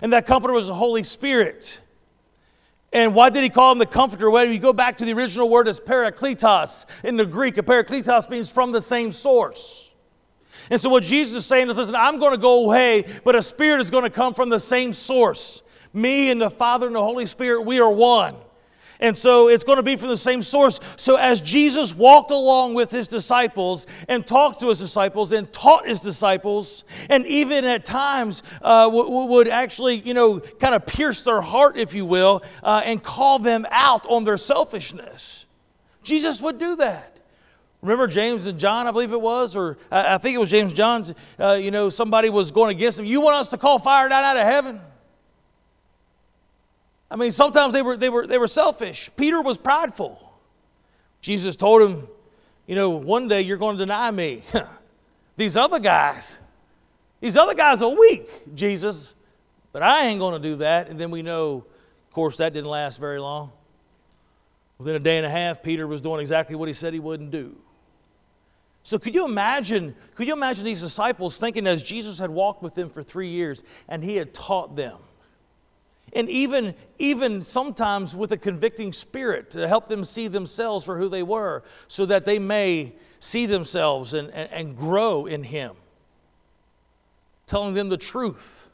And 0.01 0.13
that 0.13 0.25
comforter 0.25 0.53
was 0.53 0.67
the 0.67 0.73
Holy 0.73 1.03
Spirit. 1.03 1.81
And 2.93 3.15
why 3.15 3.29
did 3.29 3.43
he 3.43 3.49
call 3.49 3.71
him 3.71 3.77
the 3.77 3.85
comforter? 3.85 4.29
Well, 4.29 4.45
you 4.45 4.59
go 4.59 4.73
back 4.73 4.97
to 4.97 5.05
the 5.05 5.13
original 5.13 5.49
word 5.49 5.67
as 5.67 5.79
parakletos 5.79 6.85
in 7.03 7.15
the 7.15 7.25
Greek. 7.25 7.57
A 7.57 7.63
parakletos 7.63 8.29
means 8.29 8.51
from 8.51 8.71
the 8.71 8.81
same 8.81 9.11
source. 9.11 9.93
And 10.69 10.79
so 10.79 10.89
what 10.89 11.03
Jesus 11.03 11.35
is 11.35 11.45
saying 11.45 11.69
is, 11.69 11.77
listen, 11.77 11.95
I'm 11.95 12.19
going 12.19 12.31
to 12.31 12.37
go 12.37 12.65
away, 12.65 13.05
but 13.23 13.35
a 13.35 13.41
spirit 13.41 13.81
is 13.81 13.89
going 13.89 14.03
to 14.03 14.09
come 14.09 14.33
from 14.33 14.49
the 14.49 14.59
same 14.59 14.93
source. 14.93 15.61
Me 15.93 16.31
and 16.31 16.41
the 16.41 16.49
Father 16.49 16.87
and 16.87 16.95
the 16.95 17.03
Holy 17.03 17.25
Spirit, 17.25 17.63
we 17.63 17.79
are 17.79 17.91
one. 17.91 18.35
And 19.01 19.17
so 19.17 19.49
it's 19.49 19.63
going 19.63 19.77
to 19.77 19.83
be 19.83 19.95
from 19.95 20.09
the 20.09 20.17
same 20.17 20.43
source. 20.43 20.79
So 20.95 21.15
as 21.15 21.41
Jesus 21.41 21.95
walked 21.95 22.29
along 22.31 22.75
with 22.75 22.91
his 22.91 23.07
disciples 23.07 23.87
and 24.07 24.25
talked 24.25 24.59
to 24.59 24.69
his 24.69 24.79
disciples 24.79 25.31
and 25.33 25.51
taught 25.51 25.87
his 25.87 26.01
disciples, 26.01 26.83
and 27.09 27.25
even 27.25 27.65
at 27.65 27.83
times 27.83 28.43
uh, 28.61 28.85
w- 28.85 29.09
would 29.09 29.47
actually, 29.47 29.95
you 29.95 30.13
know, 30.13 30.39
kind 30.39 30.75
of 30.75 30.85
pierce 30.85 31.23
their 31.23 31.41
heart, 31.41 31.77
if 31.77 31.95
you 31.95 32.05
will, 32.05 32.43
uh, 32.63 32.83
and 32.85 33.01
call 33.03 33.39
them 33.39 33.65
out 33.71 34.05
on 34.05 34.23
their 34.23 34.37
selfishness. 34.37 35.47
Jesus 36.03 36.41
would 36.41 36.59
do 36.59 36.75
that. 36.77 37.17
Remember 37.81 38.05
James 38.05 38.45
and 38.45 38.59
John, 38.59 38.85
I 38.85 38.91
believe 38.91 39.11
it 39.11 39.21
was, 39.21 39.55
or 39.55 39.79
I 39.91 40.19
think 40.19 40.35
it 40.35 40.37
was 40.37 40.51
James 40.51 40.71
John. 40.71 41.03
Uh, 41.39 41.53
you 41.53 41.71
know, 41.71 41.89
somebody 41.89 42.29
was 42.29 42.51
going 42.51 42.75
against 42.75 42.99
him. 42.99 43.05
You 43.07 43.21
want 43.21 43.37
us 43.37 43.49
to 43.49 43.57
call 43.57 43.79
fire 43.79 44.07
down 44.07 44.23
out 44.23 44.37
of 44.37 44.45
heaven? 44.45 44.79
I 47.11 47.17
mean, 47.17 47.31
sometimes 47.31 47.73
they 47.73 47.81
were, 47.81 47.97
they 47.97 48.07
were, 48.07 48.25
they 48.25 48.37
were 48.37 48.47
selfish. 48.47 49.11
Peter 49.17 49.41
was 49.41 49.57
prideful. 49.57 50.31
Jesus 51.19 51.57
told 51.57 51.81
him, 51.81 52.07
you 52.65 52.73
know, 52.73 52.91
one 52.91 53.27
day 53.27 53.41
you're 53.41 53.57
going 53.57 53.77
to 53.77 53.83
deny 53.83 54.09
me. 54.09 54.43
these 55.35 55.57
other 55.57 55.77
guys, 55.77 56.39
these 57.19 57.35
other 57.35 57.53
guys 57.53 57.81
are 57.81 57.93
weak, 57.93 58.55
Jesus, 58.55 59.13
but 59.73 59.83
I 59.83 60.05
ain't 60.05 60.19
going 60.19 60.41
to 60.41 60.49
do 60.49 60.55
that. 60.57 60.87
And 60.87 60.97
then 60.97 61.11
we 61.11 61.21
know, 61.21 61.65
of 62.07 62.13
course, 62.13 62.37
that 62.37 62.53
didn't 62.53 62.69
last 62.69 62.97
very 62.97 63.19
long. 63.19 63.51
Within 64.77 64.95
a 64.95 64.99
day 64.99 65.17
and 65.17 65.25
a 65.25 65.29
half, 65.29 65.61
Peter 65.61 65.85
was 65.85 65.99
doing 65.99 66.21
exactly 66.21 66.55
what 66.55 66.69
he 66.69 66.73
said 66.73 66.93
he 66.93 66.99
wouldn't 66.99 67.31
do. 67.31 67.57
So 68.83 68.97
could 68.97 69.13
you 69.13 69.25
imagine, 69.25 69.95
could 70.15 70.27
you 70.27 70.33
imagine 70.33 70.63
these 70.63 70.81
disciples 70.81 71.37
thinking 71.37 71.67
as 71.67 71.83
Jesus 71.83 72.19
had 72.19 72.29
walked 72.29 72.63
with 72.63 72.73
them 72.73 72.89
for 72.89 73.03
three 73.03 73.27
years 73.27 73.65
and 73.89 74.01
he 74.01 74.15
had 74.15 74.33
taught 74.33 74.77
them? 74.77 74.97
And 76.13 76.29
even, 76.29 76.75
even 76.99 77.41
sometimes 77.41 78.15
with 78.15 78.31
a 78.31 78.37
convicting 78.37 78.91
spirit 78.91 79.49
to 79.51 79.67
help 79.67 79.87
them 79.87 80.03
see 80.03 80.27
themselves 80.27 80.83
for 80.83 80.97
who 80.97 81.09
they 81.09 81.23
were 81.23 81.63
so 81.87 82.05
that 82.05 82.25
they 82.25 82.39
may 82.39 82.93
see 83.19 83.45
themselves 83.45 84.13
and, 84.13 84.29
and, 84.31 84.51
and 84.51 84.77
grow 84.77 85.25
in 85.25 85.43
Him. 85.43 85.75
Telling 87.45 87.73
them 87.73 87.89
the 87.89 87.97
truth, 87.97 88.67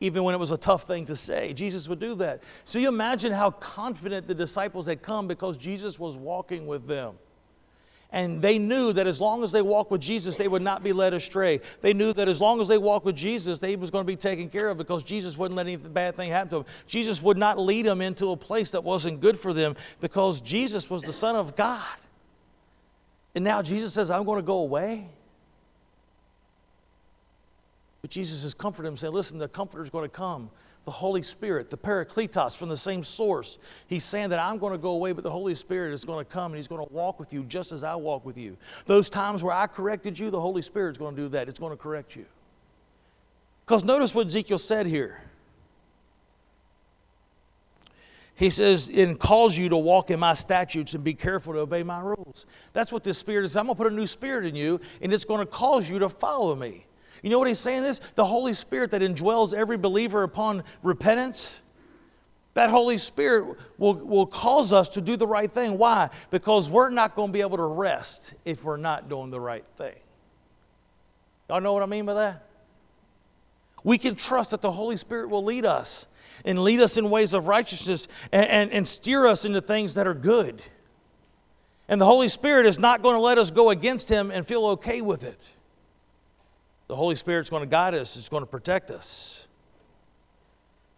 even 0.00 0.24
when 0.24 0.34
it 0.34 0.38
was 0.38 0.50
a 0.50 0.56
tough 0.56 0.86
thing 0.86 1.06
to 1.06 1.16
say. 1.16 1.52
Jesus 1.52 1.88
would 1.88 2.00
do 2.00 2.14
that. 2.16 2.42
So 2.64 2.78
you 2.78 2.88
imagine 2.88 3.32
how 3.32 3.52
confident 3.52 4.26
the 4.26 4.34
disciples 4.34 4.86
had 4.86 5.02
come 5.02 5.26
because 5.26 5.56
Jesus 5.56 5.98
was 5.98 6.16
walking 6.16 6.66
with 6.66 6.86
them. 6.86 7.14
And 8.12 8.40
they 8.40 8.58
knew 8.58 8.92
that 8.92 9.06
as 9.06 9.20
long 9.20 9.42
as 9.42 9.52
they 9.52 9.62
walked 9.62 9.90
with 9.90 10.00
Jesus, 10.00 10.36
they 10.36 10.48
would 10.48 10.62
not 10.62 10.82
be 10.82 10.92
led 10.92 11.12
astray. 11.12 11.60
They 11.80 11.92
knew 11.92 12.12
that 12.12 12.28
as 12.28 12.40
long 12.40 12.60
as 12.60 12.68
they 12.68 12.78
walked 12.78 13.04
with 13.04 13.16
Jesus, 13.16 13.58
they 13.58 13.74
was 13.74 13.90
going 13.90 14.04
to 14.04 14.06
be 14.06 14.16
taken 14.16 14.48
care 14.48 14.68
of 14.68 14.78
because 14.78 15.02
Jesus 15.02 15.36
wouldn't 15.36 15.56
let 15.56 15.66
any 15.66 15.76
bad 15.76 16.14
thing 16.14 16.30
happen 16.30 16.48
to 16.50 16.56
them. 16.56 16.66
Jesus 16.86 17.20
would 17.20 17.36
not 17.36 17.58
lead 17.58 17.84
them 17.84 18.00
into 18.00 18.30
a 18.30 18.36
place 18.36 18.70
that 18.70 18.84
wasn't 18.84 19.20
good 19.20 19.38
for 19.38 19.52
them 19.52 19.76
because 20.00 20.40
Jesus 20.40 20.88
was 20.88 21.02
the 21.02 21.12
Son 21.12 21.34
of 21.34 21.56
God. 21.56 21.84
And 23.34 23.44
now 23.44 23.60
Jesus 23.60 23.92
says, 23.92 24.10
I'm 24.10 24.24
going 24.24 24.38
to 24.38 24.46
go 24.46 24.58
away. 24.58 25.08
But 28.02 28.10
Jesus 28.10 28.44
is 28.44 28.54
comforting 28.54 28.92
them, 28.92 28.96
saying, 28.96 29.12
Listen, 29.12 29.38
the 29.38 29.48
Comforter 29.48 29.82
is 29.82 29.90
going 29.90 30.04
to 30.04 30.14
come 30.14 30.48
the 30.86 30.92
Holy 30.92 31.22
Spirit, 31.22 31.68
the 31.68 31.76
Parakletos 31.76 32.56
from 32.56 32.68
the 32.68 32.76
same 32.76 33.02
source. 33.02 33.58
He's 33.88 34.04
saying 34.04 34.30
that 34.30 34.38
I'm 34.38 34.56
going 34.56 34.72
to 34.72 34.78
go 34.78 34.90
away, 34.90 35.12
but 35.12 35.24
the 35.24 35.30
Holy 35.30 35.54
Spirit 35.56 35.92
is 35.92 36.04
going 36.04 36.24
to 36.24 36.30
come 36.30 36.52
and 36.52 36.56
He's 36.56 36.68
going 36.68 36.86
to 36.86 36.92
walk 36.92 37.18
with 37.18 37.32
you 37.32 37.42
just 37.42 37.72
as 37.72 37.82
I 37.82 37.96
walk 37.96 38.24
with 38.24 38.38
you. 38.38 38.56
Those 38.86 39.10
times 39.10 39.42
where 39.42 39.52
I 39.52 39.66
corrected 39.66 40.16
you, 40.16 40.30
the 40.30 40.40
Holy 40.40 40.62
Spirit 40.62 40.92
is 40.92 40.98
going 40.98 41.16
to 41.16 41.22
do 41.22 41.28
that. 41.30 41.48
It's 41.48 41.58
going 41.58 41.72
to 41.72 41.76
correct 41.76 42.14
you. 42.14 42.24
Because 43.64 43.82
notice 43.82 44.14
what 44.14 44.28
Ezekiel 44.28 44.60
said 44.60 44.86
here. 44.86 45.20
He 48.36 48.48
says, 48.48 48.88
and 48.88 49.18
calls 49.18 49.58
you 49.58 49.68
to 49.70 49.76
walk 49.76 50.12
in 50.12 50.20
my 50.20 50.34
statutes 50.34 50.94
and 50.94 51.02
be 51.02 51.14
careful 51.14 51.54
to 51.54 51.60
obey 51.60 51.82
my 51.82 51.98
rules. 51.98 52.46
That's 52.72 52.92
what 52.92 53.02
this 53.02 53.18
spirit 53.18 53.44
is. 53.44 53.56
I'm 53.56 53.64
going 53.66 53.74
to 53.74 53.82
put 53.82 53.92
a 53.92 53.96
new 53.96 54.06
spirit 54.06 54.46
in 54.46 54.54
you, 54.54 54.78
and 55.02 55.12
it's 55.12 55.24
going 55.24 55.40
to 55.40 55.46
cause 55.46 55.90
you 55.90 55.98
to 55.98 56.08
follow 56.08 56.54
me. 56.54 56.85
You 57.26 57.30
know 57.30 57.40
what 57.40 57.48
he's 57.48 57.58
saying 57.58 57.82
this? 57.82 58.00
The 58.14 58.24
Holy 58.24 58.54
Spirit 58.54 58.92
that 58.92 59.02
indwells 59.02 59.52
every 59.52 59.76
believer 59.76 60.22
upon 60.22 60.62
repentance, 60.84 61.52
that 62.54 62.70
Holy 62.70 62.98
Spirit 62.98 63.58
will, 63.78 63.94
will 63.94 64.26
cause 64.26 64.72
us 64.72 64.90
to 64.90 65.00
do 65.00 65.16
the 65.16 65.26
right 65.26 65.50
thing. 65.50 65.76
Why? 65.76 66.10
Because 66.30 66.70
we're 66.70 66.88
not 66.88 67.16
going 67.16 67.30
to 67.30 67.32
be 67.32 67.40
able 67.40 67.56
to 67.56 67.64
rest 67.64 68.34
if 68.44 68.62
we're 68.62 68.76
not 68.76 69.08
doing 69.08 69.30
the 69.30 69.40
right 69.40 69.64
thing. 69.76 69.96
Y'all 71.48 71.60
know 71.60 71.72
what 71.72 71.82
I 71.82 71.86
mean 71.86 72.06
by 72.06 72.14
that? 72.14 72.46
We 73.82 73.98
can 73.98 74.14
trust 74.14 74.52
that 74.52 74.62
the 74.62 74.70
Holy 74.70 74.96
Spirit 74.96 75.28
will 75.28 75.42
lead 75.42 75.66
us 75.66 76.06
and 76.44 76.62
lead 76.62 76.80
us 76.80 76.96
in 76.96 77.10
ways 77.10 77.32
of 77.32 77.48
righteousness 77.48 78.06
and, 78.30 78.46
and, 78.48 78.70
and 78.70 78.86
steer 78.86 79.26
us 79.26 79.44
into 79.44 79.60
things 79.60 79.94
that 79.94 80.06
are 80.06 80.14
good. 80.14 80.62
And 81.88 82.00
the 82.00 82.06
Holy 82.06 82.28
Spirit 82.28 82.66
is 82.66 82.78
not 82.78 83.02
going 83.02 83.16
to 83.16 83.20
let 83.20 83.36
us 83.36 83.50
go 83.50 83.70
against 83.70 84.08
Him 84.08 84.30
and 84.30 84.46
feel 84.46 84.64
okay 84.66 85.00
with 85.00 85.24
it. 85.24 85.44
The 86.88 86.96
Holy 86.96 87.16
Spirit's 87.16 87.50
going 87.50 87.62
to 87.62 87.68
guide 87.68 87.94
us, 87.94 88.16
it's 88.16 88.28
going 88.28 88.42
to 88.42 88.50
protect 88.50 88.90
us. 88.90 89.46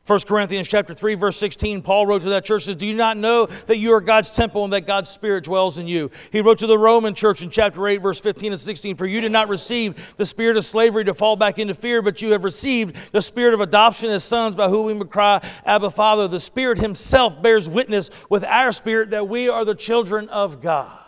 1 0.09 0.21
Corinthians 0.21 0.67
chapter 0.67 0.95
3 0.95 1.17
verse 1.17 1.37
16 1.37 1.83
Paul 1.83 2.07
wrote 2.07 2.23
to 2.23 2.31
that 2.31 2.43
church 2.43 2.65
says 2.65 2.77
do 2.77 2.87
you 2.87 2.95
not 2.95 3.19
know 3.19 3.45
that 3.67 3.77
you 3.77 3.93
are 3.93 4.01
God's 4.01 4.35
temple 4.35 4.65
and 4.65 4.73
that 4.73 4.87
God's 4.87 5.11
spirit 5.11 5.45
dwells 5.45 5.79
in 5.79 5.87
you. 5.87 6.11
He 6.33 6.41
wrote 6.41 6.61
to 6.61 6.67
the 6.67 6.79
Roman 6.79 7.15
church 7.15 7.43
in 7.43 7.51
chapter 7.51 7.87
8 7.87 7.99
verse 7.99 8.19
15 8.19 8.53
and 8.53 8.59
16 8.59 8.97
for 8.97 9.05
you 9.05 9.21
did 9.21 9.33
not 9.33 9.51
receive 9.51 10.17
the 10.17 10.25
spirit 10.25 10.57
of 10.57 10.65
slavery 10.65 11.05
to 11.05 11.13
fall 11.13 11.37
back 11.37 11.59
into 11.59 11.75
fear 11.75 12.01
but 12.01 12.23
you 12.23 12.33
have 12.33 12.43
received 12.43 13.13
the 13.13 13.21
spirit 13.21 13.53
of 13.53 13.61
adoption 13.61 14.09
as 14.09 14.25
sons 14.25 14.55
by 14.55 14.71
whom 14.71 14.99
we 14.99 15.05
cry 15.05 15.47
Abba 15.67 15.91
Father. 15.91 16.27
The 16.27 16.41
spirit 16.41 16.79
himself 16.79 17.43
bears 17.43 17.69
witness 17.69 18.09
with 18.31 18.45
our 18.45 18.73
spirit 18.73 19.11
that 19.11 19.29
we 19.29 19.51
are 19.51 19.67
the 19.67 19.75
children 19.75 20.31
of 20.31 20.63
God 20.63 20.99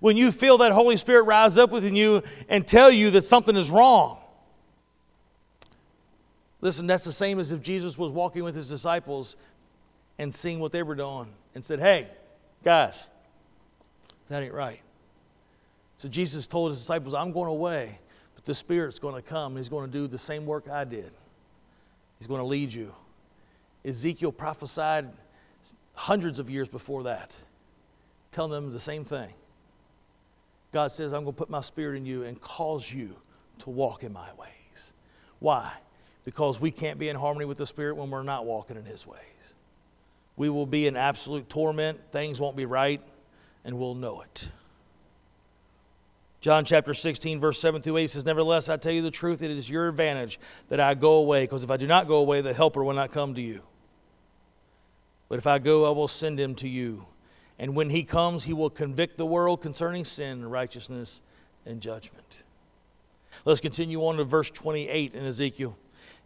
when 0.00 0.16
you 0.16 0.32
feel 0.32 0.58
that 0.58 0.72
Holy 0.72 0.96
Spirit 0.96 1.22
rise 1.22 1.58
up 1.58 1.70
within 1.70 1.94
you 1.94 2.22
and 2.48 2.66
tell 2.66 2.90
you 2.90 3.10
that 3.12 3.22
something 3.22 3.56
is 3.56 3.70
wrong. 3.70 4.18
Listen, 6.60 6.86
that's 6.86 7.04
the 7.04 7.12
same 7.12 7.38
as 7.38 7.52
if 7.52 7.60
Jesus 7.60 7.96
was 7.96 8.10
walking 8.10 8.42
with 8.42 8.54
his 8.54 8.68
disciples 8.68 9.36
and 10.18 10.34
seeing 10.34 10.58
what 10.58 10.72
they 10.72 10.82
were 10.82 10.96
doing 10.96 11.28
and 11.54 11.64
said, 11.64 11.78
Hey, 11.78 12.08
guys, 12.64 13.06
that 14.28 14.42
ain't 14.42 14.54
right. 14.54 14.80
So 15.98 16.08
Jesus 16.08 16.46
told 16.46 16.70
his 16.70 16.80
disciples, 16.80 17.14
I'm 17.14 17.32
going 17.32 17.48
away, 17.48 17.98
but 18.34 18.44
the 18.44 18.54
Spirit's 18.54 18.98
going 18.98 19.14
to 19.14 19.22
come. 19.22 19.56
He's 19.56 19.68
going 19.68 19.86
to 19.86 19.92
do 19.92 20.06
the 20.06 20.18
same 20.18 20.46
work 20.46 20.68
I 20.68 20.84
did. 20.84 21.10
He's 22.18 22.26
going 22.26 22.40
to 22.40 22.46
lead 22.46 22.72
you. 22.72 22.92
Ezekiel 23.84 24.32
prophesied 24.32 25.08
hundreds 25.94 26.38
of 26.38 26.50
years 26.50 26.68
before 26.68 27.04
that, 27.04 27.34
telling 28.32 28.50
them 28.50 28.72
the 28.72 28.80
same 28.80 29.04
thing. 29.04 29.32
God 30.72 30.92
says, 30.92 31.12
I'm 31.12 31.24
going 31.24 31.34
to 31.34 31.38
put 31.38 31.50
my 31.50 31.60
spirit 31.60 31.96
in 31.96 32.06
you 32.06 32.24
and 32.24 32.40
cause 32.40 32.90
you 32.90 33.16
to 33.60 33.70
walk 33.70 34.02
in 34.02 34.12
my 34.12 34.28
ways. 34.38 34.92
Why? 35.38 35.70
Because 36.24 36.60
we 36.60 36.70
can't 36.70 36.98
be 36.98 37.08
in 37.08 37.16
harmony 37.16 37.46
with 37.46 37.58
the 37.58 37.66
Spirit 37.66 37.96
when 37.96 38.10
we're 38.10 38.22
not 38.22 38.44
walking 38.44 38.76
in 38.76 38.84
His 38.84 39.06
ways. 39.06 39.20
We 40.36 40.48
will 40.48 40.66
be 40.66 40.86
in 40.86 40.96
absolute 40.96 41.48
torment, 41.48 41.98
things 42.12 42.40
won't 42.40 42.56
be 42.56 42.66
right, 42.66 43.00
and 43.64 43.78
we'll 43.78 43.94
know 43.94 44.20
it. 44.20 44.48
John 46.40 46.64
chapter 46.64 46.94
16, 46.94 47.40
verse 47.40 47.58
7 47.58 47.82
through 47.82 47.96
8 47.96 48.10
says, 48.10 48.24
Nevertheless, 48.24 48.68
I 48.68 48.76
tell 48.76 48.92
you 48.92 49.02
the 49.02 49.10
truth, 49.10 49.42
it 49.42 49.50
is 49.50 49.68
your 49.68 49.88
advantage 49.88 50.38
that 50.68 50.78
I 50.78 50.94
go 50.94 51.14
away, 51.14 51.42
because 51.42 51.64
if 51.64 51.70
I 51.70 51.76
do 51.76 51.88
not 51.88 52.06
go 52.06 52.16
away, 52.16 52.40
the 52.40 52.54
Helper 52.54 52.84
will 52.84 52.94
not 52.94 53.10
come 53.10 53.34
to 53.34 53.42
you. 53.42 53.62
But 55.28 55.38
if 55.38 55.46
I 55.46 55.58
go, 55.58 55.86
I 55.86 55.90
will 55.90 56.08
send 56.08 56.38
him 56.38 56.54
to 56.56 56.68
you. 56.68 57.04
And 57.58 57.74
when 57.74 57.90
he 57.90 58.04
comes, 58.04 58.44
he 58.44 58.52
will 58.52 58.70
convict 58.70 59.16
the 59.16 59.26
world 59.26 59.60
concerning 59.60 60.04
sin, 60.04 60.48
righteousness, 60.48 61.20
and 61.66 61.80
judgment. 61.80 62.38
Let's 63.44 63.60
continue 63.60 64.04
on 64.06 64.16
to 64.16 64.24
verse 64.24 64.50
28 64.50 65.14
in 65.14 65.26
Ezekiel. 65.26 65.76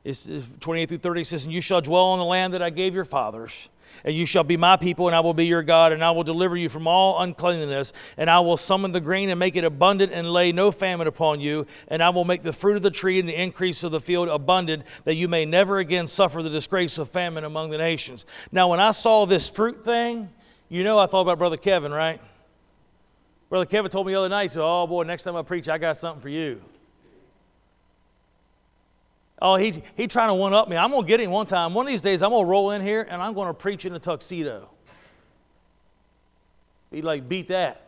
It's 0.05 0.28
28 0.61 0.89
through 0.89 0.99
30 0.99 1.24
says, 1.24 1.45
And 1.45 1.55
you 1.55 1.61
shall 1.61 1.80
dwell 1.80 2.07
on 2.07 2.18
the 2.18 2.24
land 2.24 2.55
that 2.55 2.62
I 2.62 2.70
gave 2.70 2.93
your 2.93 3.05
fathers, 3.05 3.68
and 4.05 4.14
you 4.14 4.26
shall 4.26 4.43
be 4.43 4.57
my 4.57 4.76
people, 4.76 5.07
and 5.07 5.14
I 5.14 5.20
will 5.20 5.35
be 5.35 5.47
your 5.47 5.62
God, 5.62 5.93
and 5.93 6.03
I 6.03 6.11
will 6.11 6.24
deliver 6.24 6.57
you 6.57 6.68
from 6.68 6.89
all 6.89 7.22
uncleanness, 7.22 7.93
and 8.16 8.28
I 8.28 8.41
will 8.41 8.57
summon 8.57 8.91
the 8.91 9.01
grain 9.01 9.30
and 9.30 9.39
make 9.39 9.55
it 9.55 9.62
abundant, 9.62 10.12
and 10.12 10.33
lay 10.33 10.51
no 10.51 10.72
famine 10.72 11.07
upon 11.07 11.41
you, 11.41 11.68
and 11.87 12.03
I 12.03 12.11
will 12.11 12.24
make 12.24 12.43
the 12.43 12.53
fruit 12.53 12.76
of 12.76 12.83
the 12.83 12.91
tree 12.91 13.20
and 13.20 13.28
the 13.28 13.41
increase 13.41 13.85
of 13.85 13.93
the 13.93 14.01
field 14.01 14.28
abundant, 14.28 14.83
that 15.05 15.14
you 15.14 15.28
may 15.28 15.45
never 15.45 15.78
again 15.78 16.09
suffer 16.09 16.43
the 16.43 16.51
disgrace 16.51 16.99
of 16.99 17.09
famine 17.09 17.45
among 17.45 17.70
the 17.70 17.78
nations. 17.78 18.26
Now, 18.51 18.68
when 18.68 18.80
I 18.80 18.91
saw 18.91 19.24
this 19.24 19.49
fruit 19.49 19.85
thing, 19.85 20.30
You 20.73 20.85
know, 20.85 20.99
I 20.99 21.05
thought 21.05 21.20
about 21.20 21.37
Brother 21.37 21.59
Kevin, 21.59 21.93
right? 21.93 22.18
Brother 23.51 23.66
Kevin 23.66 23.91
told 23.91 24.07
me 24.07 24.14
the 24.14 24.18
other 24.20 24.31
night, 24.31 24.45
he 24.45 24.49
said, 24.49 24.62
Oh 24.62 24.87
boy, 24.87 25.03
next 25.03 25.23
time 25.23 25.37
I 25.37 25.43
preach, 25.43 25.68
I 25.68 25.77
got 25.77 25.99
something 25.99 26.23
for 26.23 26.31
you. 26.31 26.62
Oh, 29.43 29.57
he, 29.57 29.83
he 29.95 30.07
trying 30.07 30.29
to 30.29 30.35
one 30.35 30.55
up 30.55 30.70
me. 30.70 30.79
I'm 30.79 30.91
going 30.91 31.03
to 31.03 31.07
get 31.07 31.20
him 31.20 31.31
one 31.31 31.45
time. 31.45 31.75
One 31.75 31.87
of 31.87 31.93
these 31.93 32.01
days, 32.01 32.23
I'm 32.23 32.31
going 32.31 32.47
to 32.47 32.51
roll 32.51 32.70
in 32.70 32.81
here 32.81 33.07
and 33.07 33.20
I'm 33.20 33.35
going 33.35 33.49
to 33.49 33.55
preach 33.55 33.85
in 33.85 33.95
a 33.95 33.99
tuxedo. 33.99 34.70
He 36.91 37.03
like, 37.03 37.29
beat 37.29 37.49
that. 37.49 37.87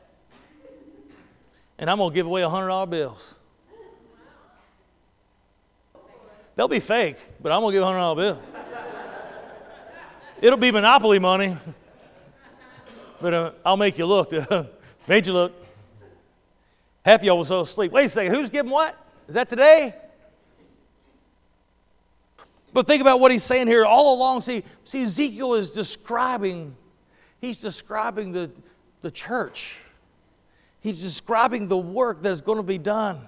And 1.79 1.89
I'm 1.89 1.97
going 1.97 2.11
to 2.11 2.15
give 2.15 2.27
away 2.27 2.43
$100 2.43 2.91
bills. 2.91 3.39
They'll 6.55 6.69
be 6.69 6.81
fake, 6.81 7.17
but 7.41 7.51
I'm 7.51 7.63
going 7.63 7.73
to 7.73 7.79
give 7.79 7.87
$100 7.87 8.17
bills. 8.17 8.39
It'll 10.43 10.59
be 10.59 10.71
monopoly 10.71 11.19
money, 11.19 11.57
but 13.25 13.33
uh, 13.33 13.53
I'll 13.65 13.79
make 13.79 13.97
you 13.97 14.05
look. 14.05 14.33
Made 15.09 15.27
you 15.27 15.33
look. 15.33 15.55
Half 17.07 17.23
y'all 17.23 17.39
was 17.39 17.49
so 17.49 17.63
asleep. 17.63 17.91
Wait 17.91 18.05
a 18.05 18.09
second, 18.11 18.35
who's 18.35 18.51
giving 18.51 18.71
what? 18.71 18.95
Is 19.27 19.35
that 19.35 19.49
today? 19.49 19.95
But 22.75 22.87
think 22.87 23.01
about 23.01 23.21
what 23.21 23.33
he's 23.33 23.43
saying 23.43 23.67
here 23.67 23.87
all 23.87 24.15
along. 24.15 24.43
See, 24.43 24.63
see 24.85 25.05
Ezekiel 25.05 25.55
is 25.55 25.73
describing, 25.73 26.77
he's 27.41 27.57
describing 27.57 28.33
the, 28.33 28.51
the 29.01 29.11
church. 29.11 29.79
He's 30.83 31.03
describing 31.03 31.67
the 31.67 31.79
work 31.79 32.23
that's 32.23 32.43
going 32.43 32.59
to 32.59 32.63
be 32.63 32.77
done. 32.77 33.23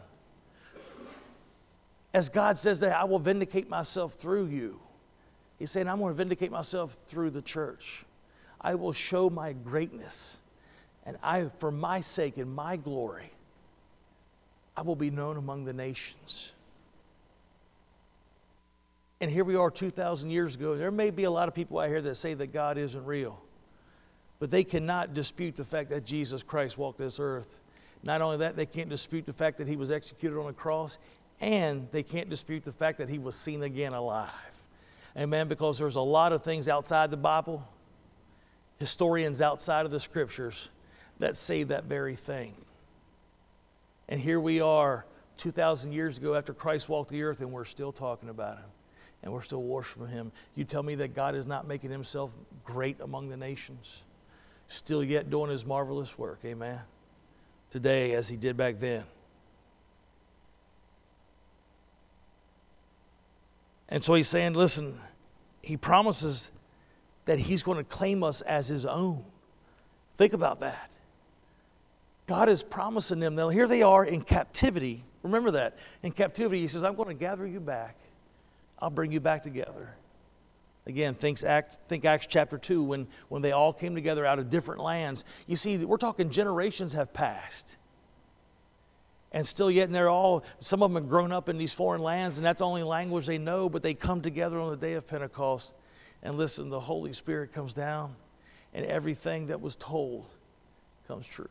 As 2.12 2.28
God 2.28 2.58
says 2.58 2.80
that 2.80 2.94
I 2.94 3.04
will 3.04 3.18
vindicate 3.18 3.70
myself 3.70 4.12
through 4.12 4.48
you. 4.48 4.78
He's 5.58 5.70
saying, 5.70 5.88
I'm 5.88 6.00
going 6.00 6.12
to 6.12 6.16
vindicate 6.18 6.50
myself 6.50 6.98
through 7.06 7.30
the 7.30 7.40
church. 7.40 8.04
I 8.66 8.74
will 8.74 8.92
show 8.92 9.30
my 9.30 9.52
greatness. 9.52 10.40
And 11.04 11.16
I, 11.22 11.44
for 11.58 11.70
my 11.70 12.00
sake 12.00 12.36
and 12.36 12.52
my 12.52 12.74
glory, 12.76 13.30
I 14.76 14.82
will 14.82 14.96
be 14.96 15.08
known 15.08 15.36
among 15.36 15.66
the 15.66 15.72
nations. 15.72 16.52
And 19.20 19.30
here 19.30 19.44
we 19.44 19.54
are 19.54 19.70
2,000 19.70 20.30
years 20.30 20.56
ago. 20.56 20.76
There 20.76 20.90
may 20.90 21.10
be 21.10 21.22
a 21.22 21.30
lot 21.30 21.46
of 21.46 21.54
people 21.54 21.78
out 21.78 21.86
here 21.86 22.02
that 22.02 22.16
say 22.16 22.34
that 22.34 22.48
God 22.48 22.76
isn't 22.76 23.04
real, 23.04 23.40
but 24.40 24.50
they 24.50 24.64
cannot 24.64 25.14
dispute 25.14 25.54
the 25.54 25.64
fact 25.64 25.90
that 25.90 26.04
Jesus 26.04 26.42
Christ 26.42 26.76
walked 26.76 26.98
this 26.98 27.20
earth. 27.20 27.60
Not 28.02 28.20
only 28.20 28.38
that, 28.38 28.56
they 28.56 28.66
can't 28.66 28.88
dispute 28.88 29.26
the 29.26 29.32
fact 29.32 29.58
that 29.58 29.68
he 29.68 29.76
was 29.76 29.92
executed 29.92 30.36
on 30.40 30.48
a 30.48 30.52
cross, 30.52 30.98
and 31.40 31.86
they 31.92 32.02
can't 32.02 32.28
dispute 32.28 32.64
the 32.64 32.72
fact 32.72 32.98
that 32.98 33.08
he 33.08 33.18
was 33.20 33.36
seen 33.36 33.62
again 33.62 33.92
alive. 33.92 34.32
Amen. 35.16 35.46
Because 35.46 35.78
there's 35.78 35.94
a 35.94 36.00
lot 36.00 36.32
of 36.32 36.42
things 36.42 36.66
outside 36.66 37.12
the 37.12 37.16
Bible, 37.16 37.64
historians 38.78 39.40
outside 39.40 39.86
of 39.86 39.92
the 39.92 40.00
scriptures, 40.00 40.68
that 41.18 41.36
say 41.36 41.62
that 41.62 41.84
very 41.84 42.16
thing. 42.16 42.54
And 44.08 44.20
here 44.20 44.38
we 44.38 44.60
are 44.60 45.06
2,000 45.38 45.92
years 45.92 46.18
ago 46.18 46.34
after 46.34 46.52
Christ 46.52 46.88
walked 46.88 47.10
the 47.10 47.22
earth, 47.22 47.40
and 47.40 47.52
we're 47.52 47.64
still 47.64 47.92
talking 47.92 48.28
about 48.28 48.58
him. 48.58 48.66
And 49.22 49.32
we're 49.32 49.42
still 49.42 49.62
worshiping 49.62 50.08
him. 50.08 50.30
You 50.54 50.64
tell 50.64 50.82
me 50.82 50.94
that 50.96 51.14
God 51.14 51.34
is 51.34 51.46
not 51.46 51.66
making 51.66 51.90
himself 51.90 52.32
great 52.64 53.00
among 53.00 53.28
the 53.28 53.36
nations, 53.36 54.02
still 54.68 55.02
yet 55.02 55.30
doing 55.30 55.50
his 55.50 55.64
marvelous 55.64 56.16
work. 56.16 56.40
Amen. 56.44 56.80
Today, 57.70 58.12
as 58.12 58.28
he 58.28 58.36
did 58.36 58.56
back 58.56 58.78
then. 58.78 59.04
And 63.88 64.04
so 64.04 64.14
he's 64.14 64.28
saying, 64.28 64.54
listen, 64.54 65.00
he 65.62 65.76
promises 65.76 66.50
that 67.26 67.38
he's 67.38 67.62
going 67.62 67.78
to 67.78 67.84
claim 67.84 68.22
us 68.24 68.40
as 68.40 68.66
his 68.68 68.86
own. 68.86 69.24
Think 70.16 70.32
about 70.32 70.60
that. 70.60 70.90
God 72.26 72.48
is 72.48 72.62
promising 72.62 73.20
them. 73.20 73.34
Now, 73.34 73.50
here 73.50 73.68
they 73.68 73.82
are 73.82 74.04
in 74.04 74.22
captivity. 74.22 75.04
Remember 75.22 75.52
that. 75.52 75.76
In 76.02 76.12
captivity, 76.12 76.60
He 76.60 76.68
says, 76.68 76.82
I'm 76.82 76.96
going 76.96 77.08
to 77.08 77.14
gather 77.14 77.46
you 77.46 77.60
back. 77.60 77.96
I'll 78.78 78.90
bring 78.90 79.12
you 79.12 79.20
back 79.20 79.42
together. 79.42 79.94
Again, 80.86 81.14
think 81.14 81.42
Acts, 81.42 81.76
think 81.88 82.04
Acts 82.04 82.26
chapter 82.28 82.58
2 82.58 82.82
when, 82.82 83.08
when 83.28 83.42
they 83.42 83.52
all 83.52 83.72
came 83.72 83.94
together 83.94 84.24
out 84.24 84.38
of 84.38 84.48
different 84.50 84.80
lands. 84.80 85.24
You 85.46 85.56
see, 85.56 85.84
we're 85.84 85.96
talking 85.96 86.30
generations 86.30 86.92
have 86.92 87.12
passed. 87.12 87.76
And 89.32 89.44
still, 89.44 89.70
yet, 89.70 89.86
and 89.86 89.94
they're 89.94 90.08
all, 90.08 90.44
some 90.60 90.82
of 90.82 90.92
them 90.92 91.02
have 91.02 91.10
grown 91.10 91.32
up 91.32 91.48
in 91.48 91.58
these 91.58 91.72
foreign 91.72 92.02
lands, 92.02 92.38
and 92.38 92.46
that's 92.46 92.60
the 92.60 92.66
only 92.66 92.84
language 92.84 93.26
they 93.26 93.38
know, 93.38 93.68
but 93.68 93.82
they 93.82 93.94
come 93.94 94.20
together 94.20 94.60
on 94.60 94.70
the 94.70 94.76
day 94.76 94.92
of 94.94 95.06
Pentecost. 95.06 95.74
And 96.22 96.36
listen, 96.36 96.70
the 96.70 96.80
Holy 96.80 97.12
Spirit 97.12 97.52
comes 97.52 97.74
down, 97.74 98.14
and 98.74 98.84
everything 98.86 99.46
that 99.46 99.60
was 99.60 99.76
told 99.76 100.26
comes 101.06 101.26
true 101.26 101.48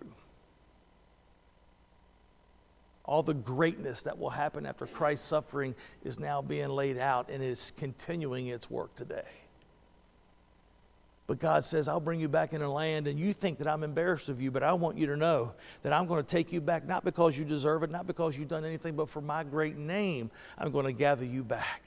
all 3.06 3.24
the 3.24 3.34
greatness 3.34 4.04
that 4.04 4.18
will 4.18 4.30
happen 4.30 4.66
after 4.66 4.86
Christ's 4.88 5.28
suffering 5.28 5.76
is 6.04 6.20
now 6.20 6.42
being 6.42 6.70
laid 6.70 6.98
out 6.98 7.30
and 7.30 7.44
is 7.44 7.72
continuing 7.78 8.48
its 8.48 8.70
work 8.70 8.94
today. 8.96 9.24
But 11.28 11.40
God 11.40 11.64
says, 11.64 11.88
I'll 11.88 12.00
bring 12.00 12.20
you 12.20 12.28
back 12.28 12.54
in 12.54 12.62
a 12.62 12.72
land, 12.72 13.08
and 13.08 13.20
you 13.20 13.34
think 13.34 13.58
that 13.58 13.68
I'm 13.68 13.84
embarrassed 13.84 14.30
of 14.30 14.40
you, 14.42 14.52
but 14.52 14.62
I 14.62 14.74
want 14.74 14.98
you 14.98 15.08
to 15.08 15.18
know 15.18 15.54
that 15.82 15.92
I'm 15.92 16.06
going 16.06 16.24
to 16.24 16.30
take 16.30 16.52
you 16.52 16.62
back, 16.62 16.88
not 16.88 17.04
because 17.04 17.38
you 17.38 17.46
deserve 17.46 17.82
it, 17.82 17.90
not 17.90 18.06
because 18.06 18.38
you've 18.38 18.48
done 18.48 18.64
anything, 18.64 18.96
but 18.96 19.10
for 19.10 19.22
my 19.22 19.44
great 19.44 19.76
name, 19.76 20.30
I'm 20.58 20.72
going 20.72 20.86
to 20.86 20.92
gather 20.92 21.26
you 21.26 21.44
back. 21.44 21.84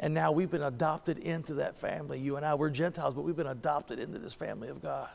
And 0.00 0.12
now 0.12 0.32
we've 0.32 0.50
been 0.50 0.62
adopted 0.62 1.18
into 1.18 1.54
that 1.54 1.76
family. 1.76 2.18
You 2.18 2.36
and 2.36 2.44
I, 2.44 2.54
we're 2.54 2.70
Gentiles, 2.70 3.14
but 3.14 3.22
we've 3.22 3.36
been 3.36 3.46
adopted 3.46 3.98
into 3.98 4.18
this 4.18 4.34
family 4.34 4.68
of 4.68 4.82
God. 4.82 5.08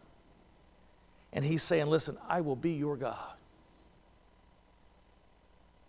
And 1.34 1.44
He's 1.44 1.64
saying, 1.64 1.88
Listen, 1.88 2.18
I 2.28 2.42
will 2.42 2.56
be 2.56 2.72
your 2.72 2.96
God. 2.96 3.18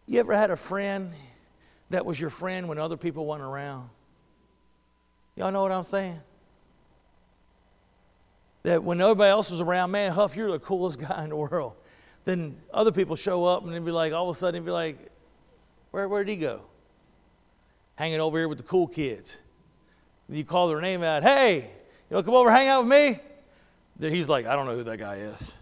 You 0.06 0.18
ever 0.18 0.34
had 0.34 0.50
a 0.50 0.56
friend 0.56 1.12
that 1.90 2.04
was 2.04 2.20
your 2.20 2.30
friend 2.30 2.68
when 2.68 2.78
other 2.78 2.96
people 2.96 3.26
weren't 3.26 3.42
around? 3.42 3.90
Y'all 5.36 5.52
know 5.52 5.62
what 5.62 5.72
I'm 5.72 5.84
saying? 5.84 6.20
That 8.64 8.82
when 8.82 9.00
everybody 9.00 9.30
else 9.30 9.50
was 9.50 9.60
around, 9.60 9.92
man, 9.92 10.12
Huff, 10.12 10.36
you're 10.36 10.50
the 10.50 10.58
coolest 10.58 10.98
guy 11.08 11.22
in 11.22 11.30
the 11.30 11.36
world. 11.36 11.74
Then 12.24 12.56
other 12.74 12.92
people 12.92 13.16
show 13.16 13.44
up 13.44 13.64
and 13.64 13.72
they'd 13.72 13.84
be 13.84 13.90
like, 13.90 14.12
all 14.12 14.28
of 14.28 14.36
a 14.36 14.38
sudden, 14.38 14.60
they'd 14.60 14.66
be 14.66 14.72
like, 14.72 14.98
Where, 15.92 16.08
where'd 16.08 16.28
he 16.28 16.36
go? 16.36 16.62
Hanging 18.00 18.18
over 18.18 18.38
here 18.38 18.48
with 18.48 18.56
the 18.56 18.64
cool 18.64 18.86
kids. 18.86 19.36
And 20.26 20.34
you 20.34 20.42
call 20.42 20.68
their 20.68 20.80
name 20.80 21.02
out, 21.02 21.22
hey, 21.22 21.56
you 22.08 22.14
want 22.14 22.24
to 22.24 22.30
come 22.30 22.34
over 22.34 22.50
hang 22.50 22.66
out 22.66 22.84
with 22.84 22.90
me? 22.90 23.20
Then 23.98 24.10
he's 24.10 24.26
like, 24.26 24.46
I 24.46 24.56
don't 24.56 24.64
know 24.64 24.74
who 24.74 24.84
that 24.84 24.96
guy 24.96 25.16
is. 25.16 25.52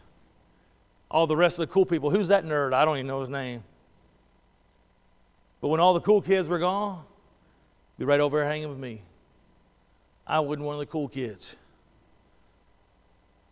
All 1.10 1.26
the 1.26 1.36
rest 1.36 1.58
of 1.58 1.66
the 1.66 1.72
cool 1.72 1.84
people, 1.84 2.10
who's 2.10 2.28
that 2.28 2.44
nerd? 2.44 2.74
I 2.74 2.84
don't 2.84 2.96
even 2.96 3.08
know 3.08 3.18
his 3.18 3.28
name. 3.28 3.64
But 5.60 5.66
when 5.66 5.80
all 5.80 5.94
the 5.94 6.00
cool 6.00 6.22
kids 6.22 6.48
were 6.48 6.60
gone, 6.60 7.02
be 7.98 8.04
right 8.04 8.20
over 8.20 8.38
here 8.38 8.48
hanging 8.48 8.68
with 8.68 8.78
me. 8.78 9.02
I 10.24 10.38
wasn't 10.38 10.64
one 10.64 10.76
of 10.76 10.78
the 10.78 10.86
cool 10.86 11.08
kids. 11.08 11.56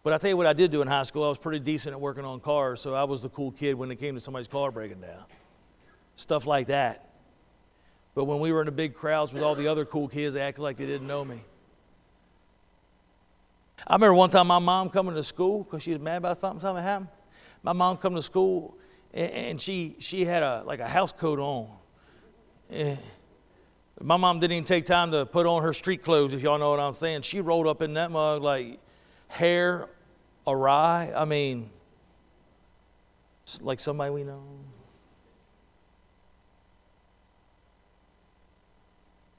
But 0.05 0.13
I 0.13 0.19
tell 0.19 0.31
you 0.31 0.37
what 0.37 0.47
I 0.47 0.53
did 0.53 0.71
do 0.71 0.81
in 0.81 0.87
high 0.87 1.03
school. 1.03 1.25
I 1.25 1.29
was 1.29 1.39
pretty 1.39 1.59
decent 1.59 1.93
at 1.93 2.01
working 2.01 2.25
on 2.25 2.39
cars, 2.39 2.83
so 2.83 2.95
I 2.95 3.03
was 3.03 3.21
the 3.21 3.31
cool 3.31 3.51
kid 3.51 3.75
when 3.75 3.91
it 3.91 3.97
came 3.97 4.15
to 4.15 4.21
somebody's 4.21 4.47
car 4.47 4.71
breaking 4.71 5.01
down. 5.01 5.25
Stuff 6.15 6.47
like 6.47 6.69
that. 6.69 7.03
But 8.17 8.25
when 8.25 8.41
we 8.41 8.51
were 8.51 8.63
in 8.63 8.67
the 8.67 8.73
big 8.73 8.95
crowds 8.95 9.33
with 9.33 9.43
all 9.43 9.55
the 9.55 9.69
other 9.69 9.85
cool 9.85 10.09
kids, 10.09 10.35
they 10.35 10.41
acted 10.41 10.63
like 10.63 10.79
they 10.79 10.87
didn't 10.87 11.07
know 11.07 11.23
me. 11.23 11.43
I 13.87 13.95
remember 13.95 14.15
one 14.15 14.31
time 14.31 14.47
my 14.47 14.59
mom 14.59 14.89
coming 14.89 15.15
to 15.15 15.23
school 15.23 15.65
because 15.65 15.83
she 15.83 15.93
was 15.93 16.01
mad 16.01 16.17
about 16.17 16.39
something, 16.39 16.61
something 16.61 16.83
happened. 16.83 17.11
My 17.63 17.75
mom 17.75 17.99
come 17.99 18.15
to 18.15 18.23
school 18.23 18.75
and 19.13 19.61
she 19.61 19.97
she 19.99 20.25
had 20.25 20.43
a 20.43 20.63
like 20.65 20.81
a 20.81 20.89
house 20.89 21.13
coat 21.13 21.39
on 21.39 21.69
Eh, 22.71 22.97
my 24.01 24.17
mom 24.17 24.41
didn't 24.41 24.53
even 24.55 24.65
take 24.65 24.87
time 24.87 25.13
to 25.13 25.25
put 25.25 25.47
on 25.47 25.63
her 25.63 25.73
street 25.73 26.03
clothes, 26.03 26.35
if 26.35 26.43
y'all 26.43 26.59
know 26.59 26.71
what 26.71 26.81
I'm 26.81 26.93
saying. 26.93 27.23
She 27.23 27.41
rolled 27.41 27.67
up 27.67 27.83
in 27.83 27.95
that 27.95 28.11
mug 28.11 28.43
like 28.43 28.81
hair 29.29 29.89
awry. 30.47 31.13
I 31.15 31.27
mean, 31.27 31.71
like 33.61 33.79
somebody 33.79 34.11
we 34.11 34.25
know. 34.25 34.43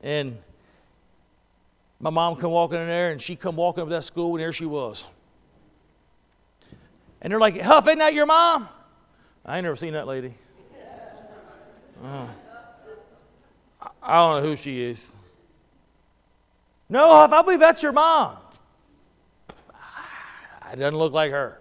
And 0.02 0.38
my 2.00 2.10
mom 2.10 2.36
come 2.36 2.52
walking 2.52 2.80
in 2.80 2.88
there, 2.88 3.12
and 3.12 3.22
she 3.22 3.36
come 3.36 3.56
walking 3.56 3.84
up 3.84 3.90
that 3.90 4.04
school, 4.04 4.36
and 4.36 4.42
there 4.42 4.52
she 4.52 4.66
was. 4.66 5.08
And 7.22 7.32
they're 7.32 7.40
like, 7.40 7.60
Huff, 7.60 7.88
ain't 7.88 8.00
that 8.00 8.14
your 8.14 8.26
mom? 8.26 8.70
I 9.46 9.58
ain't 9.58 9.64
never 9.64 9.76
seen 9.76 9.94
that 9.94 10.08
lady. 10.08 10.34
Uh. 12.04 12.28
I 14.02 14.16
don't 14.16 14.42
know 14.42 14.50
who 14.50 14.56
she 14.56 14.82
is. 14.82 15.12
No, 16.90 17.10
Huff, 17.16 17.32
I 17.32 17.42
believe 17.42 17.60
that's 17.60 17.84
your 17.84 17.92
mom. 17.92 18.38
It 20.72 20.78
doesn't 20.78 20.98
look 20.98 21.14
like 21.14 21.32
her. 21.32 21.60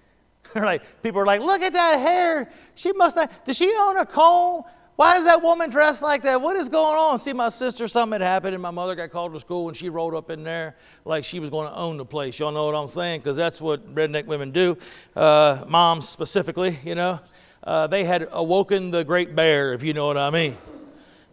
They're 0.54 0.64
like 0.64 1.02
people 1.02 1.20
are 1.20 1.26
like, 1.26 1.40
look 1.40 1.62
at 1.62 1.72
that 1.72 1.98
hair. 1.98 2.50
She 2.74 2.92
must 2.92 3.16
have. 3.16 3.32
Does 3.44 3.56
she 3.56 3.72
own 3.78 3.96
a 3.96 4.06
comb? 4.06 4.64
Why 5.00 5.16
is 5.16 5.24
that 5.24 5.42
woman 5.42 5.70
dressed 5.70 6.02
like 6.02 6.24
that? 6.24 6.42
What 6.42 6.56
is 6.56 6.68
going 6.68 6.94
on? 6.94 7.18
See, 7.18 7.32
my 7.32 7.48
sister, 7.48 7.88
something 7.88 8.20
had 8.20 8.26
happened, 8.26 8.52
and 8.52 8.60
my 8.60 8.70
mother 8.70 8.94
got 8.94 9.10
called 9.10 9.32
to 9.32 9.40
school, 9.40 9.66
and 9.68 9.74
she 9.74 9.88
rolled 9.88 10.14
up 10.14 10.28
in 10.28 10.44
there 10.44 10.76
like 11.06 11.24
she 11.24 11.40
was 11.40 11.48
going 11.48 11.70
to 11.70 11.74
own 11.74 11.96
the 11.96 12.04
place. 12.04 12.38
Y'all 12.38 12.52
know 12.52 12.66
what 12.66 12.74
I'm 12.74 12.86
saying? 12.86 13.20
Because 13.20 13.34
that's 13.34 13.62
what 13.62 13.94
redneck 13.94 14.26
women 14.26 14.50
do, 14.50 14.76
uh, 15.16 15.64
moms 15.66 16.06
specifically, 16.06 16.78
you 16.84 16.94
know. 16.94 17.18
Uh, 17.64 17.86
they 17.86 18.04
had 18.04 18.28
awoken 18.30 18.90
the 18.90 19.02
great 19.02 19.34
bear, 19.34 19.72
if 19.72 19.82
you 19.82 19.94
know 19.94 20.06
what 20.06 20.18
I 20.18 20.28
mean. 20.28 20.58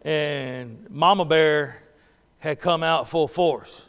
And 0.02 0.90
Mama 0.90 1.26
Bear 1.26 1.84
had 2.40 2.62
come 2.62 2.84
out 2.84 3.10
full 3.10 3.28
force. 3.28 3.86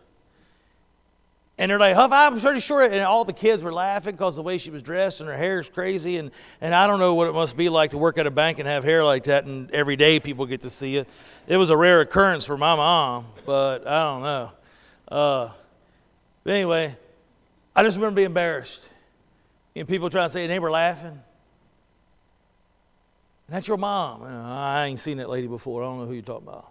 And 1.59 1.69
they're 1.69 1.79
like, 1.79 1.97
Huff, 1.97 2.13
I'm 2.13 2.41
pretty 2.41 2.61
sure. 2.61 2.85
And 2.85 3.03
all 3.03 3.25
the 3.25 3.33
kids 3.33 3.65
were 3.65 3.73
laughing 3.73 4.15
because 4.15 4.37
the 4.37 4.43
way 4.43 4.59
she 4.59 4.71
was 4.71 4.81
dressed 4.81 5.21
and 5.21 5.29
her 5.29 5.37
hair 5.37 5.59
is 5.59 5.69
crazy. 5.69 6.17
And, 6.17 6.31
and 6.61 6.73
I 6.73 6.87
don't 6.87 7.01
know 7.01 7.15
what 7.15 7.29
it 7.29 7.33
must 7.33 7.57
be 7.57 7.69
like 7.69 7.91
to 7.91 7.99
work 7.99 8.17
at 8.17 8.29
a 8.29 8.31
bank 8.31 8.61
and 8.61 8.69
have 8.69 8.85
hair 8.85 9.05
like 9.05 9.25
that. 9.25 9.45
And 9.45 9.69
every 9.73 9.97
day 9.97 10.21
people 10.21 10.47
get 10.47 10.61
to 10.61 10.71
see 10.71 10.97
it. 10.97 11.09
It 11.49 11.57
was 11.57 11.71
a 11.71 11.77
rare 11.77 12.01
occurrence 12.01 12.45
for 12.45 12.57
my 12.57 12.77
mom, 12.77 13.27
but 13.45 13.87
I 13.89 14.03
don't 14.05 14.23
know. 14.23 14.53
Uh, 15.09 15.51
but 16.45 16.53
anyway, 16.53 16.97
I 17.75 17.83
just 17.83 17.97
remember 17.97 18.17
being 18.17 18.27
embarrassed. 18.27 18.89
And 19.75 19.89
people 19.89 20.11
trying 20.11 20.29
to 20.29 20.33
say, 20.33 20.43
and 20.43 20.51
they 20.53 20.61
were 20.61 20.71
laughing. 20.71 21.09
And 21.09 21.21
that's 23.49 23.67
your 23.67 23.79
mom. 23.79 24.23
I 24.23 24.87
ain't 24.87 25.01
seen 25.01 25.19
that 25.19 25.29
lady 25.29 25.49
before. 25.49 25.83
I 25.83 25.87
don't 25.87 25.99
know 25.99 26.07
who 26.07 26.13
you're 26.13 26.23
talking 26.23 26.47
about. 26.47 26.71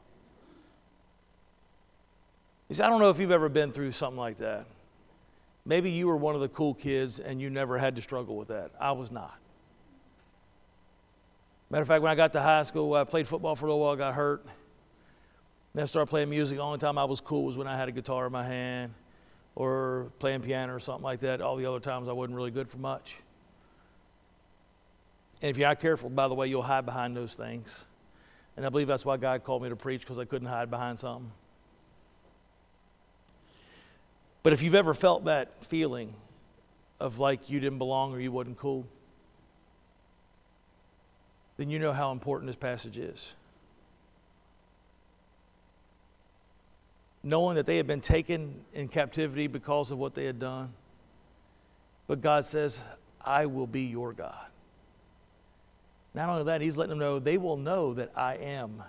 You 2.69 2.75
see, 2.75 2.83
I 2.83 2.89
don't 2.89 2.99
know 2.99 3.09
if 3.09 3.19
you've 3.19 3.31
ever 3.31 3.49
been 3.49 3.71
through 3.71 3.91
something 3.91 4.19
like 4.19 4.37
that. 4.37 4.65
Maybe 5.67 5.91
you 5.91 6.07
were 6.07 6.15
one 6.15 6.33
of 6.33 6.39
the 6.39 6.47
cool 6.47 6.73
kids 6.73 7.19
and 7.19 7.41
you 7.41 7.49
never 7.49 7.77
had 7.77 7.97
to 7.97 8.01
struggle 8.01 8.37
with 8.37 8.47
that. 8.47 8.71
I 8.79 8.93
was 8.93 9.11
not. 9.11 9.37
Matter 11.69 11.81
of 11.81 11.89
fact, 11.89 12.01
when 12.01 12.09
I 12.09 12.15
got 12.15 12.31
to 12.33 12.41
high 12.41 12.63
school, 12.63 12.93
I 12.93 13.03
played 13.03 13.27
football 13.27 13.53
for 13.57 13.65
a 13.65 13.69
little 13.69 13.81
while, 13.81 13.97
got 13.97 14.13
hurt. 14.13 14.45
Then 15.73 15.83
I 15.83 15.85
started 15.85 16.09
playing 16.09 16.29
music. 16.29 16.57
The 16.57 16.63
only 16.63 16.79
time 16.79 16.97
I 16.97 17.03
was 17.03 17.19
cool 17.19 17.43
was 17.43 17.57
when 17.57 17.67
I 17.67 17.75
had 17.75 17.89
a 17.89 17.91
guitar 17.91 18.27
in 18.27 18.31
my 18.31 18.45
hand 18.45 18.93
or 19.55 20.09
playing 20.19 20.39
piano 20.39 20.73
or 20.73 20.79
something 20.79 21.03
like 21.03 21.19
that. 21.19 21.41
All 21.41 21.57
the 21.57 21.65
other 21.65 21.81
times 21.81 22.07
I 22.07 22.13
wasn't 22.13 22.37
really 22.37 22.51
good 22.51 22.69
for 22.69 22.77
much. 22.77 23.17
And 25.41 25.49
if 25.51 25.57
you're 25.57 25.67
not 25.67 25.81
careful, 25.81 26.09
by 26.09 26.29
the 26.29 26.33
way, 26.33 26.47
you'll 26.47 26.63
hide 26.63 26.85
behind 26.85 27.13
those 27.13 27.35
things. 27.35 27.87
And 28.55 28.65
I 28.65 28.69
believe 28.69 28.87
that's 28.87 29.05
why 29.05 29.17
God 29.17 29.43
called 29.43 29.63
me 29.63 29.69
to 29.69 29.75
preach 29.75 29.99
because 29.99 30.17
I 30.17 30.23
couldn't 30.23 30.47
hide 30.47 30.69
behind 30.69 30.97
something. 30.97 31.29
But 34.47 34.53
if 34.53 34.61
you've 34.61 34.75
ever 34.75 34.93
felt 34.93 35.25
that 35.25 35.61
feeling 35.65 36.13
of 37.01 37.19
like 37.19 37.49
you 37.49 37.59
didn't 37.59 37.79
belong 37.79 38.13
or 38.13 38.21
you 38.21 38.31
wasn't 38.31 38.57
cool, 38.57 38.87
then 41.57 41.69
you 41.69 41.79
know 41.79 41.91
how 41.91 42.13
important 42.13 42.47
this 42.47 42.55
passage 42.55 42.97
is. 42.97 43.35
Knowing 47.23 47.57
that 47.57 47.65
they 47.65 47.75
had 47.75 47.87
been 47.87 47.99
taken 47.99 48.55
in 48.73 48.87
captivity 48.87 49.47
because 49.47 49.91
of 49.91 49.97
what 49.97 50.15
they 50.15 50.23
had 50.23 50.39
done, 50.39 50.71
but 52.07 52.21
God 52.21 52.45
says, 52.45 52.81
I 53.19 53.47
will 53.47 53.67
be 53.67 53.81
your 53.81 54.13
God. 54.13 54.45
Not 56.13 56.29
only 56.29 56.45
that, 56.45 56.61
He's 56.61 56.77
letting 56.77 56.91
them 56.91 56.99
know 56.99 57.19
they 57.19 57.37
will 57.37 57.57
know 57.57 57.95
that 57.95 58.13
I 58.15 58.35
am 58.35 58.81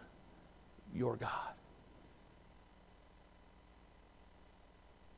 your 0.95 1.17
God. 1.17 1.58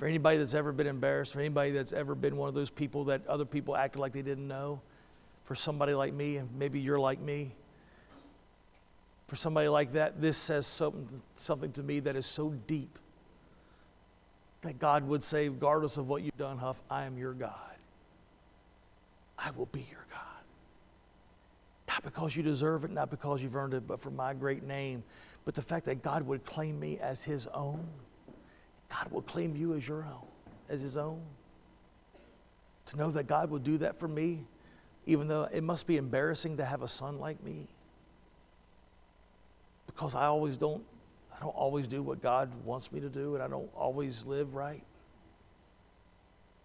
For 0.01 0.07
anybody 0.07 0.39
that's 0.39 0.55
ever 0.55 0.73
been 0.73 0.87
embarrassed, 0.87 1.35
for 1.35 1.41
anybody 1.41 1.73
that's 1.73 1.93
ever 1.93 2.15
been 2.15 2.39
one 2.39 2.49
of 2.49 2.55
those 2.55 2.71
people 2.71 3.05
that 3.05 3.27
other 3.27 3.45
people 3.45 3.77
acted 3.77 3.99
like 3.99 4.13
they 4.15 4.23
didn't 4.23 4.49
know, 4.49 4.81
for 5.45 5.55
somebody 5.55 5.93
like 5.93 6.15
me, 6.15 6.39
and 6.39 6.49
maybe 6.57 6.81
you're 6.81 6.99
like 6.99 7.21
me, 7.21 7.53
for 9.29 9.37
somebody 9.37 9.69
like 9.69 9.93
that, 9.93 10.19
this 10.19 10.39
says 10.39 10.67
something, 10.67 11.21
something 11.37 11.71
to 11.73 11.83
me 11.83 12.01
that 12.01 12.17
is 12.17 12.25
so 12.25 12.49
deep 12.67 12.99
that 14.63 14.79
God 14.79 15.07
would 15.07 15.23
say, 15.23 15.51
regardless 15.51 15.99
of 15.99 16.09
what 16.09 16.23
you've 16.23 16.39
done, 16.39 16.57
Huff, 16.57 16.81
I 16.91 17.05
am 17.05 17.19
your 17.19 17.35
God. 17.35 17.53
I 19.39 19.51
will 19.51 19.67
be 19.67 19.87
your 19.91 20.07
God. 20.11 20.23
Not 21.89 22.05
because 22.05 22.35
you 22.35 22.43
deserve 22.43 22.85
it, 22.85 22.91
not 22.91 23.11
because 23.11 23.43
you've 23.43 23.55
earned 23.55 23.75
it, 23.75 23.87
but 23.87 24.01
for 24.01 24.11
my 24.11 24.33
great 24.33 24.63
name. 24.63 25.03
But 25.45 25.55
the 25.55 25.63
fact 25.63 25.85
that 25.85 26.03
God 26.03 26.23
would 26.23 26.47
claim 26.47 26.81
me 26.81 26.99
as 27.03 27.23
his 27.23 27.47
own. 27.49 27.87
God 28.91 29.11
will 29.11 29.23
claim 29.23 29.57
you 29.57 29.75
as 29.75 29.87
your 29.87 30.03
own, 30.03 30.27
as 30.69 30.81
his 30.81 30.97
own. 30.97 31.23
To 32.87 32.97
know 32.97 33.11
that 33.13 33.27
God 33.27 33.51
will 33.51 33.59
do 33.59 33.79
that 33.79 33.99
for 33.99 34.09
me, 34.09 34.45
even 35.07 35.29
though 35.29 35.49
it 35.53 35.63
must 35.63 35.87
be 35.87 35.97
embarrassing 35.97 36.57
to 36.57 36.65
have 36.65 36.83
a 36.83 36.89
son 36.89 37.19
like 37.19 37.43
me. 37.43 37.69
Because 39.87 40.15
I 40.15 40.27
always 40.27 40.57
don't, 40.57 40.85
I 41.35 41.41
don't 41.41 41.55
always 41.55 41.87
do 41.87 42.03
what 42.03 42.21
God 42.21 42.51
wants 42.65 42.91
me 42.91 43.01
to 43.01 43.09
do, 43.09 43.35
and 43.35 43.43
I 43.43 43.49
don't 43.49 43.71
always 43.75 44.27
live 44.27 44.55
right. 44.55 44.83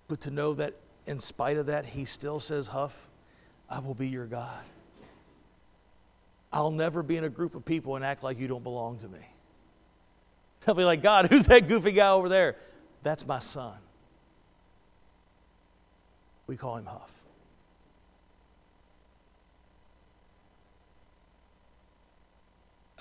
But 0.07 0.21
to 0.21 0.31
know 0.31 0.53
that 0.55 0.73
in 1.05 1.19
spite 1.19 1.57
of 1.57 1.67
that, 1.67 1.85
he 1.85 2.05
still 2.05 2.39
says, 2.39 2.67
Huff, 2.67 3.07
I 3.69 3.79
will 3.79 3.93
be 3.93 4.07
your 4.07 4.25
God. 4.25 4.63
I'll 6.51 6.71
never 6.71 7.03
be 7.03 7.17
in 7.17 7.23
a 7.23 7.29
group 7.29 7.53
of 7.53 7.65
people 7.65 7.95
and 7.95 8.05
act 8.05 8.23
like 8.23 8.39
you 8.39 8.47
don't 8.47 8.63
belong 8.63 8.97
to 8.99 9.07
me. 9.07 9.19
They'll 10.75 10.75
be 10.75 10.83
like, 10.83 11.01
God, 11.01 11.27
who's 11.29 11.45
that 11.47 11.67
goofy 11.67 11.91
guy 11.91 12.09
over 12.09 12.29
there? 12.29 12.55
That's 13.03 13.25
my 13.25 13.39
son. 13.39 13.73
We 16.47 16.57
call 16.57 16.77
him 16.77 16.85
Huff. 16.85 17.11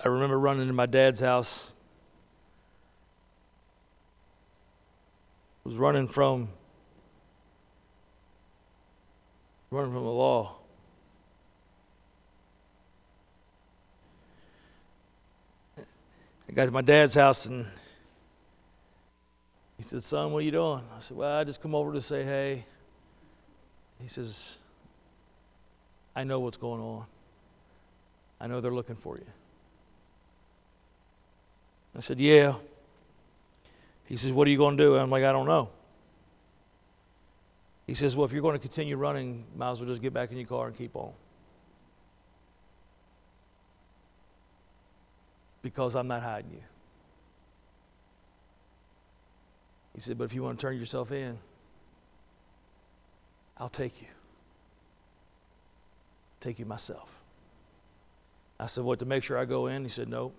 I 0.03 0.07
remember 0.07 0.37
running 0.37 0.67
to 0.67 0.73
my 0.73 0.85
dad's 0.85 1.19
house. 1.19 1.73
Was 5.63 5.77
running 5.77 6.07
from 6.07 6.49
running 9.71 9.91
from 9.91 10.03
the 10.03 10.09
law. 10.11 10.57
I 16.47 16.51
got 16.53 16.65
to 16.65 16.71
my 16.71 16.81
dad's 16.81 17.15
house 17.15 17.45
and 17.45 17.65
he 19.77 19.83
said, 19.83 20.03
Son, 20.03 20.31
what 20.31 20.39
are 20.39 20.45
you 20.45 20.51
doing? 20.51 20.81
I 20.95 20.99
said, 20.99 21.17
Well, 21.17 21.39
I 21.39 21.43
just 21.43 21.61
come 21.61 21.75
over 21.75 21.93
to 21.93 22.01
say 22.01 22.23
hey. 22.23 22.65
He 24.01 24.07
says, 24.07 24.55
I 26.15 26.23
know 26.23 26.39
what's 26.39 26.57
going 26.57 26.81
on. 26.81 27.05
I 28.39 28.47
know 28.47 28.61
they're 28.61 28.73
looking 28.73 28.95
for 28.95 29.17
you. 29.17 29.25
I 31.95 31.99
said, 32.01 32.19
Yeah. 32.19 32.55
He 34.05 34.17
says, 34.17 34.31
What 34.31 34.47
are 34.47 34.51
you 34.51 34.57
going 34.57 34.77
to 34.77 34.83
do? 34.83 34.95
I'm 34.97 35.09
like, 35.09 35.23
I 35.23 35.31
don't 35.31 35.47
know. 35.47 35.69
He 37.87 37.95
says, 37.95 38.15
Well, 38.15 38.25
if 38.25 38.31
you're 38.31 38.41
going 38.41 38.55
to 38.55 38.59
continue 38.59 38.95
running, 38.95 39.45
might 39.55 39.71
as 39.71 39.79
well 39.79 39.89
just 39.89 40.01
get 40.01 40.13
back 40.13 40.31
in 40.31 40.37
your 40.37 40.47
car 40.47 40.67
and 40.67 40.77
keep 40.77 40.95
on. 40.95 41.11
Because 45.65 45.95
I'm 45.95 46.07
not 46.07 46.21
hiding 46.21 46.51
you. 46.51 46.61
He 49.95 49.99
said, 49.99 50.15
But 50.15 50.25
if 50.25 50.35
you 50.35 50.43
want 50.43 50.59
to 50.59 50.61
turn 50.61 50.77
yourself 50.77 51.11
in, 51.11 51.39
I'll 53.57 53.67
take 53.67 53.99
you. 53.99 54.07
Take 56.39 56.59
you 56.59 56.65
myself. 56.65 57.23
I 58.59 58.67
said, 58.67 58.83
What, 58.83 58.99
to 58.99 59.05
make 59.05 59.23
sure 59.23 59.39
I 59.39 59.45
go 59.45 59.65
in? 59.65 59.81
He 59.81 59.89
said, 59.89 60.07
Nope. 60.07 60.35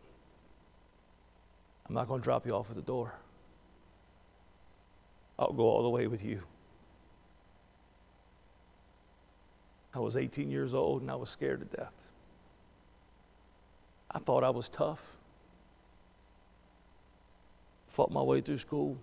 I'm 1.89 1.95
not 1.97 2.07
going 2.07 2.21
to 2.21 2.25
drop 2.25 2.47
you 2.47 2.53
off 2.53 2.71
at 2.71 2.77
the 2.77 2.83
door. 2.83 3.13
I'll 5.41 5.53
go 5.53 5.65
all 5.65 5.83
the 5.83 5.91
way 5.91 6.07
with 6.07 6.25
you. 6.25 6.41
I 9.93 9.99
was 9.99 10.17
18 10.17 10.53
years 10.53 10.73
old 10.73 11.03
and 11.03 11.11
I 11.11 11.17
was 11.17 11.31
scared 11.31 11.69
to 11.69 11.77
death. 11.77 12.07
I 14.11 14.19
thought 14.19 14.45
I 14.45 14.51
was 14.51 14.69
tough. 14.69 15.17
Fought 17.89 18.11
my 18.11 18.23
way 18.23 18.41
through 18.41 18.59
school. 18.59 18.97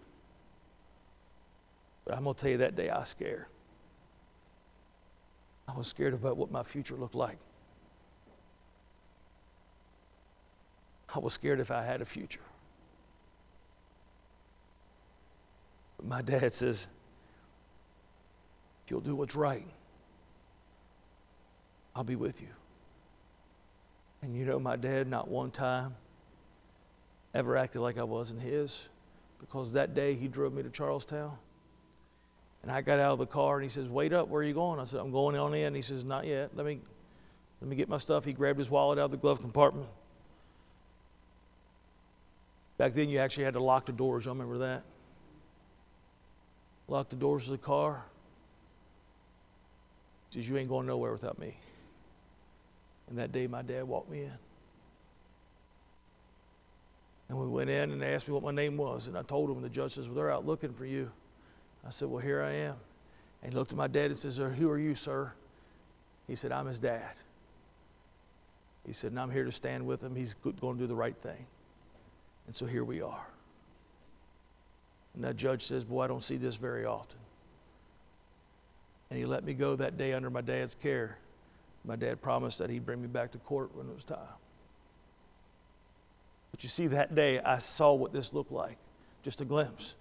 But 2.06 2.16
I'm 2.16 2.24
going 2.24 2.36
to 2.36 2.41
tell 2.41 2.51
you 2.51 2.58
that 2.58 2.76
day 2.76 2.89
I 2.89 2.99
was 2.99 3.10
scared. 3.10 3.45
I 5.68 5.74
was 5.78 5.88
scared 5.88 6.14
about 6.14 6.38
what 6.38 6.51
my 6.51 6.64
future 6.64 6.95
looked 6.95 7.16
like. 7.16 7.38
I 11.16 11.20
was 11.20 11.34
scared 11.34 11.60
if 11.60 11.72
I 11.72 11.84
had 11.84 12.01
a 12.01 12.06
future. 12.06 12.41
But 15.97 16.08
my 16.08 16.22
dad 16.22 16.54
says, 16.54 16.88
if 18.84 18.91
you'll 18.91 18.99
do 18.99 19.16
what's 19.16 19.36
right, 19.36 19.68
I'll 21.95 22.04
be 22.04 22.16
with 22.16 22.41
you. 22.41 22.47
And 24.24 24.34
you 24.38 24.45
know, 24.45 24.57
my 24.57 24.78
dad, 24.78 25.07
not 25.07 25.28
one 25.28 25.51
time 25.51 25.95
ever 27.34 27.57
acted 27.57 27.82
like 27.82 27.97
I 27.97 28.03
wasn't 28.03 28.41
his 28.41 28.88
because 29.39 29.74
that 29.74 29.93
day 29.93 30.13
he 30.15 30.30
drove 30.30 30.53
me 30.53 30.63
to 30.63 30.69
Charlestown. 30.69 31.38
And 32.61 32.71
I 32.71 32.80
got 32.80 32.99
out 32.99 33.11
of 33.11 33.19
the 33.19 33.26
car 33.26 33.55
and 33.55 33.63
he 33.63 33.69
says, 33.69 33.89
Wait 33.89 34.13
up, 34.13 34.30
where 34.30 34.41
are 34.41 34.45
you 34.45 34.53
going? 34.53 34.80
I 34.80 34.86
said, 34.86 35.01
I'm 35.01 35.11
going 35.11 35.36
on 35.36 35.53
in. 35.53 35.76
He 35.76 35.82
says, 35.82 36.05
Not 36.05 36.26
yet. 36.26 36.51
Let 36.55 36.65
me 36.65 36.80
Let 37.59 37.69
me 37.69 37.76
get 37.76 37.89
my 37.89 37.97
stuff. 37.97 38.24
He 38.24 38.32
grabbed 38.32 38.59
his 38.59 38.69
wallet 38.69 38.97
out 38.97 39.05
of 39.05 39.11
the 39.11 39.17
glove 39.17 39.41
compartment. 39.41 39.88
Back 42.78 42.93
then, 42.93 43.09
you 43.09 43.19
actually 43.19 43.43
had 43.43 43.55
to 43.55 43.59
lock 43.61 43.86
the 43.86 43.91
doors. 43.91 44.24
Y'all 44.24 44.34
remember 44.34 44.59
that? 44.59 44.84
Lock 46.88 47.09
the 47.09 47.17
doors 47.17 47.43
of 47.47 47.51
the 47.51 47.57
car. 47.57 48.05
Says, 50.30 50.47
You 50.47 50.55
ain't 50.55 50.69
going 50.69 50.88
nowhere 50.88 51.11
without 51.11 51.38
me. 51.38 51.57
And 53.10 53.18
that 53.18 53.32
day, 53.32 53.47
my 53.47 53.62
dad 53.62 53.84
walked 53.84 54.10
me 54.10 54.22
in. 54.22 54.38
And 57.30 57.38
we 57.38 57.47
went 57.47 57.70
in 57.70 57.91
and 57.91 58.01
they 58.01 58.14
asked 58.14 58.28
me 58.28 58.34
what 58.34 58.43
my 58.43 58.51
name 58.51 58.78
was. 58.78 59.08
And 59.08 59.18
I 59.18 59.24
told 59.24 59.49
them, 59.49 59.62
the 59.62 59.70
judge 59.70 59.93
says, 59.93 60.08
Well, 60.08 60.16
they're 60.16 60.32
out 60.32 60.45
looking 60.45 60.74
for 60.74 60.86
you. 60.86 61.12
I 61.86 61.89
said, 61.89 62.10
Well, 62.10 62.22
here 62.22 62.41
I 62.41 62.51
am. 62.51 62.76
And 63.41 63.51
he 63.51 63.58
looked 63.58 63.72
at 63.72 63.78
my 63.78 63.88
dad 63.88 64.06
and 64.06 64.18
says, 64.18 64.38
Who 64.38 64.70
are 64.70 64.78
you, 64.78 64.95
sir? 64.95 65.34
He 66.28 66.36
said, 66.36 66.51
I'm 66.51 66.68
his 66.68 66.80
dad. 66.80 67.12
He 68.86 68.93
said, 68.93 69.12
And 69.12 69.20
I'm 69.20 69.32
here 69.32 69.45
to 69.45 69.51
stand 69.51 69.86
with 69.86 70.04
him. 70.04 70.16
He's 70.16 70.34
going 70.36 70.56
to 70.76 70.80
do 70.80 70.88
the 70.88 70.95
right 70.95 71.16
thing. 71.16 71.45
And 72.45 72.56
so 72.56 72.66
here 72.66 72.84
we 72.84 73.01
are. 73.01 73.28
And 75.16 75.24
that 75.24 75.36
judge 75.36 75.66
says, 75.66 75.86
Boy, 75.86 76.04
I 76.04 76.08
don't 76.08 76.24
see 76.24 76.38
this 76.38 76.56
very 76.56 76.86
often. 76.86 77.20
And 79.10 79.20
he 79.20 79.26
let 79.26 79.43
me 79.43 79.54
go 79.54 79.76
that 79.76 79.97
day 79.97 80.14
under 80.14 80.30
my 80.30 80.41
dad's 80.41 80.76
care. 80.76 81.18
My 81.86 81.95
dad 81.95 82.21
promised 82.21 82.59
that 82.59 82.69
he'd 82.69 82.86
bring 82.86 83.01
me 83.01 83.07
back 83.07 83.31
to 83.31 83.38
court 83.38 83.75
when 83.75 83.88
it 83.88 83.93
was 83.93 84.03
time. 84.03 84.19
But 86.51 86.63
you 86.63 86.69
see, 86.69 86.88
that 86.88 87.15
day 87.15 87.39
I 87.39 87.57
saw 87.57 87.93
what 87.93 88.13
this 88.13 88.31
looked 88.31 88.51
like, 88.51 88.77
just 89.23 89.41
a 89.41 89.45
glimpse. 89.45 89.95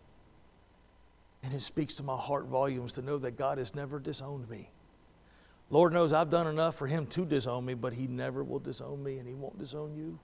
And 1.42 1.52
it 1.54 1.62
speaks 1.62 1.94
to 1.96 2.02
my 2.02 2.16
heart 2.16 2.46
volumes 2.46 2.92
to 2.92 3.02
know 3.02 3.18
that 3.18 3.36
God 3.36 3.58
has 3.58 3.74
never 3.74 3.98
disowned 3.98 4.48
me. 4.48 4.70
Lord 5.70 5.92
knows 5.92 6.12
I've 6.12 6.30
done 6.30 6.46
enough 6.46 6.76
for 6.76 6.86
Him 6.86 7.06
to 7.06 7.24
disown 7.24 7.64
me, 7.64 7.74
but 7.74 7.94
He 7.94 8.06
never 8.06 8.44
will 8.44 8.58
disown 8.58 9.02
me 9.02 9.18
and 9.18 9.26
He 9.26 9.34
won't 9.34 9.58
disown 9.58 9.94
you. 9.96 10.18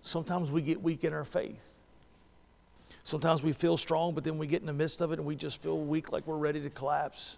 Sometimes 0.00 0.50
we 0.50 0.62
get 0.62 0.82
weak 0.82 1.04
in 1.04 1.12
our 1.12 1.24
faith. 1.24 1.70
Sometimes 3.04 3.42
we 3.42 3.52
feel 3.52 3.76
strong, 3.76 4.14
but 4.14 4.24
then 4.24 4.38
we 4.38 4.46
get 4.46 4.60
in 4.60 4.66
the 4.66 4.72
midst 4.72 5.00
of 5.00 5.12
it 5.12 5.18
and 5.18 5.26
we 5.26 5.36
just 5.36 5.62
feel 5.62 5.78
weak 5.78 6.10
like 6.10 6.26
we're 6.26 6.36
ready 6.36 6.60
to 6.60 6.70
collapse. 6.70 7.36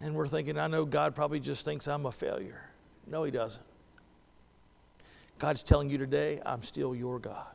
And 0.00 0.14
we're 0.14 0.28
thinking, 0.28 0.58
I 0.58 0.68
know 0.68 0.84
God 0.84 1.14
probably 1.14 1.40
just 1.40 1.64
thinks 1.64 1.88
I'm 1.88 2.06
a 2.06 2.12
failure. 2.12 2.62
No, 3.06 3.24
He 3.24 3.30
doesn't. 3.30 3.64
God's 5.38 5.62
telling 5.62 5.90
you 5.90 5.98
today, 5.98 6.40
I'm 6.44 6.62
still 6.62 6.94
your 6.94 7.18
God. 7.18 7.46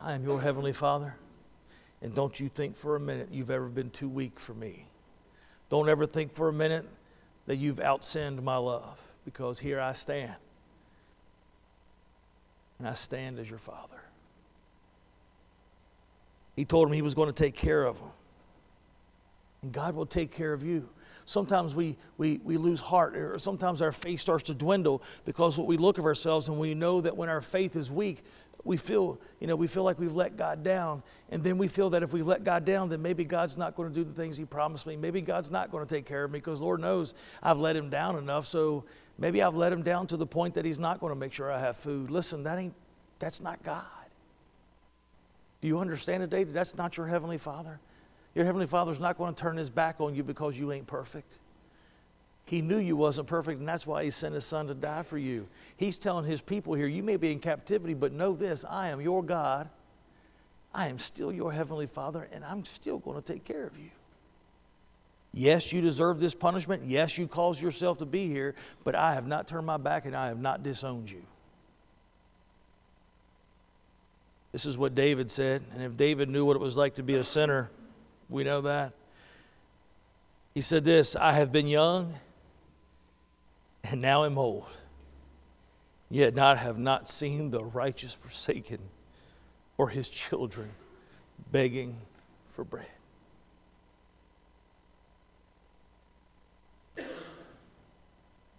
I 0.00 0.12
am 0.12 0.24
your 0.24 0.40
Heavenly 0.40 0.72
Father. 0.72 1.14
And 2.00 2.14
don't 2.14 2.38
you 2.38 2.48
think 2.48 2.76
for 2.76 2.96
a 2.96 3.00
minute 3.00 3.28
you've 3.32 3.50
ever 3.50 3.66
been 3.66 3.90
too 3.90 4.08
weak 4.08 4.38
for 4.38 4.54
me. 4.54 4.86
Don't 5.68 5.88
ever 5.88 6.06
think 6.06 6.32
for 6.32 6.48
a 6.48 6.52
minute 6.52 6.86
that 7.46 7.56
you've 7.56 7.78
outsinned 7.78 8.42
my 8.42 8.56
love, 8.56 8.98
because 9.24 9.58
here 9.58 9.80
I 9.80 9.94
stand 9.94 10.34
and 12.78 12.86
I 12.86 12.94
stand 12.94 13.38
as 13.38 13.50
your 13.50 13.58
father. 13.58 14.00
He 16.54 16.64
told 16.64 16.88
him 16.88 16.94
he 16.94 17.02
was 17.02 17.14
going 17.14 17.28
to 17.28 17.32
take 17.32 17.54
care 17.54 17.84
of 17.84 17.98
him. 17.98 18.08
And 19.62 19.72
God 19.72 19.94
will 19.94 20.06
take 20.06 20.30
care 20.30 20.52
of 20.52 20.62
you. 20.62 20.88
Sometimes 21.24 21.74
we, 21.74 21.96
we, 22.16 22.40
we 22.42 22.56
lose 22.56 22.80
heart, 22.80 23.14
or 23.14 23.38
sometimes 23.38 23.82
our 23.82 23.92
faith 23.92 24.20
starts 24.20 24.44
to 24.44 24.54
dwindle 24.54 25.02
because 25.26 25.58
what 25.58 25.66
we 25.66 25.76
look 25.76 25.98
of 25.98 26.06
ourselves 26.06 26.48
and 26.48 26.58
we 26.58 26.74
know 26.74 27.02
that 27.02 27.16
when 27.16 27.28
our 27.28 27.42
faith 27.42 27.76
is 27.76 27.90
weak, 27.90 28.24
we 28.64 28.76
feel, 28.76 29.20
you 29.38 29.46
know, 29.46 29.54
we 29.54 29.66
feel 29.66 29.82
like 29.82 29.98
we've 29.98 30.14
let 30.14 30.36
God 30.36 30.62
down. 30.62 31.02
And 31.30 31.44
then 31.44 31.58
we 31.58 31.68
feel 31.68 31.90
that 31.90 32.02
if 32.02 32.12
we 32.12 32.22
let 32.22 32.44
God 32.44 32.64
down, 32.64 32.88
then 32.88 33.02
maybe 33.02 33.24
God's 33.24 33.58
not 33.58 33.76
going 33.76 33.88
to 33.88 33.94
do 33.94 34.04
the 34.04 34.12
things 34.12 34.36
He 34.36 34.44
promised 34.44 34.86
me. 34.86 34.96
Maybe 34.96 35.20
God's 35.20 35.50
not 35.50 35.70
going 35.70 35.86
to 35.86 35.94
take 35.94 36.06
care 36.06 36.24
of 36.24 36.30
me 36.30 36.38
because 36.38 36.60
Lord 36.60 36.80
knows 36.80 37.14
I've 37.42 37.58
let 37.58 37.76
Him 37.76 37.90
down 37.90 38.16
enough. 38.16 38.46
So 38.46 38.84
maybe 39.18 39.42
I've 39.42 39.54
let 39.54 39.72
Him 39.72 39.82
down 39.82 40.06
to 40.08 40.16
the 40.16 40.26
point 40.26 40.54
that 40.54 40.64
He's 40.64 40.78
not 40.78 40.98
going 40.98 41.12
to 41.12 41.18
make 41.18 41.32
sure 41.32 41.52
I 41.52 41.60
have 41.60 41.76
food. 41.76 42.10
Listen, 42.10 42.42
that 42.44 42.58
ain't, 42.58 42.74
that's 43.18 43.40
not 43.40 43.62
God. 43.62 43.84
Do 45.60 45.68
you 45.68 45.78
understand 45.78 46.22
today 46.22 46.44
that 46.44 46.52
that's 46.52 46.76
not 46.76 46.96
your 46.96 47.06
Heavenly 47.06 47.38
Father? 47.38 47.80
Your 48.38 48.44
Heavenly 48.44 48.68
Father's 48.68 49.00
not 49.00 49.18
going 49.18 49.34
to 49.34 49.42
turn 49.42 49.56
His 49.56 49.68
back 49.68 49.96
on 49.98 50.14
you 50.14 50.22
because 50.22 50.56
you 50.56 50.70
ain't 50.70 50.86
perfect. 50.86 51.38
He 52.44 52.62
knew 52.62 52.78
you 52.78 52.94
wasn't 52.94 53.26
perfect, 53.26 53.58
and 53.58 53.68
that's 53.68 53.84
why 53.84 54.04
He 54.04 54.10
sent 54.10 54.32
His 54.32 54.44
Son 54.44 54.68
to 54.68 54.74
die 54.74 55.02
for 55.02 55.18
you. 55.18 55.48
He's 55.76 55.98
telling 55.98 56.24
His 56.24 56.40
people 56.40 56.74
here, 56.74 56.86
you 56.86 57.02
may 57.02 57.16
be 57.16 57.32
in 57.32 57.40
captivity, 57.40 57.94
but 57.94 58.12
know 58.12 58.34
this 58.34 58.64
I 58.64 58.90
am 58.90 59.00
your 59.00 59.24
God. 59.24 59.68
I 60.72 60.86
am 60.86 60.98
still 61.00 61.32
your 61.32 61.50
Heavenly 61.50 61.88
Father, 61.88 62.28
and 62.30 62.44
I'm 62.44 62.64
still 62.64 62.98
going 62.98 63.20
to 63.20 63.32
take 63.32 63.42
care 63.42 63.66
of 63.66 63.76
you. 63.76 63.90
Yes, 65.32 65.72
you 65.72 65.80
deserve 65.80 66.20
this 66.20 66.36
punishment. 66.36 66.84
Yes, 66.86 67.18
you 67.18 67.26
caused 67.26 67.60
yourself 67.60 67.98
to 67.98 68.06
be 68.06 68.28
here, 68.28 68.54
but 68.84 68.94
I 68.94 69.14
have 69.14 69.26
not 69.26 69.48
turned 69.48 69.66
my 69.66 69.78
back 69.78 70.04
and 70.04 70.14
I 70.14 70.28
have 70.28 70.38
not 70.38 70.62
disowned 70.62 71.10
you. 71.10 71.24
This 74.52 74.64
is 74.64 74.78
what 74.78 74.94
David 74.94 75.28
said. 75.28 75.64
And 75.74 75.82
if 75.82 75.96
David 75.96 76.28
knew 76.28 76.44
what 76.44 76.54
it 76.54 76.60
was 76.60 76.76
like 76.76 76.94
to 76.94 77.02
be 77.02 77.14
a 77.14 77.24
sinner, 77.24 77.68
we 78.28 78.44
know 78.44 78.60
that. 78.62 78.92
He 80.54 80.60
said 80.60 80.84
this 80.84 81.16
I 81.16 81.32
have 81.32 81.52
been 81.52 81.66
young 81.66 82.14
and 83.84 84.00
now 84.00 84.24
am 84.24 84.38
old, 84.38 84.66
yet 86.10 86.34
not 86.34 86.58
have 86.58 86.78
not 86.78 87.08
seen 87.08 87.50
the 87.50 87.64
righteous 87.64 88.12
forsaken 88.12 88.80
or 89.76 89.88
his 89.88 90.08
children 90.08 90.70
begging 91.52 91.96
for 92.50 92.64
bread. 92.64 92.86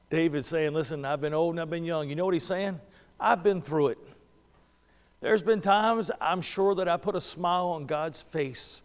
David's 0.10 0.48
saying, 0.48 0.74
Listen, 0.74 1.06
I've 1.06 1.22
been 1.22 1.34
old 1.34 1.54
and 1.54 1.62
I've 1.62 1.70
been 1.70 1.84
young. 1.84 2.10
You 2.10 2.16
know 2.16 2.26
what 2.26 2.34
he's 2.34 2.44
saying? 2.44 2.80
I've 3.20 3.44
been 3.44 3.62
through 3.62 3.90
it. 3.90 3.98
There's 5.22 5.44
been 5.44 5.62
times 5.62 6.10
I'm 6.22 6.42
sure 6.42 6.74
that 6.76 6.88
I 6.88 6.98
put 6.98 7.16
a 7.16 7.22
smile 7.22 7.68
on 7.68 7.86
God's 7.86 8.22
face. 8.22 8.82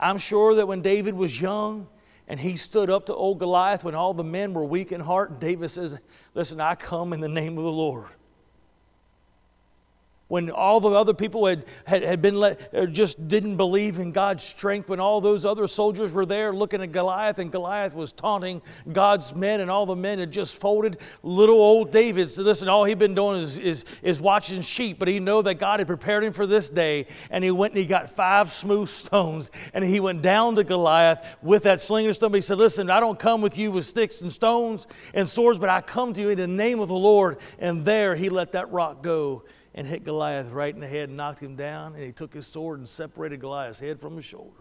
I'm 0.00 0.18
sure 0.18 0.54
that 0.56 0.66
when 0.66 0.82
David 0.82 1.14
was 1.14 1.40
young, 1.40 1.86
and 2.26 2.38
he 2.38 2.56
stood 2.56 2.90
up 2.90 3.06
to 3.06 3.14
old 3.14 3.40
Goliath 3.40 3.82
when 3.82 3.96
all 3.96 4.14
the 4.14 4.24
men 4.24 4.54
were 4.54 4.64
weak 4.64 4.92
in 4.92 5.00
heart. 5.00 5.40
David 5.40 5.68
says, 5.68 5.98
Listen, 6.32 6.60
I 6.60 6.76
come 6.76 7.12
in 7.12 7.18
the 7.18 7.28
name 7.28 7.58
of 7.58 7.64
the 7.64 7.72
Lord 7.72 8.06
when 10.30 10.48
all 10.48 10.78
the 10.78 10.90
other 10.90 11.12
people 11.12 11.44
had, 11.44 11.64
had, 11.84 12.04
had 12.04 12.22
been 12.22 12.36
let, 12.36 12.92
just 12.92 13.26
didn't 13.26 13.56
believe 13.56 13.98
in 13.98 14.12
God's 14.12 14.44
strength, 14.44 14.88
when 14.88 15.00
all 15.00 15.20
those 15.20 15.44
other 15.44 15.66
soldiers 15.66 16.12
were 16.12 16.24
there 16.24 16.54
looking 16.54 16.80
at 16.80 16.92
Goliath, 16.92 17.40
and 17.40 17.50
Goliath 17.50 17.96
was 17.96 18.12
taunting 18.12 18.62
God's 18.92 19.34
men, 19.34 19.60
and 19.60 19.68
all 19.68 19.86
the 19.86 19.96
men 19.96 20.20
had 20.20 20.30
just 20.30 20.60
folded. 20.60 20.98
Little 21.24 21.56
old 21.56 21.90
David 21.90 22.30
said, 22.30 22.44
Listen, 22.44 22.68
all 22.68 22.84
he'd 22.84 22.96
been 22.96 23.16
doing 23.16 23.40
is, 23.40 23.58
is, 23.58 23.84
is 24.02 24.20
watching 24.20 24.60
sheep, 24.60 25.00
but 25.00 25.08
he 25.08 25.18
knew 25.18 25.42
that 25.42 25.54
God 25.54 25.80
had 25.80 25.88
prepared 25.88 26.22
him 26.22 26.32
for 26.32 26.46
this 26.46 26.70
day. 26.70 27.08
And 27.28 27.42
he 27.42 27.50
went 27.50 27.72
and 27.72 27.80
he 27.80 27.86
got 27.86 28.08
five 28.08 28.52
smooth 28.52 28.88
stones, 28.88 29.50
and 29.74 29.84
he 29.84 29.98
went 29.98 30.22
down 30.22 30.54
to 30.54 30.62
Goliath 30.62 31.26
with 31.42 31.64
that 31.64 31.80
sling 31.80 32.06
and 32.06 32.14
stone. 32.14 32.32
He 32.34 32.40
said, 32.40 32.58
Listen, 32.58 32.88
I 32.88 33.00
don't 33.00 33.18
come 33.18 33.40
with 33.40 33.58
you 33.58 33.72
with 33.72 33.84
sticks 33.84 34.22
and 34.22 34.30
stones 34.30 34.86
and 35.12 35.28
swords, 35.28 35.58
but 35.58 35.70
I 35.70 35.80
come 35.80 36.12
to 36.12 36.20
you 36.20 36.28
in 36.28 36.38
the 36.38 36.46
name 36.46 36.78
of 36.78 36.86
the 36.86 36.94
Lord. 36.94 37.38
And 37.58 37.84
there 37.84 38.14
he 38.14 38.28
let 38.28 38.52
that 38.52 38.70
rock 38.70 39.02
go 39.02 39.42
and 39.74 39.86
hit 39.86 40.04
Goliath 40.04 40.50
right 40.50 40.74
in 40.74 40.80
the 40.80 40.88
head 40.88 41.08
and 41.08 41.16
knocked 41.16 41.40
him 41.40 41.56
down. 41.56 41.94
And 41.94 42.02
he 42.02 42.12
took 42.12 42.34
his 42.34 42.46
sword 42.46 42.78
and 42.78 42.88
separated 42.88 43.40
Goliath's 43.40 43.80
head 43.80 44.00
from 44.00 44.16
his 44.16 44.24
shoulders. 44.24 44.54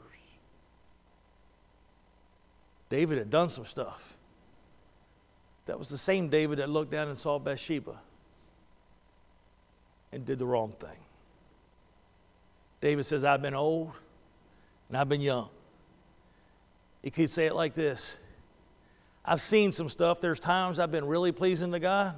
David 2.89 3.17
had 3.17 3.29
done 3.29 3.49
some 3.49 3.65
stuff. 3.65 4.15
That 5.65 5.77
was 5.77 5.89
the 5.89 5.97
same 5.97 6.29
David 6.29 6.59
that 6.59 6.69
looked 6.69 6.91
down 6.91 7.07
and 7.07 7.17
saw 7.17 7.37
Bathsheba 7.37 7.99
and 10.11 10.25
did 10.25 10.39
the 10.39 10.45
wrong 10.45 10.71
thing. 10.71 10.97
David 12.81 13.05
says, 13.05 13.23
I've 13.23 13.41
been 13.41 13.53
old 13.53 13.91
and 14.87 14.97
I've 14.97 15.09
been 15.09 15.21
young. 15.21 15.49
He 17.03 17.11
could 17.11 17.29
say 17.29 17.45
it 17.45 17.55
like 17.55 17.73
this 17.73 18.17
I've 19.23 19.41
seen 19.41 19.71
some 19.71 19.89
stuff. 19.89 20.21
There's 20.21 20.39
times 20.39 20.79
I've 20.79 20.91
been 20.91 21.05
really 21.05 21.31
pleasing 21.31 21.71
to 21.71 21.79
God, 21.79 22.15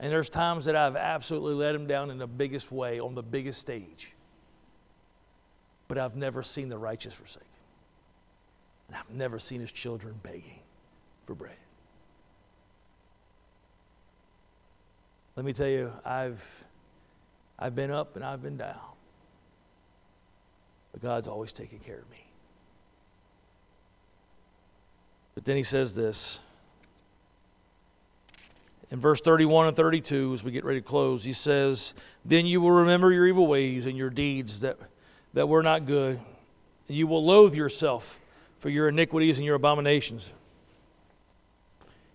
and 0.00 0.12
there's 0.12 0.28
times 0.28 0.66
that 0.66 0.76
I've 0.76 0.96
absolutely 0.96 1.54
let 1.54 1.74
him 1.74 1.86
down 1.86 2.10
in 2.10 2.18
the 2.18 2.26
biggest 2.26 2.70
way, 2.70 3.00
on 3.00 3.14
the 3.14 3.22
biggest 3.22 3.60
stage. 3.60 4.12
But 5.88 5.98
I've 5.98 6.16
never 6.16 6.42
seen 6.42 6.68
the 6.68 6.78
righteous 6.78 7.14
forsaken. 7.14 7.48
And 8.86 8.96
I've 8.96 9.10
never 9.10 9.38
seen 9.38 9.60
his 9.60 9.72
children 9.72 10.14
begging 10.22 10.60
for 11.26 11.34
bread. 11.34 11.56
Let 15.34 15.44
me 15.44 15.52
tell 15.52 15.68
you, 15.68 15.92
I've, 16.04 16.64
I've 17.58 17.74
been 17.74 17.90
up 17.90 18.16
and 18.16 18.24
I've 18.24 18.42
been 18.42 18.56
down. 18.56 18.76
But 20.92 21.02
God's 21.02 21.26
always 21.26 21.52
taken 21.52 21.78
care 21.78 21.98
of 21.98 22.10
me. 22.10 22.24
But 25.34 25.44
then 25.44 25.56
he 25.56 25.62
says 25.62 25.94
this 25.94 26.40
in 28.90 29.00
verse 29.00 29.20
31 29.20 29.68
and 29.68 29.76
32, 29.76 30.32
as 30.34 30.42
we 30.42 30.50
get 30.50 30.64
ready 30.64 30.80
to 30.80 30.86
close, 30.86 31.24
he 31.24 31.32
says, 31.32 31.92
Then 32.24 32.46
you 32.46 32.60
will 32.60 32.70
remember 32.70 33.12
your 33.12 33.26
evil 33.26 33.46
ways 33.46 33.84
and 33.84 33.96
your 33.96 34.10
deeds 34.10 34.60
that, 34.60 34.78
that 35.34 35.48
were 35.48 35.62
not 35.62 35.84
good. 35.84 36.20
You 36.86 37.06
will 37.06 37.24
loathe 37.24 37.54
yourself 37.54 38.18
for 38.58 38.70
your 38.70 38.88
iniquities 38.88 39.36
and 39.36 39.44
your 39.44 39.56
abominations. 39.56 40.30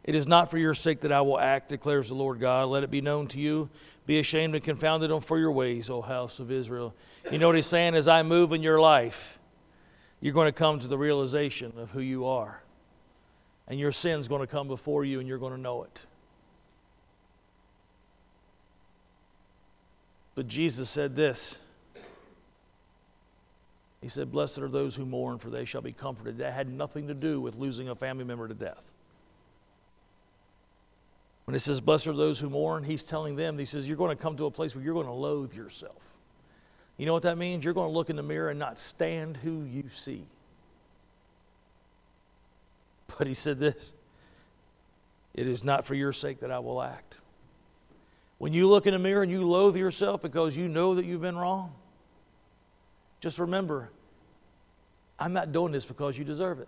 It 0.03 0.15
is 0.15 0.27
not 0.27 0.49
for 0.49 0.57
your 0.57 0.73
sake 0.73 1.01
that 1.01 1.11
I 1.11 1.21
will 1.21 1.39
act, 1.39 1.69
declares 1.69 2.09
the 2.09 2.15
Lord 2.15 2.39
God. 2.39 2.67
Let 2.67 2.83
it 2.83 2.91
be 2.91 3.01
known 3.01 3.27
to 3.27 3.39
you. 3.39 3.69
Be 4.05 4.19
ashamed 4.19 4.55
and 4.55 4.63
confounded 4.63 5.23
for 5.23 5.39
your 5.39 5.51
ways, 5.51 5.89
O 5.89 6.01
house 6.01 6.39
of 6.39 6.51
Israel. 6.51 6.93
You 7.31 7.37
know 7.37 7.47
what 7.47 7.55
he's 7.55 7.67
saying? 7.67 7.95
As 7.95 8.07
I 8.07 8.23
move 8.23 8.51
in 8.51 8.61
your 8.61 8.81
life, 8.81 9.39
you're 10.19 10.33
going 10.33 10.47
to 10.47 10.51
come 10.51 10.79
to 10.79 10.87
the 10.87 10.97
realization 10.97 11.71
of 11.77 11.91
who 11.91 12.01
you 12.01 12.25
are. 12.25 12.61
And 13.67 13.79
your 13.79 13.93
sin's 13.93 14.27
going 14.27 14.41
to 14.41 14.47
come 14.47 14.67
before 14.67 15.05
you, 15.05 15.19
and 15.19 15.27
you're 15.27 15.37
going 15.37 15.53
to 15.53 15.59
know 15.59 15.83
it. 15.83 16.05
But 20.35 20.47
Jesus 20.47 20.89
said 20.89 21.15
this 21.15 21.57
He 24.01 24.09
said, 24.09 24.31
Blessed 24.31 24.59
are 24.59 24.67
those 24.67 24.95
who 24.95 25.05
mourn, 25.05 25.37
for 25.37 25.49
they 25.49 25.65
shall 25.65 25.81
be 25.81 25.93
comforted. 25.93 26.37
That 26.39 26.53
had 26.53 26.67
nothing 26.67 27.07
to 27.07 27.13
do 27.13 27.39
with 27.39 27.55
losing 27.55 27.89
a 27.89 27.95
family 27.95 28.23
member 28.23 28.47
to 28.47 28.53
death. 28.53 28.91
When 31.45 31.55
it 31.55 31.59
says, 31.59 31.81
Blessed 31.81 32.07
are 32.07 32.13
those 32.13 32.39
who 32.39 32.49
mourn, 32.49 32.83
he's 32.83 33.03
telling 33.03 33.35
them, 33.35 33.57
he 33.57 33.65
says, 33.65 33.87
You're 33.87 33.97
going 33.97 34.15
to 34.15 34.21
come 34.21 34.37
to 34.37 34.45
a 34.45 34.51
place 34.51 34.75
where 34.75 34.83
you're 34.83 34.93
going 34.93 35.07
to 35.07 35.13
loathe 35.13 35.53
yourself. 35.53 36.13
You 36.97 37.05
know 37.05 37.13
what 37.13 37.23
that 37.23 37.37
means? 37.37 37.65
You're 37.65 37.73
going 37.73 37.89
to 37.89 37.93
look 37.93 38.09
in 38.09 38.15
the 38.15 38.23
mirror 38.23 38.49
and 38.49 38.59
not 38.59 38.77
stand 38.77 39.37
who 39.37 39.63
you 39.63 39.89
see. 39.89 40.25
But 43.17 43.27
he 43.27 43.33
said 43.33 43.59
this 43.59 43.93
It 45.33 45.47
is 45.47 45.63
not 45.63 45.85
for 45.85 45.95
your 45.95 46.13
sake 46.13 46.39
that 46.39 46.51
I 46.51 46.59
will 46.59 46.81
act. 46.81 47.17
When 48.43 48.51
you 48.51 48.67
look 48.67 48.85
in 48.85 48.91
the 48.91 48.99
mirror 48.99 49.23
and 49.23 49.31
you 49.31 49.47
loathe 49.47 49.77
yourself 49.77 50.21
because 50.21 50.57
you 50.57 50.67
know 50.67 50.95
that 50.95 51.05
you've 51.05 51.21
been 51.21 51.37
wrong, 51.37 51.73
just 53.21 53.39
remember, 53.39 53.89
I'm 55.17 55.31
not 55.31 55.53
doing 55.53 55.71
this 55.71 55.85
because 55.85 56.17
you 56.17 56.25
deserve 56.25 56.59
it. 56.59 56.67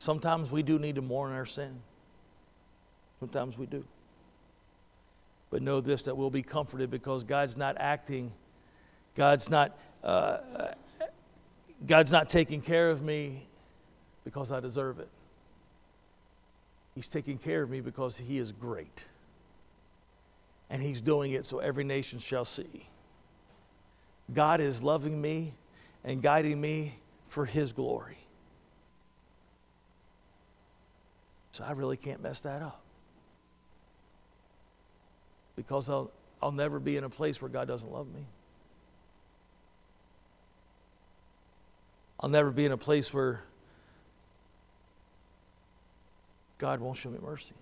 Sometimes 0.00 0.50
we 0.50 0.64
do 0.64 0.76
need 0.76 0.96
to 0.96 1.02
mourn 1.02 1.30
our 1.30 1.46
sin. 1.46 1.78
Sometimes 3.20 3.56
we 3.56 3.66
do. 3.66 3.84
But 5.50 5.62
know 5.62 5.80
this 5.80 6.02
that 6.02 6.16
we'll 6.16 6.28
be 6.28 6.42
comforted 6.42 6.90
because 6.90 7.22
God's 7.22 7.56
not 7.56 7.76
acting, 7.78 8.32
God's 9.14 9.48
not, 9.48 9.78
uh, 10.02 10.38
God's 11.86 12.10
not 12.10 12.28
taking 12.28 12.60
care 12.60 12.90
of 12.90 13.04
me 13.04 13.46
because 14.24 14.50
I 14.50 14.58
deserve 14.58 14.98
it. 14.98 15.08
He's 16.94 17.08
taking 17.08 17.38
care 17.38 17.62
of 17.62 17.70
me 17.70 17.80
because 17.80 18.18
He 18.18 18.38
is 18.38 18.52
great. 18.52 19.06
And 20.68 20.82
He's 20.82 21.00
doing 21.00 21.32
it 21.32 21.46
so 21.46 21.58
every 21.58 21.84
nation 21.84 22.18
shall 22.18 22.44
see. 22.44 22.88
God 24.32 24.60
is 24.60 24.82
loving 24.82 25.20
me 25.20 25.54
and 26.04 26.22
guiding 26.22 26.60
me 26.60 26.96
for 27.28 27.46
His 27.46 27.72
glory. 27.72 28.18
So 31.52 31.64
I 31.64 31.72
really 31.72 31.96
can't 31.96 32.22
mess 32.22 32.40
that 32.42 32.62
up. 32.62 32.80
Because 35.56 35.90
I'll, 35.90 36.10
I'll 36.42 36.52
never 36.52 36.78
be 36.78 36.96
in 36.96 37.04
a 37.04 37.10
place 37.10 37.42
where 37.42 37.48
God 37.48 37.68
doesn't 37.68 37.92
love 37.92 38.06
me. 38.06 38.24
I'll 42.20 42.30
never 42.30 42.50
be 42.50 42.64
in 42.64 42.72
a 42.72 42.76
place 42.76 43.12
where 43.12 43.42
God 46.60 46.80
won't 46.80 46.98
show 46.98 47.08
me 47.08 47.18
mercy. 47.22 47.54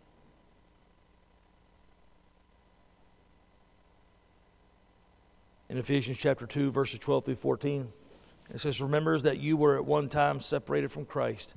In 5.69 5.79
Ephesians 5.79 6.19
chapter 6.19 6.47
2, 6.47 6.73
verses 6.73 6.99
12 6.99 7.27
through 7.27 7.37
14, 7.37 7.93
it 8.53 8.61
says, 8.61 8.81
Remembers 8.81 9.23
that 9.23 9.39
you 9.39 9.57
were 9.57 9.77
at 9.77 9.85
one 9.85 10.09
time 10.09 10.41
separated 10.41 10.91
from 10.91 11.05
Christ 11.05 11.55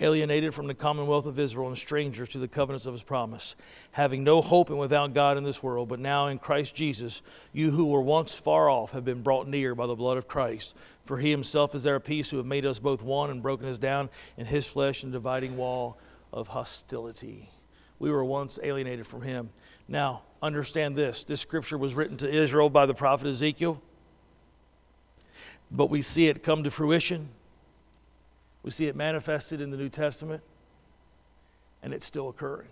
alienated 0.00 0.54
from 0.54 0.66
the 0.66 0.74
commonwealth 0.74 1.26
of 1.26 1.38
Israel 1.38 1.68
and 1.68 1.76
strangers 1.76 2.30
to 2.30 2.38
the 2.38 2.48
covenants 2.48 2.86
of 2.86 2.94
his 2.94 3.02
promise, 3.02 3.54
having 3.92 4.24
no 4.24 4.40
hope 4.40 4.70
and 4.70 4.78
without 4.78 5.14
God 5.14 5.36
in 5.36 5.44
this 5.44 5.62
world, 5.62 5.88
but 5.88 6.00
now 6.00 6.28
in 6.28 6.38
Christ 6.38 6.74
Jesus, 6.74 7.22
you 7.52 7.70
who 7.70 7.84
were 7.86 8.00
once 8.00 8.34
far 8.34 8.70
off 8.70 8.92
have 8.92 9.04
been 9.04 9.22
brought 9.22 9.46
near 9.46 9.74
by 9.74 9.86
the 9.86 9.94
blood 9.94 10.16
of 10.16 10.26
Christ. 10.26 10.74
For 11.04 11.18
he 11.18 11.30
himself 11.30 11.74
is 11.74 11.86
our 11.86 12.00
peace, 12.00 12.30
who 12.30 12.38
have 12.38 12.46
made 12.46 12.64
us 12.64 12.78
both 12.78 13.02
one 13.02 13.30
and 13.30 13.42
broken 13.42 13.68
us 13.68 13.78
down 13.78 14.08
in 14.36 14.46
his 14.46 14.66
flesh 14.66 15.02
and 15.02 15.12
dividing 15.12 15.56
wall 15.56 15.98
of 16.32 16.48
hostility. 16.48 17.50
We 17.98 18.10
were 18.10 18.24
once 18.24 18.58
alienated 18.62 19.06
from 19.06 19.22
him. 19.22 19.50
Now, 19.88 20.22
understand 20.42 20.96
this 20.96 21.24
this 21.24 21.40
scripture 21.40 21.76
was 21.76 21.94
written 21.94 22.16
to 22.18 22.30
Israel 22.30 22.70
by 22.70 22.86
the 22.86 22.94
prophet 22.94 23.28
Ezekiel, 23.28 23.80
but 25.70 25.90
we 25.90 26.02
see 26.02 26.28
it 26.28 26.42
come 26.42 26.64
to 26.64 26.70
fruition 26.70 27.28
we 28.62 28.70
see 28.70 28.86
it 28.86 28.96
manifested 28.96 29.60
in 29.60 29.70
the 29.70 29.76
New 29.76 29.88
Testament, 29.88 30.42
and 31.82 31.94
it's 31.94 32.04
still 32.04 32.28
occurring 32.28 32.68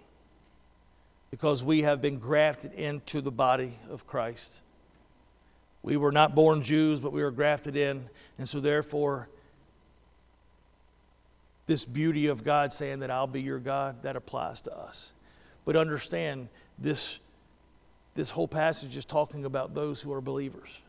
because 1.31 1.63
we 1.63 1.83
have 1.83 2.01
been 2.01 2.19
grafted 2.19 2.73
into 2.73 3.21
the 3.21 3.31
body 3.31 3.79
of 3.91 4.07
Christ. 4.07 4.61
We 5.83 5.97
were 5.97 6.13
not 6.13 6.35
born 6.35 6.63
Jews, 6.63 7.01
but 7.01 7.13
we 7.13 7.23
were 7.23 7.31
grafted 7.31 7.77
in, 7.77 8.09
and 8.39 8.49
so 8.49 8.61
therefore, 8.61 9.29
this 11.69 11.85
beauty 11.85 12.29
of 12.29 12.43
God 12.43 12.73
saying 12.73 13.01
that 13.01 13.11
I'll 13.11 13.27
be 13.27 13.43
your 13.43 13.59
God, 13.59 14.03
that 14.03 14.17
applies 14.17 14.63
to 14.63 14.77
us. 14.77 15.13
But 15.67 15.77
understand 15.77 16.49
this, 16.79 17.21
this 18.15 18.31
whole 18.31 18.49
passage 18.49 18.97
is 18.97 19.05
talking 19.05 19.45
about 19.45 19.75
those 19.75 20.01
who 20.01 20.11
are 20.15 20.23
believers. 20.23 20.81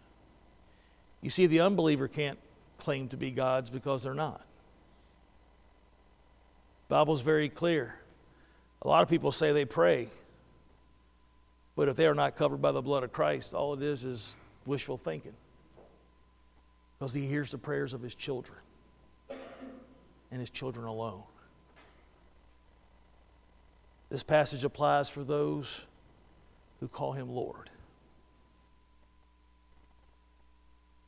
You 1.22 1.30
see, 1.30 1.48
the 1.48 1.60
unbeliever 1.60 2.08
can't 2.08 2.40
claim 2.78 3.10
to 3.10 3.18
be 3.18 3.30
God's 3.30 3.70
because 3.70 4.04
they're 4.04 4.14
not. 4.14 4.42
Bible's 6.88 7.22
very 7.22 7.50
clear. 7.50 7.96
A 8.82 8.88
lot 8.88 9.04
of 9.04 9.10
people 9.10 9.34
say 9.34 9.52
they 9.52 9.66
pray, 9.66 10.08
but 11.76 11.90
if 11.90 11.98
they 11.98 12.08
are 12.08 12.16
not 12.16 12.38
covered 12.38 12.62
by 12.62 12.72
the 12.72 12.82
blood 12.82 13.04
of 13.04 13.12
Christ, 13.12 13.54
all 13.54 13.74
it 13.74 13.84
is 13.84 14.06
is 14.06 14.38
wishful 14.66 14.98
thinking. 14.98 15.34
Because 16.98 17.14
he 17.14 17.28
hears 17.28 17.52
the 17.52 17.58
prayers 17.58 17.94
of 17.94 18.02
his 18.02 18.16
children 18.16 18.60
and 20.32 20.40
his 20.40 20.50
children 20.50 20.86
alone. 20.86 21.24
This 24.10 24.24
passage 24.24 24.64
applies 24.64 25.10
for 25.10 25.24
those 25.24 25.86
who 26.80 26.88
call 26.88 27.14
him 27.14 27.30
Lord. 27.30 27.70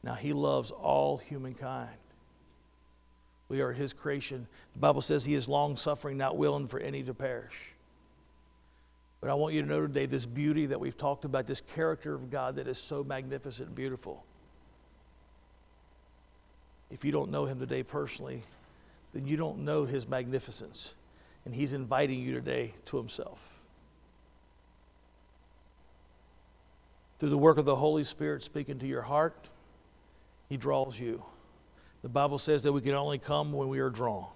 Now, 0.04 0.14
he 0.14 0.34
loves 0.34 0.72
all 0.72 1.18
humankind. 1.18 1.90
We 3.50 3.62
are 3.62 3.72
his 3.72 3.94
creation. 3.94 4.48
The 4.74 4.80
Bible 4.80 5.02
says 5.02 5.26
he 5.26 5.36
is 5.36 5.48
long 5.48 5.78
suffering, 5.78 6.18
not 6.18 6.38
willing 6.38 6.68
for 6.68 6.80
any 6.80 7.04
to 7.04 7.14
perish. 7.14 7.74
But 9.20 9.30
I 9.30 9.36
want 9.36 9.54
you 9.54 9.62
to 9.62 9.68
know 9.68 9.82
today 9.82 10.08
this 10.08 10.26
beauty 10.26 10.68
that 10.68 10.80
we've 10.80 10.98
talked 10.98 11.26
about, 11.26 11.46
this 11.46 11.62
character 11.62 12.16
of 12.16 12.32
God 12.32 12.56
that 12.56 12.68
is 12.68 12.80
so 12.80 13.04
magnificent 13.04 13.68
and 13.68 13.76
beautiful. 13.76 14.24
If 16.90 17.06
you 17.06 17.12
don't 17.12 17.30
know 17.30 17.46
him 17.46 17.60
today 17.60 17.84
personally, 17.84 18.44
then 19.14 19.28
you 19.28 19.38
don't 19.38 19.60
know 19.60 19.86
his 19.86 20.08
magnificence. 20.08 20.94
And 21.46 21.54
he's 21.54 21.74
inviting 21.74 22.20
you 22.20 22.34
today 22.34 22.74
to 22.86 22.98
himself. 22.98 23.62
Through 27.18 27.30
the 27.30 27.38
work 27.38 27.58
of 27.58 27.66
the 27.66 27.76
Holy 27.76 28.04
Spirit 28.04 28.44
speaking 28.44 28.80
to 28.80 28.88
your 28.88 29.02
heart, 29.02 29.50
he 30.50 30.58
draws 30.58 31.00
you. 31.00 31.24
The 32.04 32.10
Bible 32.10 32.38
says 32.38 32.64
that 32.64 32.72
we 32.72 32.82
can 32.82 32.94
only 32.94 33.20
come 33.20 33.52
when 33.52 33.70
we 33.70 33.80
are 33.80 33.90
drawn. 33.90 34.28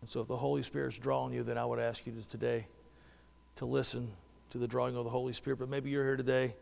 And 0.00 0.08
so, 0.08 0.20
if 0.20 0.26
the 0.26 0.36
Holy 0.36 0.62
Spirit's 0.62 0.98
drawing 0.98 1.34
you, 1.34 1.42
then 1.42 1.58
I 1.58 1.66
would 1.66 1.78
ask 1.78 2.06
you 2.06 2.12
to 2.12 2.28
today 2.28 2.66
to 3.56 3.66
listen 3.66 4.08
to 4.50 4.58
the 4.58 4.66
drawing 4.66 4.96
of 4.96 5.04
the 5.04 5.10
Holy 5.10 5.34
Spirit. 5.34 5.58
But 5.58 5.68
maybe 5.68 5.90
you're 5.90 6.04
here 6.04 6.16
today 6.16 6.54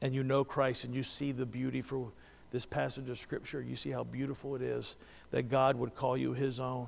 and 0.00 0.14
you 0.14 0.22
know 0.22 0.44
Christ 0.44 0.84
and 0.84 0.94
you 0.94 1.02
see 1.02 1.32
the 1.32 1.46
beauty 1.46 1.82
for 1.82 2.10
this 2.52 2.66
passage 2.66 3.08
of 3.08 3.18
Scripture. 3.18 3.60
You 3.60 3.76
see 3.76 3.90
how 3.90 4.04
beautiful 4.04 4.56
it 4.56 4.62
is 4.62 4.96
that 5.30 5.48
God 5.48 5.76
would 5.76 5.94
call 5.94 6.16
you 6.16 6.32
His 6.32 6.60
own. 6.60 6.86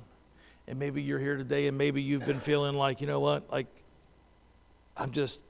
And 0.67 0.77
maybe 0.77 1.01
you're 1.01 1.19
here 1.19 1.37
today 1.37 1.67
and 1.67 1.77
maybe 1.77 2.01
you've 2.01 2.25
been 2.25 2.39
feeling 2.39 2.75
like, 2.75 3.01
you 3.01 3.07
know 3.07 3.19
what, 3.19 3.51
like 3.51 3.67
I'm 4.95 5.11
just, 5.11 5.43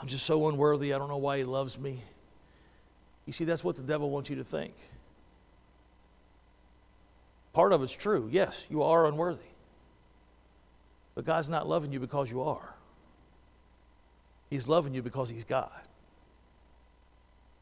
I'm 0.00 0.08
just 0.08 0.26
so 0.26 0.48
unworthy. 0.48 0.92
I 0.92 0.98
don't 0.98 1.08
know 1.08 1.18
why 1.18 1.38
He 1.38 1.44
loves 1.44 1.78
me. 1.78 2.00
You 3.26 3.32
see, 3.32 3.44
that's 3.44 3.62
what 3.62 3.76
the 3.76 3.82
devil 3.82 4.10
wants 4.10 4.28
you 4.28 4.36
to 4.36 4.44
think. 4.44 4.74
Part 7.52 7.72
of 7.72 7.82
it's 7.82 7.92
true. 7.92 8.28
Yes, 8.30 8.66
you 8.70 8.82
are 8.82 9.06
unworthy. 9.06 9.38
But 11.14 11.24
God's 11.24 11.48
not 11.48 11.68
loving 11.68 11.92
you 11.92 12.00
because 12.00 12.30
you 12.30 12.42
are. 12.42 12.74
He's 14.48 14.66
loving 14.66 14.94
you 14.94 15.02
because 15.02 15.28
He's 15.28 15.44
God. 15.44 15.70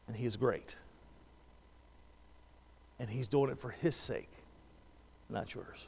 And 0.07 0.15
He 0.15 0.25
is 0.25 0.37
great. 0.37 0.75
And 2.99 3.09
He's 3.09 3.27
doing 3.27 3.49
it 3.51 3.59
for 3.59 3.69
His 3.69 3.95
sake, 3.95 4.29
not 5.29 5.53
yours. 5.53 5.87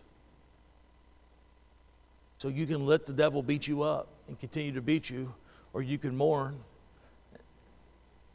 So 2.38 2.48
you 2.48 2.66
can 2.66 2.86
let 2.86 3.06
the 3.06 3.14
devil 3.14 3.44
beat 3.44 3.68
you 3.68 3.84
up 3.84 4.08
and 4.28 4.40
continue 4.40 4.72
to 4.72 4.82
beat 4.82 5.10
you, 5.10 5.34
or 5.74 5.84
you 5.84 5.98
can 5.98 6.16
mourn 6.16 6.58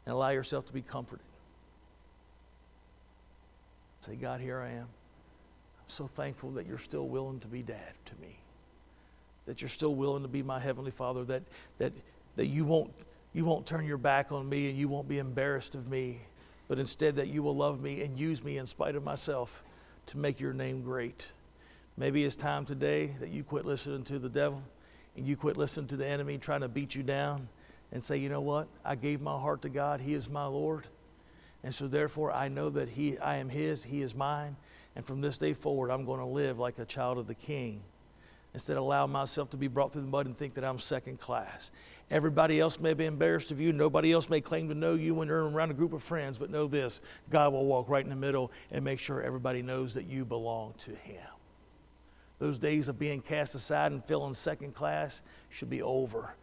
and 0.05 0.13
allow 0.13 0.29
yourself 0.29 0.65
to 0.67 0.73
be 0.73 0.81
comforted. 0.81 1.25
Say, 3.99 4.15
God, 4.15 4.39
here 4.39 4.61
I 4.61 4.69
am. 4.69 4.83
I'm 4.83 5.89
so 5.89 6.07
thankful 6.07 6.51
that 6.51 6.65
you're 6.65 6.77
still 6.77 7.09
willing 7.09 7.41
to 7.41 7.47
be 7.49 7.61
dad 7.61 7.91
to 8.05 8.13
me. 8.21 8.37
That 9.45 9.61
you're 9.61 9.67
still 9.67 9.95
willing 9.95 10.21
to 10.21 10.29
be 10.29 10.41
my 10.41 10.61
heavenly 10.61 10.91
father, 10.91 11.25
that, 11.25 11.43
that, 11.77 11.91
that 12.37 12.45
you, 12.45 12.63
won't, 12.63 12.93
you 13.33 13.43
won't 13.43 13.65
turn 13.65 13.85
your 13.85 13.97
back 13.97 14.31
on 14.31 14.47
me 14.47 14.69
and 14.69 14.79
you 14.79 14.87
won't 14.87 15.09
be 15.09 15.17
embarrassed 15.17 15.75
of 15.75 15.89
me, 15.89 16.19
but 16.67 16.79
instead 16.79 17.15
that 17.15 17.27
you 17.27 17.43
will 17.43 17.55
love 17.55 17.81
me 17.81 18.01
and 18.01 18.19
use 18.19 18.43
me 18.43 18.57
in 18.57 18.65
spite 18.65 18.95
of 18.95 19.03
myself 19.03 19.63
to 20.07 20.17
make 20.17 20.39
your 20.39 20.53
name 20.53 20.81
great. 20.81 21.27
Maybe 21.97 22.23
it's 22.25 22.35
time 22.35 22.65
today 22.65 23.15
that 23.19 23.29
you 23.29 23.43
quit 23.43 23.65
listening 23.65 24.03
to 24.05 24.19
the 24.19 24.29
devil 24.29 24.61
and 25.15 25.25
you 25.25 25.35
quit 25.35 25.57
listening 25.57 25.87
to 25.87 25.97
the 25.97 26.05
enemy 26.05 26.37
trying 26.37 26.61
to 26.61 26.67
beat 26.67 26.93
you 26.93 27.03
down 27.03 27.47
and 27.91 28.03
say, 28.03 28.17
you 28.17 28.29
know 28.29 28.41
what? 28.41 28.67
I 28.85 28.95
gave 28.95 29.21
my 29.21 29.39
heart 29.39 29.61
to 29.63 29.69
God. 29.69 29.99
He 30.01 30.13
is 30.13 30.29
my 30.29 30.45
Lord. 30.45 30.85
And 31.63 31.73
so 31.73 31.87
therefore 31.87 32.31
I 32.31 32.49
know 32.49 32.69
that 32.69 32.89
he, 32.89 33.17
I 33.17 33.37
am 33.37 33.49
his, 33.49 33.83
he 33.83 34.01
is 34.01 34.13
mine. 34.13 34.55
And 34.95 35.05
from 35.05 35.21
this 35.21 35.37
day 35.37 35.53
forward, 35.53 35.91
I'm 35.91 36.05
going 36.05 36.19
to 36.19 36.25
live 36.25 36.59
like 36.59 36.79
a 36.79 36.85
child 36.85 37.17
of 37.17 37.27
the 37.27 37.35
king 37.35 37.81
instead 38.53 38.77
of 38.77 38.83
allowing 38.83 39.11
myself 39.11 39.49
to 39.51 39.57
be 39.57 39.67
brought 39.67 39.93
through 39.93 40.01
the 40.01 40.07
mud 40.07 40.25
and 40.25 40.35
think 40.35 40.55
that 40.55 40.63
I'm 40.63 40.79
second 40.79 41.19
class. 41.19 41.71
Everybody 42.09 42.59
else 42.59 42.79
may 42.79 42.93
be 42.93 43.05
embarrassed 43.05 43.51
of 43.51 43.59
you. 43.59 43.73
Nobody 43.73 44.13
else 44.13 44.29
may 44.29 44.39
claim 44.39 44.69
to 44.69 44.75
know 44.75 44.93
you 44.93 45.13
when 45.13 45.27
you're 45.27 45.49
around 45.49 45.71
a 45.71 45.73
group 45.73 45.91
of 45.91 46.01
friends, 46.01 46.37
but 46.37 46.49
know 46.49 46.67
this 46.67 47.01
God 47.29 47.51
will 47.51 47.65
walk 47.65 47.89
right 47.89 48.03
in 48.03 48.09
the 48.09 48.15
middle 48.15 48.51
and 48.71 48.83
make 48.83 48.99
sure 48.99 49.21
everybody 49.21 49.61
knows 49.61 49.93
that 49.95 50.05
you 50.05 50.23
belong 50.23 50.73
to 50.79 50.91
Him. 50.91 51.27
Those 52.39 52.59
days 52.59 52.87
of 52.87 52.97
being 52.97 53.21
cast 53.21 53.55
aside 53.55 53.91
and 53.91 54.03
feeling 54.05 54.33
second 54.33 54.73
class 54.73 55.21
should 55.49 55.69
be 55.69 55.81
over, 55.81 56.33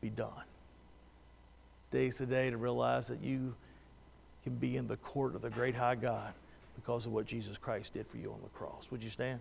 be 0.00 0.10
done. 0.10 0.30
Days 1.90 2.16
today 2.16 2.50
to 2.50 2.56
realize 2.56 3.08
that 3.08 3.22
you 3.22 3.54
can 4.44 4.54
be 4.54 4.76
in 4.76 4.86
the 4.86 4.98
court 4.98 5.34
of 5.34 5.42
the 5.42 5.50
great 5.50 5.74
high 5.74 5.94
God 5.96 6.32
because 6.76 7.06
of 7.06 7.12
what 7.12 7.26
Jesus 7.26 7.58
Christ 7.58 7.94
did 7.94 8.06
for 8.06 8.18
you 8.18 8.30
on 8.30 8.38
the 8.42 8.50
cross. 8.50 8.88
Would 8.92 9.02
you 9.02 9.10
stand? 9.10 9.40